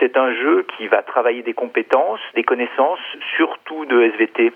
C'est 0.02 0.18
un 0.18 0.34
jeu 0.34 0.66
qui 0.76 0.88
va 0.88 1.04
travailler 1.04 1.44
des 1.44 1.54
compétences, 1.54 2.20
des 2.34 2.44
connaissances, 2.44 3.00
surtout 3.38 3.86
de 3.86 4.02
SVT, 4.02 4.52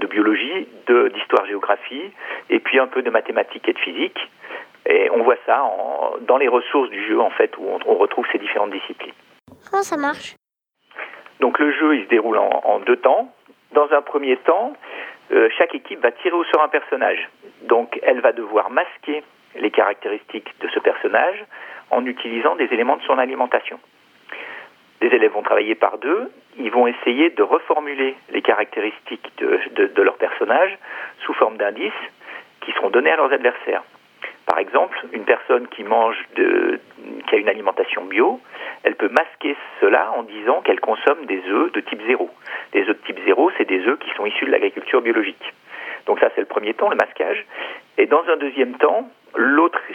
de 0.00 0.06
biologie, 0.08 0.66
d'histoire-géographie, 0.88 2.10
et 2.50 2.58
puis 2.58 2.80
un 2.80 2.88
peu 2.88 3.02
de 3.02 3.10
mathématiques 3.10 3.68
et 3.68 3.74
de 3.74 3.78
physique. 3.78 4.18
Et 4.86 5.08
on 5.10 5.22
voit 5.22 5.36
ça 5.46 5.62
en, 5.62 6.14
dans 6.22 6.36
les 6.36 6.48
ressources 6.48 6.90
du 6.90 7.06
jeu, 7.06 7.20
en 7.20 7.30
fait, 7.30 7.56
où 7.58 7.64
on, 7.64 7.78
on, 7.86 7.94
retrouve 7.94 8.26
ces 8.32 8.38
différentes 8.38 8.72
disciplines. 8.72 9.14
Comment 9.70 9.84
ça 9.84 9.96
marche? 9.96 10.34
Donc 11.38 11.60
le 11.60 11.70
jeu, 11.72 11.94
il 11.94 12.04
se 12.04 12.08
déroule 12.08 12.38
en, 12.38 12.50
en 12.64 12.80
deux 12.80 12.96
temps. 12.96 13.32
Dans 13.70 13.88
un 13.92 14.02
premier 14.02 14.36
temps, 14.38 14.72
euh, 15.30 15.48
chaque 15.56 15.76
équipe 15.76 16.00
va 16.00 16.10
tirer 16.10 16.34
au 16.34 16.44
sort 16.44 16.64
un 16.64 16.68
personnage. 16.68 17.30
Donc 17.62 18.00
elle 18.02 18.20
va 18.20 18.32
devoir 18.32 18.70
masquer 18.70 19.22
les 19.54 19.70
caractéristiques 19.70 20.52
de 20.60 20.68
ce 20.74 20.80
personnage 20.80 21.44
en 21.90 22.04
utilisant 22.04 22.56
des 22.56 22.64
éléments 22.72 22.96
de 22.96 23.02
son 23.02 23.18
alimentation. 23.18 23.78
Les 25.02 25.08
élèves 25.08 25.32
vont 25.32 25.42
travailler 25.42 25.74
par 25.74 25.98
deux, 25.98 26.30
ils 26.58 26.70
vont 26.70 26.86
essayer 26.86 27.30
de 27.30 27.42
reformuler 27.42 28.14
les 28.30 28.40
caractéristiques 28.40 29.32
de, 29.38 30.02
leur 30.02 30.16
personnage 30.16 30.78
sous 31.24 31.34
forme 31.34 31.56
d'indices 31.56 31.92
qui 32.60 32.70
seront 32.72 32.90
donnés 32.90 33.10
à 33.10 33.16
leurs 33.16 33.32
adversaires. 33.32 33.82
Par 34.46 34.58
exemple, 34.58 34.96
une 35.12 35.24
personne 35.24 35.66
qui 35.68 35.82
mange 35.82 36.16
de, 36.36 36.78
qui 37.26 37.34
a 37.34 37.38
une 37.38 37.48
alimentation 37.48 38.04
bio, 38.04 38.40
elle 38.84 38.94
peut 38.94 39.08
masquer 39.08 39.56
cela 39.80 40.12
en 40.12 40.22
disant 40.22 40.60
qu'elle 40.60 40.78
consomme 40.78 41.26
des 41.26 41.42
œufs 41.48 41.72
de 41.72 41.80
type 41.80 42.00
0. 42.06 42.30
Les 42.72 42.82
œufs 42.82 42.96
de 42.96 43.06
type 43.06 43.18
0, 43.24 43.50
c'est 43.58 43.66
des 43.66 43.84
œufs 43.88 43.98
qui 43.98 44.10
sont 44.10 44.24
issus 44.24 44.44
de 44.44 44.52
l'agriculture 44.52 45.02
biologique. 45.02 45.52
Donc 46.06 46.20
ça, 46.20 46.28
c'est 46.36 46.40
le 46.40 46.46
premier 46.46 46.74
temps, 46.74 46.90
le 46.90 46.96
masquage. 46.96 47.44
Et 47.98 48.06
dans 48.06 48.22
un 48.28 48.36
deuxième 48.36 48.74
temps, 48.74 49.08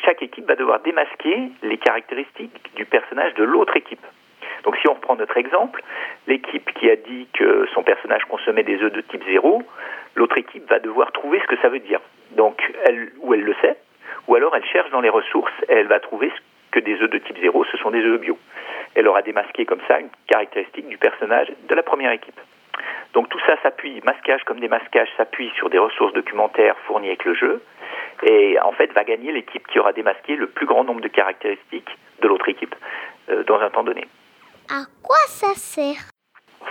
chaque 0.03 0.21
équipe 0.21 0.47
va 0.47 0.55
devoir 0.55 0.81
démasquer 0.81 1.49
les 1.63 1.77
caractéristiques 1.77 2.75
du 2.75 2.83
personnage 2.83 3.33
de 3.35 3.45
l'autre 3.45 3.77
équipe. 3.77 4.05
Donc 4.63 4.77
si 4.77 4.87
on 4.87 4.93
reprend 4.93 5.15
notre 5.15 5.37
exemple, 5.37 5.83
l'équipe 6.27 6.71
qui 6.73 6.89
a 6.89 6.95
dit 6.95 7.27
que 7.33 7.67
son 7.73 7.83
personnage 7.83 8.25
consommait 8.25 8.63
des 8.63 8.81
œufs 8.81 8.91
de 8.91 9.01
type 9.01 9.23
0, 9.27 9.63
l'autre 10.15 10.37
équipe 10.37 10.67
va 10.69 10.79
devoir 10.79 11.11
trouver 11.11 11.39
ce 11.39 11.47
que 11.47 11.57
ça 11.61 11.69
veut 11.69 11.79
dire. 11.79 11.99
Donc 12.31 12.61
elle, 12.85 13.11
ou 13.19 13.33
elle 13.33 13.43
le 13.43 13.55
sait, 13.61 13.77
ou 14.27 14.35
alors 14.35 14.55
elle 14.55 14.65
cherche 14.65 14.89
dans 14.91 15.01
les 15.01 15.09
ressources 15.09 15.53
et 15.69 15.73
elle 15.73 15.87
va 15.87 15.99
trouver 15.99 16.31
que 16.71 16.79
des 16.79 17.01
œufs 17.01 17.09
de 17.09 17.17
type 17.17 17.37
0, 17.39 17.65
ce 17.71 17.77
sont 17.77 17.91
des 17.91 18.03
œufs 18.03 18.19
bio. 18.19 18.37
Elle 18.95 19.07
aura 19.07 19.21
démasqué 19.21 19.65
comme 19.65 19.81
ça 19.87 19.99
une 19.99 20.09
caractéristique 20.27 20.87
du 20.87 20.97
personnage 20.97 21.51
de 21.67 21.75
la 21.75 21.83
première 21.83 22.11
équipe. 22.11 22.39
Donc 23.13 23.29
tout 23.29 23.39
ça 23.45 23.55
s'appuie, 23.63 24.01
masquage 24.05 24.43
comme 24.43 24.59
démasquage 24.59 25.09
s'appuie 25.17 25.51
sur 25.55 25.69
des 25.69 25.79
ressources 25.79 26.13
documentaires 26.13 26.77
fournies 26.85 27.07
avec 27.07 27.25
le 27.25 27.33
jeu, 27.33 27.61
et 28.23 28.59
en 28.59 28.71
fait 28.73 28.91
va 28.93 29.03
gagner 29.03 29.31
l'équipe 29.31 29.65
qui 29.67 29.79
aura 29.79 29.93
démasqué 29.93 30.35
le 30.35 30.47
plus 30.47 30.65
grand 30.65 30.83
nombre 30.83 31.01
de 31.01 31.07
caractéristiques 31.07 31.89
de 32.21 32.27
l'autre 32.27 32.49
équipe 32.49 32.75
euh, 33.29 33.43
dans 33.43 33.59
un 33.59 33.69
temps 33.69 33.83
donné. 33.83 34.05
À 34.69 34.83
quoi 35.01 35.15
ça 35.27 35.53
sert 35.55 36.11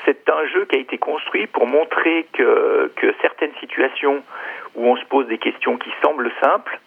C'est 0.05 0.29
un 0.29 0.47
jeu 0.49 0.67
qui 0.67 0.77
a 0.77 0.81
été 0.81 0.99
construit 0.99 1.47
pour 1.47 1.67
montrer 1.67 2.27
que, 2.35 2.93
que 2.95 3.15
certaines 3.23 3.55
situations 3.59 4.23
où 4.75 4.87
on 4.87 4.97
se 4.97 5.05
pose 5.07 5.27
des 5.29 5.39
questions 5.39 5.79
qui 5.79 5.89
semblent 6.03 6.31
simples 6.43 6.79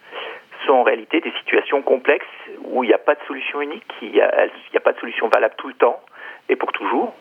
sont 0.66 0.74
en 0.74 0.82
réalité 0.84 1.20
des 1.20 1.32
situations 1.40 1.82
complexes 1.82 2.26
où 2.62 2.84
il 2.84 2.88
n'y 2.88 2.94
a 2.94 2.98
pas 2.98 3.16
de 3.16 3.20
solution 3.26 3.60
unique, 3.60 3.92
il 4.02 4.12
n'y 4.12 4.20
a, 4.20 4.28
a, 4.28 4.80
pas 4.80 4.92
de 4.92 5.00
solution 5.00 5.28
valable 5.28 5.54
tout 5.58 5.66
le 5.66 5.74
temps 5.74 6.00
et 6.48 6.54
pour 6.54 6.70
toujours. 6.70 7.12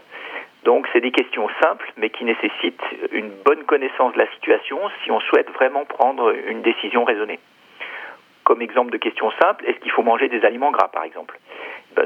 Donc 0.66 0.88
c'est 0.94 1.02
des 1.02 1.12
questions 1.12 1.48
simples 1.64 1.92
mais 1.98 2.12
qui 2.12 2.26
nécessitent 2.26 2.84
une 3.12 3.32
bonne 3.44 3.64
connaissance 3.64 4.14
de 4.14 4.20
la 4.20 4.30
situation 4.34 4.78
si 5.04 5.10
on 5.10 5.20
souhaite 5.22 5.50
vraiment 5.52 5.86
prendre 5.86 6.32
une 6.48 6.62
décision 6.62 7.06
raisonnée. 7.06 7.40
Comme 8.44 8.62
exemple 8.62 8.92
de 8.92 8.98
question 8.98 9.32
simple, 9.42 9.66
est-ce 9.66 9.80
qu'il 9.80 9.92
faut 9.92 10.04
manger 10.04 10.28
des 10.30 10.46
aliments 10.46 10.72
gras 10.72 10.90
par 10.90 11.06
exemple? 11.06 11.40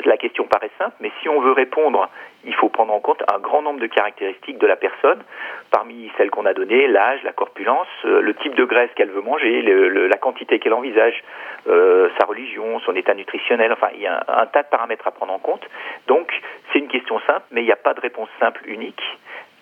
La 0.05 0.17
question 0.17 0.45
paraît 0.45 0.71
simple, 0.77 0.95
mais 0.99 1.11
si 1.21 1.29
on 1.29 1.39
veut 1.41 1.51
répondre, 1.51 2.09
il 2.45 2.53
faut 2.55 2.69
prendre 2.69 2.93
en 2.93 2.99
compte 2.99 3.23
un 3.34 3.39
grand 3.39 3.61
nombre 3.61 3.79
de 3.79 3.88
caractéristiques 3.88 4.57
de 4.57 4.67
la 4.67 4.75
personne, 4.75 5.23
parmi 5.71 6.11
celles 6.17 6.29
qu'on 6.29 6.45
a 6.45 6.53
données, 6.53 6.88
l'âge, 6.88 7.21
la 7.23 7.31
corpulence, 7.34 7.88
le 8.03 8.34
type 8.36 8.55
de 8.55 8.65
graisse 8.65 8.89
qu'elle 8.95 9.11
veut 9.11 9.21
manger, 9.21 9.61
la 9.61 10.17
quantité 10.17 10.59
qu'elle 10.59 10.73
envisage, 10.73 11.23
euh, 11.67 12.09
sa 12.19 12.25
religion, 12.25 12.79
son 12.81 12.95
état 12.95 13.13
nutritionnel, 13.13 13.71
enfin 13.71 13.89
il 13.95 14.01
y 14.01 14.07
a 14.07 14.23
un, 14.27 14.41
un, 14.41 14.45
tas 14.47 14.63
de 14.63 14.67
paramètres 14.67 15.07
à 15.07 15.11
prendre 15.11 15.34
en 15.34 15.39
compte. 15.39 15.65
Donc 16.07 16.31
c'est 16.71 16.79
une 16.79 16.89
question 16.89 17.19
simple, 17.21 17.45
mais 17.51 17.61
il 17.61 17.65
n'y 17.65 17.71
a 17.71 17.77
pas 17.77 17.93
de 17.93 18.01
réponse 18.01 18.29
simple 18.39 18.61
unique 18.65 19.01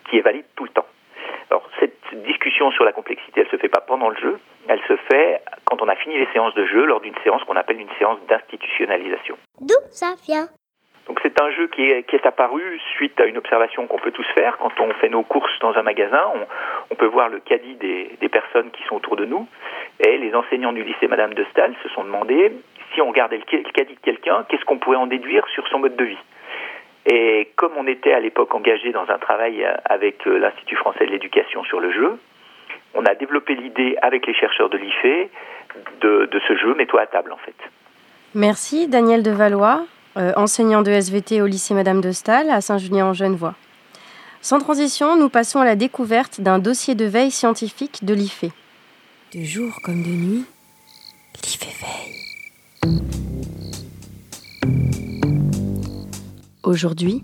qui 0.08 0.18
est 0.18 0.22
valide 0.22 0.44
tout 0.56 0.64
le 0.64 0.70
temps. 0.70 0.86
Alors 1.50 1.68
cette 1.78 2.01
discussion 2.16 2.70
sur 2.72 2.84
la 2.84 2.92
complexité, 2.92 3.40
elle 3.40 3.48
se 3.48 3.56
fait 3.56 3.68
pas 3.68 3.80
pendant 3.80 4.08
le 4.08 4.16
jeu, 4.16 4.38
elle 4.68 4.80
se 4.88 4.96
fait 5.10 5.42
quand 5.64 5.82
on 5.82 5.88
a 5.88 5.96
fini 5.96 6.18
les 6.18 6.26
séances 6.32 6.54
de 6.54 6.66
jeu 6.66 6.84
lors 6.84 7.00
d'une 7.00 7.14
séance 7.24 7.42
qu'on 7.44 7.56
appelle 7.56 7.80
une 7.80 7.92
séance 7.98 8.18
d'institutionnalisation. 8.28 9.36
D'où 9.60 9.74
ça 9.90 10.14
vient? 10.26 10.48
Donc 11.08 11.18
c'est 11.22 11.40
un 11.40 11.50
jeu 11.50 11.66
qui 11.66 11.90
est, 11.90 12.04
qui 12.04 12.14
est, 12.14 12.26
apparu 12.26 12.62
suite 12.94 13.20
à 13.20 13.24
une 13.24 13.36
observation 13.36 13.86
qu'on 13.88 13.98
peut 13.98 14.12
tous 14.12 14.26
faire. 14.34 14.56
Quand 14.58 14.78
on 14.78 14.92
fait 14.94 15.08
nos 15.08 15.24
courses 15.24 15.58
dans 15.60 15.74
un 15.76 15.82
magasin, 15.82 16.22
on, 16.34 16.46
on 16.92 16.94
peut 16.94 17.06
voir 17.06 17.28
le 17.28 17.40
caddie 17.40 17.74
des, 17.74 18.16
des, 18.20 18.28
personnes 18.28 18.70
qui 18.70 18.84
sont 18.84 18.96
autour 18.96 19.16
de 19.16 19.24
nous. 19.24 19.48
Et 19.98 20.16
les 20.18 20.32
enseignants 20.34 20.72
du 20.72 20.84
lycée 20.84 21.08
Madame 21.08 21.34
de 21.34 21.44
Stahl 21.50 21.74
se 21.82 21.88
sont 21.88 22.04
demandé 22.04 22.52
si 22.94 23.00
on 23.00 23.08
regardait 23.08 23.38
le 23.38 23.72
caddie 23.72 23.94
de 23.94 24.00
quelqu'un, 24.00 24.44
qu'est-ce 24.48 24.64
qu'on 24.64 24.78
pourrait 24.78 24.96
en 24.96 25.06
déduire 25.06 25.46
sur 25.48 25.66
son 25.68 25.80
mode 25.80 25.96
de 25.96 26.04
vie? 26.04 26.18
Et 27.06 27.50
comme 27.56 27.72
on 27.76 27.86
était 27.88 28.12
à 28.12 28.20
l'époque 28.20 28.54
engagé 28.54 28.92
dans 28.92 29.08
un 29.08 29.18
travail 29.18 29.66
avec 29.84 30.24
l'Institut 30.24 30.76
français 30.76 31.06
sur 31.68 31.80
le 31.80 31.92
jeu, 31.92 32.18
on 32.94 33.04
a 33.04 33.14
développé 33.14 33.54
l'idée 33.54 33.96
avec 34.02 34.26
les 34.26 34.34
chercheurs 34.34 34.68
de 34.68 34.76
l'IFE 34.76 35.30
de, 36.00 36.28
de, 36.30 36.40
ce 36.46 36.56
jeu 36.56 36.74
Mets-toi 36.74 37.00
à 37.00 37.06
table 37.06 37.32
en 37.32 37.38
fait. 37.38 37.54
Merci 38.34 38.88
Daniel 38.88 39.22
Devalois, 39.22 39.86
euh, 40.16 40.32
enseignant 40.36 40.82
de 40.82 40.90
SVT 40.90 41.40
au 41.40 41.46
lycée 41.46 41.74
Madame 41.74 42.00
de 42.00 42.12
Stahl 42.12 42.50
à 42.50 42.60
Saint-Julien-en-Genevois. 42.60 43.54
Sans 44.40 44.58
transition, 44.58 45.16
nous 45.16 45.28
passons 45.28 45.60
à 45.60 45.64
la 45.64 45.76
découverte 45.76 46.40
d'un 46.40 46.58
dossier 46.58 46.94
de 46.94 47.04
veille 47.04 47.30
scientifique 47.30 48.04
de 48.04 48.12
l'IFE. 48.12 48.46
De 49.34 49.40
jour 49.42 49.72
comme 49.84 50.02
de 50.02 50.08
nuit, 50.08 50.44
l'IFE 51.42 51.66
veille. 51.80 52.22
Aujourd'hui, 56.64 57.22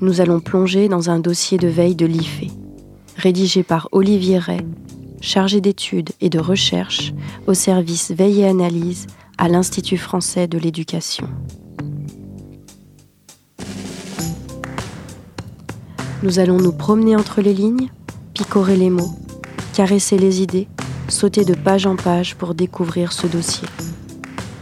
nous 0.00 0.20
allons 0.20 0.40
plonger 0.40 0.88
dans 0.88 1.10
un 1.10 1.18
dossier 1.18 1.58
de 1.58 1.68
veille 1.68 1.96
de 1.96 2.06
l'IFE, 2.06 2.52
rédigé 3.18 3.64
par 3.64 3.88
Olivier 3.92 4.38
Ray, 4.38 4.60
chargé 5.20 5.60
d'études 5.60 6.10
et 6.20 6.30
de 6.30 6.38
recherche 6.38 7.12
au 7.46 7.54
service 7.54 8.12
veille 8.12 8.42
et 8.42 8.46
analyse 8.46 9.08
à 9.36 9.48
l'Institut 9.48 9.98
français 9.98 10.46
de 10.46 10.56
l'éducation. 10.56 11.28
Nous 16.22 16.38
allons 16.38 16.58
nous 16.58 16.72
promener 16.72 17.16
entre 17.16 17.40
les 17.40 17.54
lignes, 17.54 17.90
picorer 18.34 18.76
les 18.76 18.90
mots, 18.90 19.14
caresser 19.72 20.16
les 20.16 20.40
idées, 20.40 20.68
sauter 21.08 21.44
de 21.44 21.54
page 21.54 21.86
en 21.86 21.96
page 21.96 22.36
pour 22.36 22.54
découvrir 22.54 23.12
ce 23.12 23.26
dossier. 23.26 23.68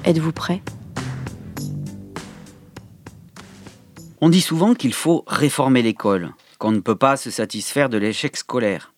Êtes-vous 0.04 0.32
prêts? 0.32 0.62
On 4.20 4.30
dit 4.30 4.40
souvent 4.40 4.74
qu'il 4.74 4.94
faut 4.94 5.24
réformer 5.26 5.82
l'école, 5.82 6.32
qu'on 6.58 6.72
ne 6.72 6.80
peut 6.80 6.96
pas 6.96 7.16
se 7.16 7.30
satisfaire 7.30 7.88
de 7.88 7.98
l'échec 7.98 8.36
scolaire. 8.36 8.92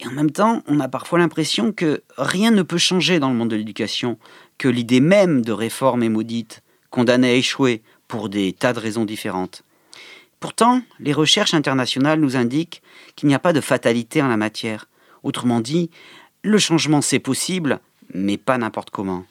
Et 0.00 0.06
en 0.06 0.12
même 0.12 0.30
temps, 0.30 0.62
on 0.66 0.80
a 0.80 0.88
parfois 0.88 1.18
l'impression 1.18 1.72
que 1.72 2.02
rien 2.16 2.50
ne 2.50 2.62
peut 2.62 2.78
changer 2.78 3.20
dans 3.20 3.30
le 3.30 3.36
monde 3.36 3.50
de 3.50 3.56
l'éducation, 3.56 4.18
que 4.58 4.68
l'idée 4.68 5.00
même 5.00 5.44
de 5.44 5.52
réforme 5.52 6.02
est 6.02 6.08
maudite, 6.08 6.62
condamnée 6.90 7.30
à 7.30 7.34
échouer 7.34 7.82
pour 8.08 8.28
des 8.28 8.52
tas 8.52 8.72
de 8.72 8.80
raisons 8.80 9.04
différentes. 9.04 9.62
Pourtant, 10.40 10.82
les 10.98 11.12
recherches 11.12 11.54
internationales 11.54 12.20
nous 12.20 12.36
indiquent 12.36 12.82
qu'il 13.14 13.28
n'y 13.28 13.34
a 13.34 13.38
pas 13.38 13.52
de 13.52 13.60
fatalité 13.60 14.20
en 14.22 14.28
la 14.28 14.36
matière. 14.36 14.88
Autrement 15.22 15.60
dit, 15.60 15.88
le 16.42 16.58
changement 16.58 17.00
c'est 17.00 17.20
possible, 17.20 17.78
mais 18.12 18.36
pas 18.36 18.58
n'importe 18.58 18.90
comment. 18.90 19.24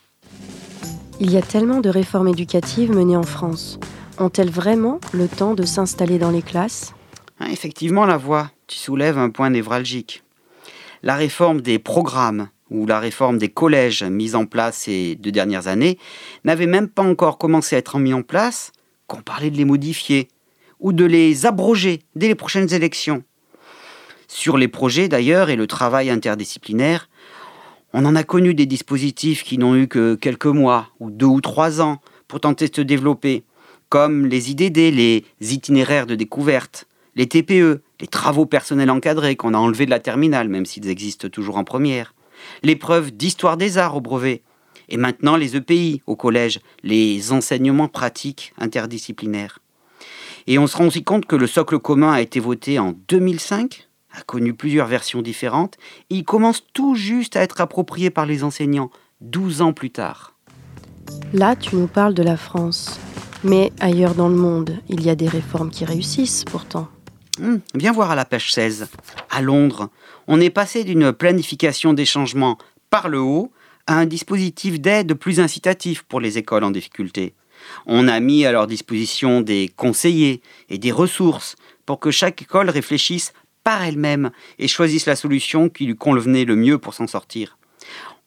Il 1.20 1.32
y 1.32 1.38
a 1.38 1.42
tellement 1.42 1.82
de 1.82 1.90
réformes 1.90 2.30
éducatives 2.30 2.92
menées 2.92 3.18
en 3.18 3.24
France. 3.24 3.78
ont-elles 4.18 4.50
vraiment 4.50 5.00
le 5.14 5.28
temps 5.28 5.54
de 5.54 5.64
s'installer 5.64 6.18
dans 6.18 6.32
les 6.32 6.42
classes? 6.42 6.94
Ah, 7.42 7.52
Effectivement, 7.52 8.06
la 8.06 8.18
voix, 8.18 8.52
tu 8.68 8.78
soulèves 8.78 9.18
un 9.18 9.30
point 9.30 9.50
névralgique. 9.50 10.24
La 11.04 11.16
réforme 11.16 11.62
des 11.62 11.80
programmes 11.80 12.50
ou 12.70 12.86
la 12.86 13.00
réforme 13.00 13.38
des 13.38 13.50
collèges 13.50 14.04
mise 14.04 14.36
en 14.36 14.46
place 14.46 14.78
ces 14.78 15.16
deux 15.16 15.32
dernières 15.32 15.68
années 15.68 15.98
n'avait 16.46 16.68
même 16.68 16.88
pas 16.88 17.04
encore 17.04 17.38
commencé 17.38 17.76
à 17.76 17.80
être 17.80 18.00
mis 18.00 18.14
en 18.14 18.22
place 18.22 18.72
qu'on 19.08 19.22
parlait 19.22 19.50
de 19.50 19.58
les 19.58 19.66
modifier 19.66 20.30
ou 20.80 20.94
de 20.94 21.06
les 21.06 21.46
abroger 21.46 22.02
dès 22.16 22.28
les 22.28 22.36
prochaines 22.36 22.74
élections. 22.74 23.24
Sur 24.28 24.58
les 24.58 24.70
projets 24.70 25.10
d'ailleurs 25.10 25.50
et 25.50 25.58
le 25.58 25.68
travail 25.68 26.10
interdisciplinaire, 26.10 27.10
on 27.94 28.06
en 28.06 28.16
a 28.16 28.24
connu 28.24 28.54
des 28.54 28.66
dispositifs 28.66 29.44
qui 29.44 29.58
n'ont 29.58 29.76
eu 29.76 29.88
que 29.88 30.16
quelques 30.16 30.46
mois 30.46 30.88
ou 31.00 31.12
deux 31.12 31.26
ou 31.26 31.42
trois 31.42 31.82
ans 31.82 32.00
pour 32.28 32.40
tenter 32.40 32.70
de 32.70 32.76
se 32.76 32.82
développer, 32.82 33.44
comme 33.90 34.26
les 34.28 34.52
IDD, 34.52 34.78
les 34.78 35.26
itinéraires 35.42 36.08
de 36.08 36.16
découverte, 36.16 36.88
les 37.16 37.28
TPE, 37.28 37.82
les 38.00 38.08
travaux 38.08 38.46
personnels 38.46 38.90
encadrés 38.90 39.36
qu'on 39.36 39.54
a 39.54 39.58
enlevés 39.58 39.86
de 39.86 39.92
la 39.92 40.00
terminale, 40.00 40.50
même 40.50 40.66
s'ils 40.66 40.88
existent 40.88 41.30
toujours 41.30 41.58
en 41.58 41.64
première, 41.64 42.14
l'épreuve 42.64 43.12
d'histoire 43.12 43.58
des 43.58 43.78
arts 43.78 43.96
au 43.96 44.02
brevet, 44.02 44.42
et 44.90 44.98
maintenant 44.98 45.36
les 45.36 45.56
EPI 45.56 46.02
au 46.08 46.16
collège, 46.16 46.60
les 46.84 47.32
enseignements 47.32 47.88
pratiques 47.88 48.54
interdisciplinaires. 48.58 49.60
Et 50.48 50.58
on 50.58 50.68
se 50.68 50.76
rend 50.76 50.88
aussi 50.88 51.04
compte 51.04 51.26
que 51.26 51.36
le 51.36 51.48
socle 51.48 51.80
commun 51.80 52.12
a 52.12 52.22
été 52.22 52.40
voté 52.40 52.80
en 52.80 52.94
2005, 53.08 53.88
a 54.14 54.22
connu 54.24 54.54
plusieurs 54.54 54.88
versions 54.88 55.22
différentes, 55.22 55.78
et 56.10 56.16
il 56.16 56.24
commence 56.24 56.64
tout 56.74 56.96
juste 56.96 57.36
à 57.36 57.42
être 57.42 57.62
approprié 57.62 58.10
par 58.10 58.26
les 58.26 58.44
enseignants, 58.44 58.90
12 59.22 59.62
ans 59.62 59.74
plus 59.74 59.92
tard. 59.92 60.36
Là, 61.34 61.56
tu 61.56 61.76
nous 61.76 61.88
parles 61.88 62.14
de 62.14 62.24
la 62.24 62.38
France. 62.38 63.00
Mais 63.44 63.72
ailleurs 63.80 64.14
dans 64.14 64.30
le 64.30 64.36
monde, 64.36 64.78
il 64.88 65.04
y 65.04 65.10
a 65.10 65.16
des 65.16 65.28
réformes 65.28 65.72
qui 65.72 65.86
réussissent 65.86 66.44
pourtant. 66.46 66.88
Hum, 67.40 67.62
viens 67.76 67.94
voir 67.94 68.12
à 68.12 68.16
la 68.16 68.26
page 68.26 68.52
16. 68.52 68.90
À 69.30 69.42
Londres, 69.42 69.90
on 70.28 70.42
est 70.42 70.50
passé 70.50 70.84
d'une 70.84 71.14
planification 71.14 71.94
des 71.94 72.06
changements 72.06 72.58
par 72.90 73.08
le 73.08 73.20
haut 73.20 73.52
à 73.88 73.96
un 73.96 74.06
dispositif 74.06 74.82
d'aide 74.82 75.14
plus 75.14 75.40
incitatif 75.40 76.04
pour 76.04 76.20
les 76.20 76.38
écoles 76.38 76.66
en 76.66 76.72
difficulté. 76.72 77.34
On 77.86 78.10
a 78.10 78.20
mis 78.20 78.46
à 78.46 78.52
leur 78.52 78.68
disposition 78.68 79.40
des 79.40 79.72
conseillers 79.78 80.42
et 80.70 80.78
des 80.78 80.92
ressources 80.92 81.56
pour 81.86 82.00
que 82.00 82.12
chaque 82.12 82.42
école 82.42 82.70
réfléchisse 82.70 83.34
par 83.64 83.82
elle-même 83.82 84.32
et 84.60 84.68
choisisse 84.68 85.06
la 85.06 85.16
solution 85.16 85.70
qui 85.70 85.86
lui 85.86 85.96
convenait 85.96 86.46
le 86.46 86.58
mieux 86.58 86.80
pour 86.80 86.94
s'en 86.94 87.08
sortir. 87.08 87.58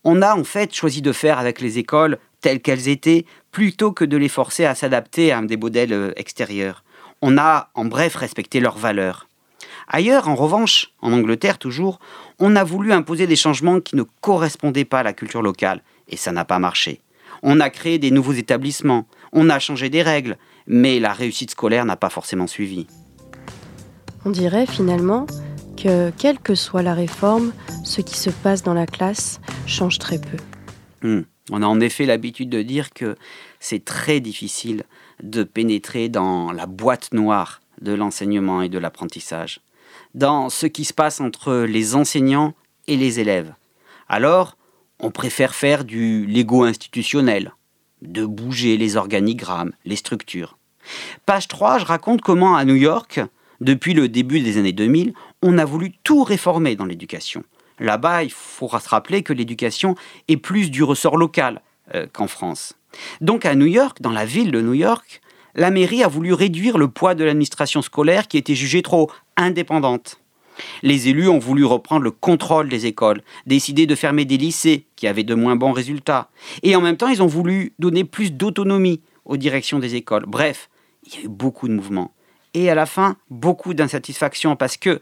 On 0.02 0.22
a 0.22 0.34
en 0.34 0.44
fait 0.44 0.74
choisi 0.74 1.02
de 1.02 1.12
faire 1.12 1.38
avec 1.38 1.60
les 1.60 1.78
écoles 1.78 2.18
telles 2.40 2.60
qu'elles 2.60 2.88
étaient 2.88 3.26
plutôt 3.52 3.92
que 3.92 4.04
de 4.04 4.16
les 4.16 4.28
forcer 4.28 4.64
à 4.64 4.74
s'adapter 4.74 5.32
à 5.32 5.42
des 5.42 5.56
modèles 5.56 5.92
euh, 5.92 6.12
extérieurs. 6.16 6.84
On 7.26 7.38
a 7.38 7.70
en 7.72 7.86
bref 7.86 8.16
respecté 8.16 8.60
leurs 8.60 8.76
valeurs. 8.76 9.28
Ailleurs, 9.88 10.28
en 10.28 10.34
revanche, 10.34 10.90
en 11.00 11.10
Angleterre 11.10 11.56
toujours, 11.56 11.98
on 12.38 12.54
a 12.54 12.64
voulu 12.64 12.92
imposer 12.92 13.26
des 13.26 13.34
changements 13.34 13.80
qui 13.80 13.96
ne 13.96 14.02
correspondaient 14.20 14.84
pas 14.84 14.98
à 14.98 15.02
la 15.04 15.14
culture 15.14 15.40
locale, 15.40 15.80
et 16.06 16.18
ça 16.18 16.32
n'a 16.32 16.44
pas 16.44 16.58
marché. 16.58 17.00
On 17.42 17.60
a 17.60 17.70
créé 17.70 17.98
des 17.98 18.10
nouveaux 18.10 18.34
établissements, 18.34 19.06
on 19.32 19.48
a 19.48 19.58
changé 19.58 19.88
des 19.88 20.02
règles, 20.02 20.36
mais 20.66 21.00
la 21.00 21.14
réussite 21.14 21.52
scolaire 21.52 21.86
n'a 21.86 21.96
pas 21.96 22.10
forcément 22.10 22.46
suivi. 22.46 22.86
On 24.26 24.30
dirait 24.30 24.66
finalement 24.66 25.26
que, 25.82 26.10
quelle 26.18 26.38
que 26.38 26.54
soit 26.54 26.82
la 26.82 26.92
réforme, 26.92 27.54
ce 27.84 28.02
qui 28.02 28.18
se 28.18 28.28
passe 28.28 28.62
dans 28.62 28.74
la 28.74 28.86
classe 28.86 29.40
change 29.66 29.98
très 29.98 30.18
peu. 30.18 30.36
Hmm. 31.08 31.22
On 31.50 31.62
a 31.62 31.66
en 31.66 31.80
effet 31.80 32.04
l'habitude 32.04 32.50
de 32.50 32.60
dire 32.60 32.92
que 32.92 33.16
c'est 33.60 33.82
très 33.82 34.20
difficile 34.20 34.82
de 35.22 35.42
pénétrer 35.42 36.08
dans 36.08 36.52
la 36.52 36.66
boîte 36.66 37.12
noire 37.12 37.60
de 37.80 37.92
l'enseignement 37.92 38.62
et 38.62 38.68
de 38.68 38.78
l'apprentissage, 38.78 39.60
dans 40.14 40.48
ce 40.48 40.66
qui 40.66 40.84
se 40.84 40.92
passe 40.92 41.20
entre 41.20 41.64
les 41.64 41.94
enseignants 41.94 42.54
et 42.86 42.96
les 42.96 43.20
élèves. 43.20 43.54
Alors, 44.08 44.56
on 45.00 45.10
préfère 45.10 45.54
faire 45.54 45.84
du 45.84 46.26
Lego 46.26 46.62
institutionnel, 46.62 47.52
de 48.02 48.24
bouger 48.24 48.76
les 48.76 48.96
organigrammes, 48.96 49.72
les 49.84 49.96
structures. 49.96 50.56
Page 51.26 51.48
3, 51.48 51.78
je 51.78 51.84
raconte 51.84 52.20
comment 52.20 52.56
à 52.56 52.64
New 52.64 52.74
York, 52.74 53.20
depuis 53.60 53.94
le 53.94 54.08
début 54.08 54.40
des 54.40 54.58
années 54.58 54.72
2000, 54.72 55.14
on 55.42 55.58
a 55.58 55.64
voulu 55.64 55.92
tout 56.02 56.22
réformer 56.22 56.76
dans 56.76 56.84
l'éducation. 56.84 57.44
Là-bas, 57.78 58.22
il 58.22 58.30
faudra 58.30 58.80
se 58.80 58.88
rappeler 58.88 59.22
que 59.22 59.32
l'éducation 59.32 59.94
est 60.28 60.36
plus 60.36 60.70
du 60.70 60.82
ressort 60.82 61.16
local 61.16 61.60
euh, 61.94 62.06
qu'en 62.12 62.28
France. 62.28 62.74
Donc 63.20 63.44
à 63.46 63.54
New 63.54 63.66
York, 63.66 63.98
dans 64.00 64.10
la 64.10 64.24
ville 64.24 64.50
de 64.50 64.60
New 64.60 64.74
York, 64.74 65.20
la 65.54 65.70
mairie 65.70 66.02
a 66.02 66.08
voulu 66.08 66.32
réduire 66.32 66.78
le 66.78 66.88
poids 66.88 67.14
de 67.14 67.24
l'administration 67.24 67.82
scolaire 67.82 68.28
qui 68.28 68.38
était 68.38 68.54
jugée 68.54 68.82
trop 68.82 69.10
indépendante. 69.36 70.20
Les 70.82 71.08
élus 71.08 71.28
ont 71.28 71.38
voulu 71.38 71.64
reprendre 71.64 72.02
le 72.02 72.10
contrôle 72.10 72.68
des 72.68 72.86
écoles, 72.86 73.22
décider 73.46 73.86
de 73.86 73.94
fermer 73.94 74.24
des 74.24 74.36
lycées 74.36 74.86
qui 74.96 75.06
avaient 75.06 75.24
de 75.24 75.34
moins 75.34 75.56
bons 75.56 75.72
résultats. 75.72 76.30
Et 76.62 76.76
en 76.76 76.80
même 76.80 76.96
temps, 76.96 77.08
ils 77.08 77.22
ont 77.22 77.28
voulu 77.28 77.72
donner 77.78 78.04
plus 78.04 78.32
d'autonomie 78.32 79.00
aux 79.24 79.36
directions 79.36 79.78
des 79.78 79.94
écoles. 79.94 80.24
Bref, 80.26 80.68
il 81.06 81.14
y 81.14 81.16
a 81.18 81.24
eu 81.24 81.28
beaucoup 81.28 81.68
de 81.68 81.74
mouvements. 81.74 82.12
Et 82.54 82.70
à 82.70 82.74
la 82.74 82.86
fin, 82.86 83.16
beaucoup 83.30 83.74
d'insatisfaction 83.74 84.54
parce 84.54 84.76
que 84.76 85.00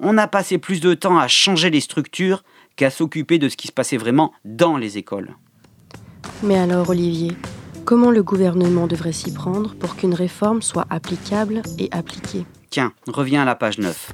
on 0.00 0.18
a 0.18 0.26
passé 0.26 0.58
plus 0.58 0.80
de 0.80 0.94
temps 0.94 1.18
à 1.18 1.28
changer 1.28 1.70
les 1.70 1.80
structures 1.80 2.42
qu'à 2.76 2.90
s'occuper 2.90 3.38
de 3.38 3.48
ce 3.48 3.56
qui 3.56 3.68
se 3.68 3.72
passait 3.72 3.96
vraiment 3.96 4.32
dans 4.44 4.76
les 4.76 4.98
écoles. 4.98 5.36
Mais 6.42 6.58
alors, 6.58 6.90
Olivier, 6.90 7.32
comment 7.84 8.10
le 8.10 8.22
gouvernement 8.22 8.86
devrait 8.86 9.12
s'y 9.12 9.32
prendre 9.32 9.74
pour 9.74 9.96
qu'une 9.96 10.14
réforme 10.14 10.62
soit 10.62 10.86
applicable 10.90 11.62
et 11.78 11.88
appliquée? 11.92 12.44
Tiens, 12.70 12.92
reviens 13.06 13.42
à 13.42 13.44
la 13.44 13.54
page 13.54 13.78
9. 13.78 14.12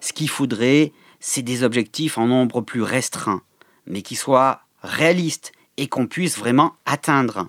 Ce 0.00 0.12
qu'il 0.12 0.28
faudrait, 0.28 0.92
c'est 1.20 1.42
des 1.42 1.62
objectifs 1.62 2.18
en 2.18 2.26
nombre 2.26 2.60
plus 2.60 2.82
restreint, 2.82 3.42
mais 3.86 4.02
qui 4.02 4.14
soient 4.14 4.60
réalistes 4.82 5.52
et 5.76 5.88
qu'on 5.88 6.06
puisse 6.06 6.38
vraiment 6.38 6.74
atteindre. 6.86 7.48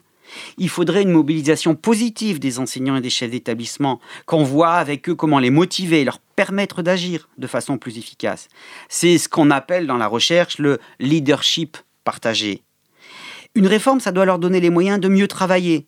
Il 0.57 0.70
faudrait 0.70 1.03
une 1.03 1.11
mobilisation 1.11 1.76
positive 1.76 2.39
des 2.39 2.57
enseignants 2.59 2.95
et 2.95 3.01
des 3.01 3.09
chefs 3.09 3.30
d'établissement, 3.30 3.99
qu'on 4.26 4.43
voit 4.43 4.74
avec 4.74 5.07
eux 5.09 5.16
comment 5.16 5.39
les 5.39 5.51
motiver, 5.51 6.03
leur 6.03 6.20
permettre 6.20 6.82
d'agir 6.82 7.30
de 7.38 7.47
façon 7.47 7.78
plus 7.78 7.97
efficace. 7.97 8.47
C'est 8.89 9.18
ce 9.18 9.30
qu'on 9.30 9.51
appelle 9.51 9.88
dans 9.88 9.97
la 9.97 10.07
recherche 10.07 10.57
le 10.57 10.80
leadership 10.99 11.78
partagé. 12.03 12.64
Une 13.55 13.67
réforme, 13.67 14.01
ça 14.01 14.11
doit 14.11 14.25
leur 14.25 14.37
donner 14.37 14.59
les 14.59 14.69
moyens 14.69 14.99
de 14.99 15.07
mieux 15.07 15.29
travailler. 15.29 15.87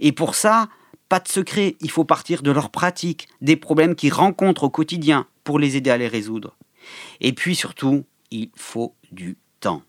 Et 0.00 0.12
pour 0.12 0.34
ça, 0.34 0.68
pas 1.10 1.20
de 1.20 1.28
secret, 1.28 1.76
il 1.80 1.90
faut 1.90 2.04
partir 2.04 2.42
de 2.42 2.50
leurs 2.50 2.70
pratiques, 2.70 3.28
des 3.42 3.56
problèmes 3.56 3.94
qu'ils 3.94 4.14
rencontrent 4.14 4.64
au 4.64 4.70
quotidien 4.70 5.26
pour 5.44 5.58
les 5.58 5.76
aider 5.76 5.90
à 5.90 5.98
les 5.98 6.08
résoudre. 6.08 6.56
Et 7.20 7.34
puis 7.34 7.54
surtout, 7.54 8.04
il 8.30 8.48
faut 8.56 8.94
du 9.10 9.36
temps. 9.60 9.82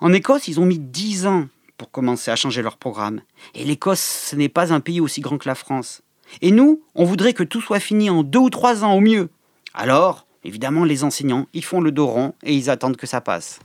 En 0.00 0.12
Écosse, 0.12 0.46
ils 0.46 0.60
ont 0.60 0.66
mis 0.66 0.78
dix 0.78 1.26
ans 1.26 1.48
pour 1.78 1.90
commencer 1.90 2.30
à 2.30 2.36
changer 2.36 2.60
leur 2.60 2.76
programme. 2.76 3.22
Et 3.54 3.64
l'Écosse, 3.64 4.00
ce 4.00 4.36
n'est 4.36 4.50
pas 4.50 4.74
un 4.74 4.80
pays 4.80 5.00
aussi 5.00 5.22
grand 5.22 5.38
que 5.38 5.48
la 5.48 5.54
France. 5.54 6.02
Et 6.42 6.50
nous, 6.50 6.82
on 6.94 7.04
voudrait 7.06 7.32
que 7.32 7.44
tout 7.44 7.62
soit 7.62 7.80
fini 7.80 8.10
en 8.10 8.22
deux 8.22 8.40
ou 8.40 8.50
trois 8.50 8.84
ans 8.84 8.92
au 8.92 9.00
mieux. 9.00 9.30
Alors, 9.72 10.26
évidemment, 10.44 10.84
les 10.84 11.02
enseignants, 11.02 11.46
ils 11.54 11.64
font 11.64 11.80
le 11.80 11.92
dos 11.92 12.06
rond 12.06 12.34
et 12.42 12.54
ils 12.54 12.68
attendent 12.68 12.96
que 12.98 13.06
ça 13.06 13.22
passe. 13.22 13.60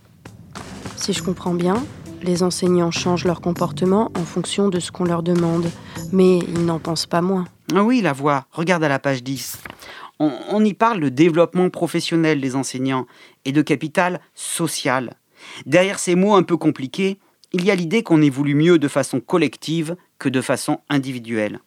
Si 0.96 1.12
je 1.12 1.22
comprends 1.22 1.54
bien, 1.54 1.84
les 2.24 2.44
enseignants 2.44 2.92
changent 2.92 3.26
leur 3.26 3.42
comportement 3.42 4.12
en 4.16 4.24
fonction 4.24 4.70
de 4.70 4.80
ce 4.80 4.92
qu'on 4.92 5.06
leur 5.06 5.24
demande, 5.24 5.70
mais 6.12 6.40
ils 6.40 6.66
n'en 6.66 6.80
pensent 6.80 7.06
pas 7.06 7.22
moins. 7.22 7.46
Ah 7.76 7.84
oui, 7.84 8.02
la 8.02 8.14
voix, 8.14 8.46
regarde 8.52 8.84
à 8.84 8.90
la 8.90 9.00
page 9.00 9.24
10. 9.24 9.58
On, 10.20 10.32
on 10.50 10.64
y 10.64 10.74
parle 10.74 11.00
de 11.00 11.10
développement 11.10 11.70
professionnel 11.70 12.42
des 12.42 12.56
enseignants 12.56 13.08
et 13.46 13.52
de 13.52 13.62
capital 13.62 14.20
social. 14.36 15.16
Derrière 15.66 16.00
ces 16.00 16.16
mots 16.16 16.36
un 16.36 16.44
peu 16.44 16.58
compliqués, 16.58 17.18
il 17.54 17.66
y 17.66 17.72
a 17.72 17.76
l'idée 17.76 18.04
qu'on 18.04 18.22
évolue 18.22 18.56
mieux 18.56 18.80
de 18.80 18.88
façon 18.88 19.20
collective 19.20 19.96
que 20.20 20.30
de 20.30 20.42
façon 20.42 20.80
individuelle. 20.90 21.60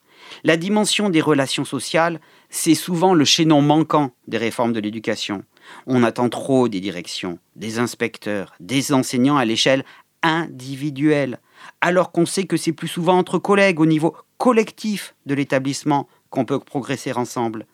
La 0.42 0.56
dimension 0.56 1.10
des 1.10 1.20
relations 1.20 1.64
sociales, 1.64 2.20
c'est 2.48 2.74
souvent 2.74 3.14
le 3.14 3.24
chaînon 3.24 3.60
manquant 3.60 4.12
des 4.26 4.38
réformes 4.38 4.72
de 4.72 4.80
l'éducation. 4.80 5.44
On 5.86 6.02
attend 6.02 6.28
trop 6.28 6.68
des 6.68 6.80
directions, 6.80 7.38
des 7.56 7.78
inspecteurs, 7.78 8.54
des 8.60 8.92
enseignants 8.92 9.36
à 9.36 9.44
l'échelle 9.44 9.84
individuelle, 10.24 11.38
alors 11.80 12.10
qu'on 12.10 12.26
sait 12.26 12.44
que 12.44 12.56
c'est 12.56 12.72
plus 12.72 12.88
souvent 12.88 13.18
entre 13.18 13.38
collègues 13.38 13.78
au 13.78 13.86
niveau 13.86 14.16
collectif 14.38 15.14
de 15.26 15.34
l'établissement 15.34 16.08
qu'on 16.30 16.44
peut 16.44 16.58
progresser 16.58 17.12
ensemble. 17.12 17.66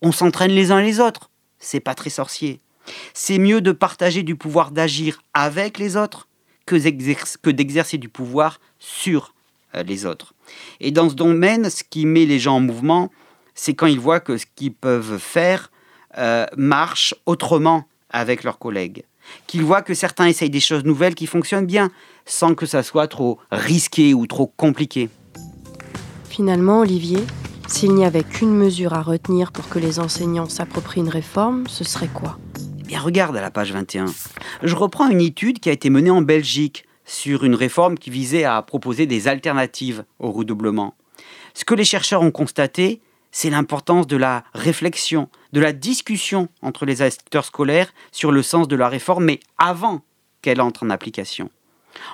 On 0.00 0.12
s'entraîne 0.12 0.52
les 0.52 0.70
uns 0.70 0.80
les 0.80 1.00
autres, 1.00 1.30
c'est 1.58 1.80
pas 1.80 1.94
très 1.94 2.10
sorcier. 2.10 2.60
C'est 3.12 3.38
mieux 3.38 3.60
de 3.60 3.72
partager 3.72 4.22
du 4.22 4.36
pouvoir 4.36 4.70
d'agir 4.70 5.20
avec 5.34 5.78
les 5.78 5.96
autres 5.96 6.28
que 6.64 7.50
d'exercer 7.50 7.98
du 7.98 8.08
pouvoir 8.08 8.60
sur 8.78 9.34
euh, 9.74 9.82
les 9.82 10.06
autres. 10.06 10.34
Et 10.80 10.90
dans 10.90 11.08
ce 11.08 11.14
domaine, 11.14 11.70
ce 11.70 11.84
qui 11.84 12.06
met 12.06 12.26
les 12.26 12.38
gens 12.38 12.56
en 12.56 12.60
mouvement, 12.60 13.10
c'est 13.54 13.74
quand 13.74 13.86
ils 13.86 14.00
voient 14.00 14.20
que 14.20 14.36
ce 14.36 14.46
qu'ils 14.54 14.74
peuvent 14.74 15.18
faire 15.18 15.70
euh, 16.18 16.46
marche 16.56 17.14
autrement 17.26 17.84
avec 18.10 18.44
leurs 18.44 18.58
collègues. 18.58 19.04
Qu'ils 19.46 19.64
voient 19.64 19.82
que 19.82 19.94
certains 19.94 20.26
essayent 20.26 20.50
des 20.50 20.60
choses 20.60 20.84
nouvelles 20.84 21.14
qui 21.14 21.26
fonctionnent 21.26 21.66
bien, 21.66 21.90
sans 22.24 22.54
que 22.54 22.66
ça 22.66 22.82
soit 22.82 23.08
trop 23.08 23.38
risqué 23.50 24.14
ou 24.14 24.26
trop 24.26 24.46
compliqué. 24.56 25.08
Finalement, 26.28 26.80
Olivier, 26.80 27.20
S'il 27.68 27.94
n'y 27.94 28.04
avait 28.04 28.22
qu'une 28.22 28.54
mesure 28.54 28.94
à 28.94 29.02
retenir 29.02 29.50
pour 29.50 29.68
que 29.68 29.80
les 29.80 29.98
enseignants 29.98 30.48
s'approprient 30.48 31.00
une 31.00 31.08
réforme, 31.08 31.66
ce 31.66 31.82
serait 31.82 32.08
quoi? 32.08 32.38
Eh 32.80 32.84
bien, 32.84 33.00
regarde 33.00 33.36
à 33.36 33.40
la 33.40 33.50
page 33.50 33.72
21. 33.72 34.06
Je 34.62 34.74
reprends 34.76 35.08
une 35.08 35.20
étude 35.20 35.58
qui 35.58 35.68
a 35.68 35.72
été 35.72 35.90
menée 35.90 36.10
en 36.10 36.22
Belgique 36.22 36.84
sur 37.04 37.44
une 37.44 37.56
réforme 37.56 37.98
qui 37.98 38.10
visait 38.10 38.44
à 38.44 38.62
proposer 38.62 39.06
des 39.06 39.26
alternatives 39.26 40.04
au 40.20 40.30
redoublement. 40.30 40.94
Ce 41.54 41.64
que 41.64 41.74
les 41.74 41.84
chercheurs 41.84 42.22
ont 42.22 42.30
constaté, 42.30 43.00
c'est 43.32 43.50
l'importance 43.50 44.06
de 44.06 44.16
la 44.16 44.44
réflexion, 44.54 45.28
de 45.56 45.60
la 45.62 45.72
discussion 45.72 46.50
entre 46.60 46.84
les 46.84 47.00
acteurs 47.00 47.46
scolaires 47.46 47.90
sur 48.12 48.30
le 48.30 48.42
sens 48.42 48.68
de 48.68 48.76
la 48.76 48.90
réforme, 48.90 49.24
mais 49.24 49.40
avant 49.56 50.02
qu'elle 50.42 50.60
entre 50.60 50.84
en 50.84 50.90
application. 50.90 51.48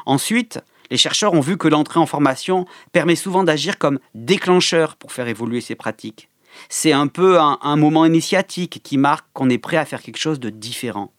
Ensuite, 0.07 0.61
les 0.93 0.97
chercheurs 0.97 1.33
ont 1.33 1.41
vu 1.41 1.57
que 1.57 1.67
l'entrée 1.67 1.99
en 1.99 2.07
formation 2.07 2.67
permet 2.93 3.17
souvent 3.17 3.43
d'agir 3.43 3.79
comme 3.79 3.99
déclencheur 4.15 4.95
pour 4.95 5.11
faire 5.11 5.27
évoluer 5.27 5.61
ces 5.61 5.75
pratiques. 5.75 6.29
C'est 6.69 6.93
un 6.93 7.09
peu 7.09 7.41
un, 7.41 7.77
moment 7.77 8.07
initiatique 8.07 8.81
qui 8.85 8.97
marque 8.97 9.27
qu'on 9.33 9.51
est 9.51 9.59
prêt 9.59 9.77
à 9.77 9.87
faire 9.87 10.03
quelque 10.03 10.21
chose 10.21 10.39
de 10.39 10.49
différent. 10.49 11.13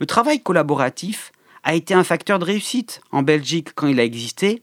Le 0.00 0.06
travail 0.06 0.42
collaboratif 0.42 1.32
a 1.64 1.74
été 1.74 1.92
un 1.92 2.04
facteur 2.04 2.38
de 2.38 2.46
réussite 2.46 3.02
en 3.10 3.22
Belgique 3.22 3.74
quand 3.74 3.88
il 3.88 4.00
a 4.00 4.04
existé, 4.04 4.62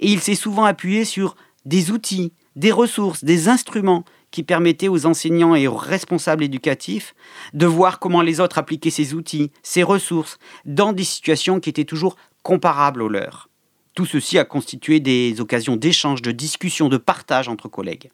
et 0.00 0.08
il 0.08 0.18
s'est 0.18 0.34
souvent 0.34 0.64
appuyé 0.64 1.04
sur 1.04 1.36
des 1.64 1.92
outils, 1.92 2.32
des 2.56 2.72
ressources, 2.72 3.22
des 3.22 3.48
instruments 3.48 4.04
qui 4.34 4.42
permettaient 4.42 4.88
aux 4.88 5.06
enseignants 5.06 5.54
et 5.54 5.68
aux 5.68 5.76
responsables 5.76 6.42
éducatifs 6.42 7.14
de 7.52 7.66
voir 7.66 8.00
comment 8.00 8.20
les 8.20 8.40
autres 8.40 8.58
appliquaient 8.58 8.90
ces 8.90 9.14
outils, 9.14 9.52
ces 9.62 9.84
ressources, 9.84 10.38
dans 10.64 10.92
des 10.92 11.04
situations 11.04 11.60
qui 11.60 11.70
étaient 11.70 11.84
toujours 11.84 12.16
comparables 12.42 13.00
aux 13.02 13.08
leurs. 13.08 13.48
Tout 13.94 14.06
ceci 14.06 14.36
a 14.36 14.44
constitué 14.44 14.98
des 14.98 15.40
occasions 15.40 15.76
d'échange, 15.76 16.20
de 16.20 16.32
discussion, 16.32 16.88
de 16.88 16.96
partage 16.96 17.48
entre 17.48 17.68
collègues. 17.68 18.10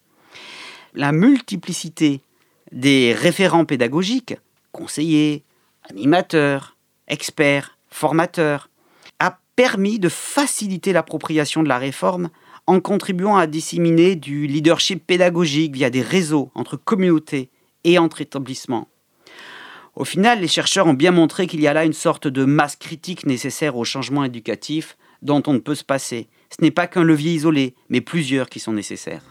La 0.92 1.10
multiplicité 1.12 2.20
des 2.70 3.14
référents 3.14 3.64
pédagogiques, 3.64 4.34
conseillers, 4.72 5.42
animateurs, 5.88 6.76
experts, 7.08 7.78
formateurs, 7.88 8.68
a 9.20 9.38
permis 9.56 9.98
de 9.98 10.10
faciliter 10.10 10.92
l'appropriation 10.92 11.62
de 11.62 11.68
la 11.68 11.78
réforme 11.78 12.28
en 12.66 12.80
contribuant 12.80 13.36
à 13.36 13.46
disséminer 13.46 14.16
du 14.16 14.46
leadership 14.46 15.06
pédagogique 15.06 15.74
via 15.74 15.90
des 15.90 16.02
réseaux 16.02 16.50
entre 16.54 16.76
communautés 16.76 17.50
et 17.84 17.98
entre 17.98 18.20
établissements. 18.20 18.88
Au 19.96 20.04
final, 20.04 20.40
les 20.40 20.48
chercheurs 20.48 20.86
ont 20.86 20.94
bien 20.94 21.10
montré 21.10 21.46
qu'il 21.46 21.60
y 21.60 21.66
a 21.66 21.72
là 21.72 21.84
une 21.84 21.92
sorte 21.92 22.28
de 22.28 22.44
masse 22.44 22.76
critique 22.76 23.26
nécessaire 23.26 23.76
au 23.76 23.84
changement 23.84 24.24
éducatif 24.24 24.96
dont 25.22 25.42
on 25.46 25.52
ne 25.52 25.58
peut 25.58 25.74
se 25.74 25.84
passer. 25.84 26.28
Ce 26.50 26.62
n'est 26.64 26.70
pas 26.70 26.86
qu'un 26.86 27.02
levier 27.02 27.32
isolé, 27.32 27.74
mais 27.88 28.00
plusieurs 28.00 28.48
qui 28.48 28.60
sont 28.60 28.72
nécessaires. 28.72 29.22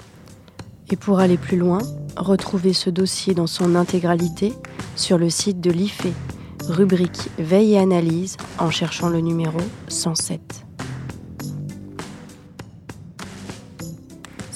Et 0.92 0.96
pour 0.96 1.20
aller 1.20 1.38
plus 1.38 1.58
loin, 1.58 1.80
retrouvez 2.18 2.74
ce 2.74 2.90
dossier 2.90 3.34
dans 3.34 3.48
son 3.48 3.76
intégralité 3.76 4.54
sur 4.96 5.18
le 5.18 5.30
site 5.30 5.62
de 5.62 5.72
l'IFE, 5.72 6.08
rubrique 6.68 7.30
Veille 7.38 7.74
et 7.74 7.80
analyse, 7.80 8.38
en 8.58 8.72
cherchant 8.72 9.10
le 9.10 9.22
numéro 9.22 9.60
107. 9.88 10.66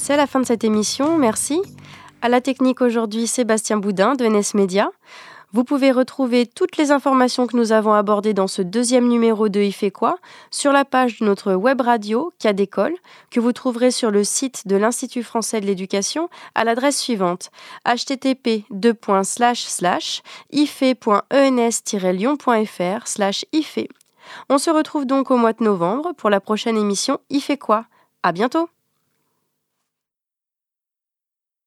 C'est 0.05 0.17
la 0.17 0.27
fin 0.27 0.41
de 0.41 0.45
cette 0.45 0.65
émission, 0.65 1.17
merci. 1.17 1.61
À 2.21 2.27
la 2.27 2.41
technique 2.41 2.81
aujourd'hui, 2.81 3.25
Sébastien 3.25 3.77
Boudin 3.77 4.15
de 4.15 4.25
NS 4.25 4.53
Média. 4.53 4.91
Vous 5.53 5.63
pouvez 5.63 5.93
retrouver 5.93 6.45
toutes 6.45 6.75
les 6.75 6.91
informations 6.91 7.47
que 7.47 7.55
nous 7.55 7.71
avons 7.71 7.93
abordées 7.93 8.33
dans 8.33 8.47
ce 8.47 8.61
deuxième 8.61 9.07
numéro 9.07 9.47
de 9.47 9.61
Il 9.61 9.71
fait 9.71 9.91
quoi 9.91 10.17
sur 10.51 10.73
la 10.73 10.83
page 10.83 11.19
de 11.19 11.25
notre 11.25 11.53
web 11.53 11.79
radio 11.79 12.33
Cas 12.37 12.51
d'école 12.51 12.93
que 13.31 13.39
vous 13.39 13.53
trouverez 13.53 13.91
sur 13.91 14.11
le 14.11 14.25
site 14.25 14.67
de 14.67 14.75
l'Institut 14.75 15.23
français 15.23 15.61
de 15.61 15.67
l'éducation 15.67 16.27
à 16.53 16.65
l'adresse 16.65 16.99
suivante 16.99 17.49
http 17.85 18.65
ife.ens-lyon.fr 20.51 23.45
ife. 23.53 23.79
On 24.49 24.57
se 24.57 24.69
retrouve 24.69 25.05
donc 25.05 25.31
au 25.31 25.37
mois 25.37 25.53
de 25.53 25.63
novembre 25.63 26.11
pour 26.17 26.29
la 26.29 26.41
prochaine 26.41 26.75
émission 26.75 27.19
Il 27.29 27.39
fait 27.39 27.57
quoi? 27.57 27.85
À 28.21 28.33
bientôt 28.33 28.67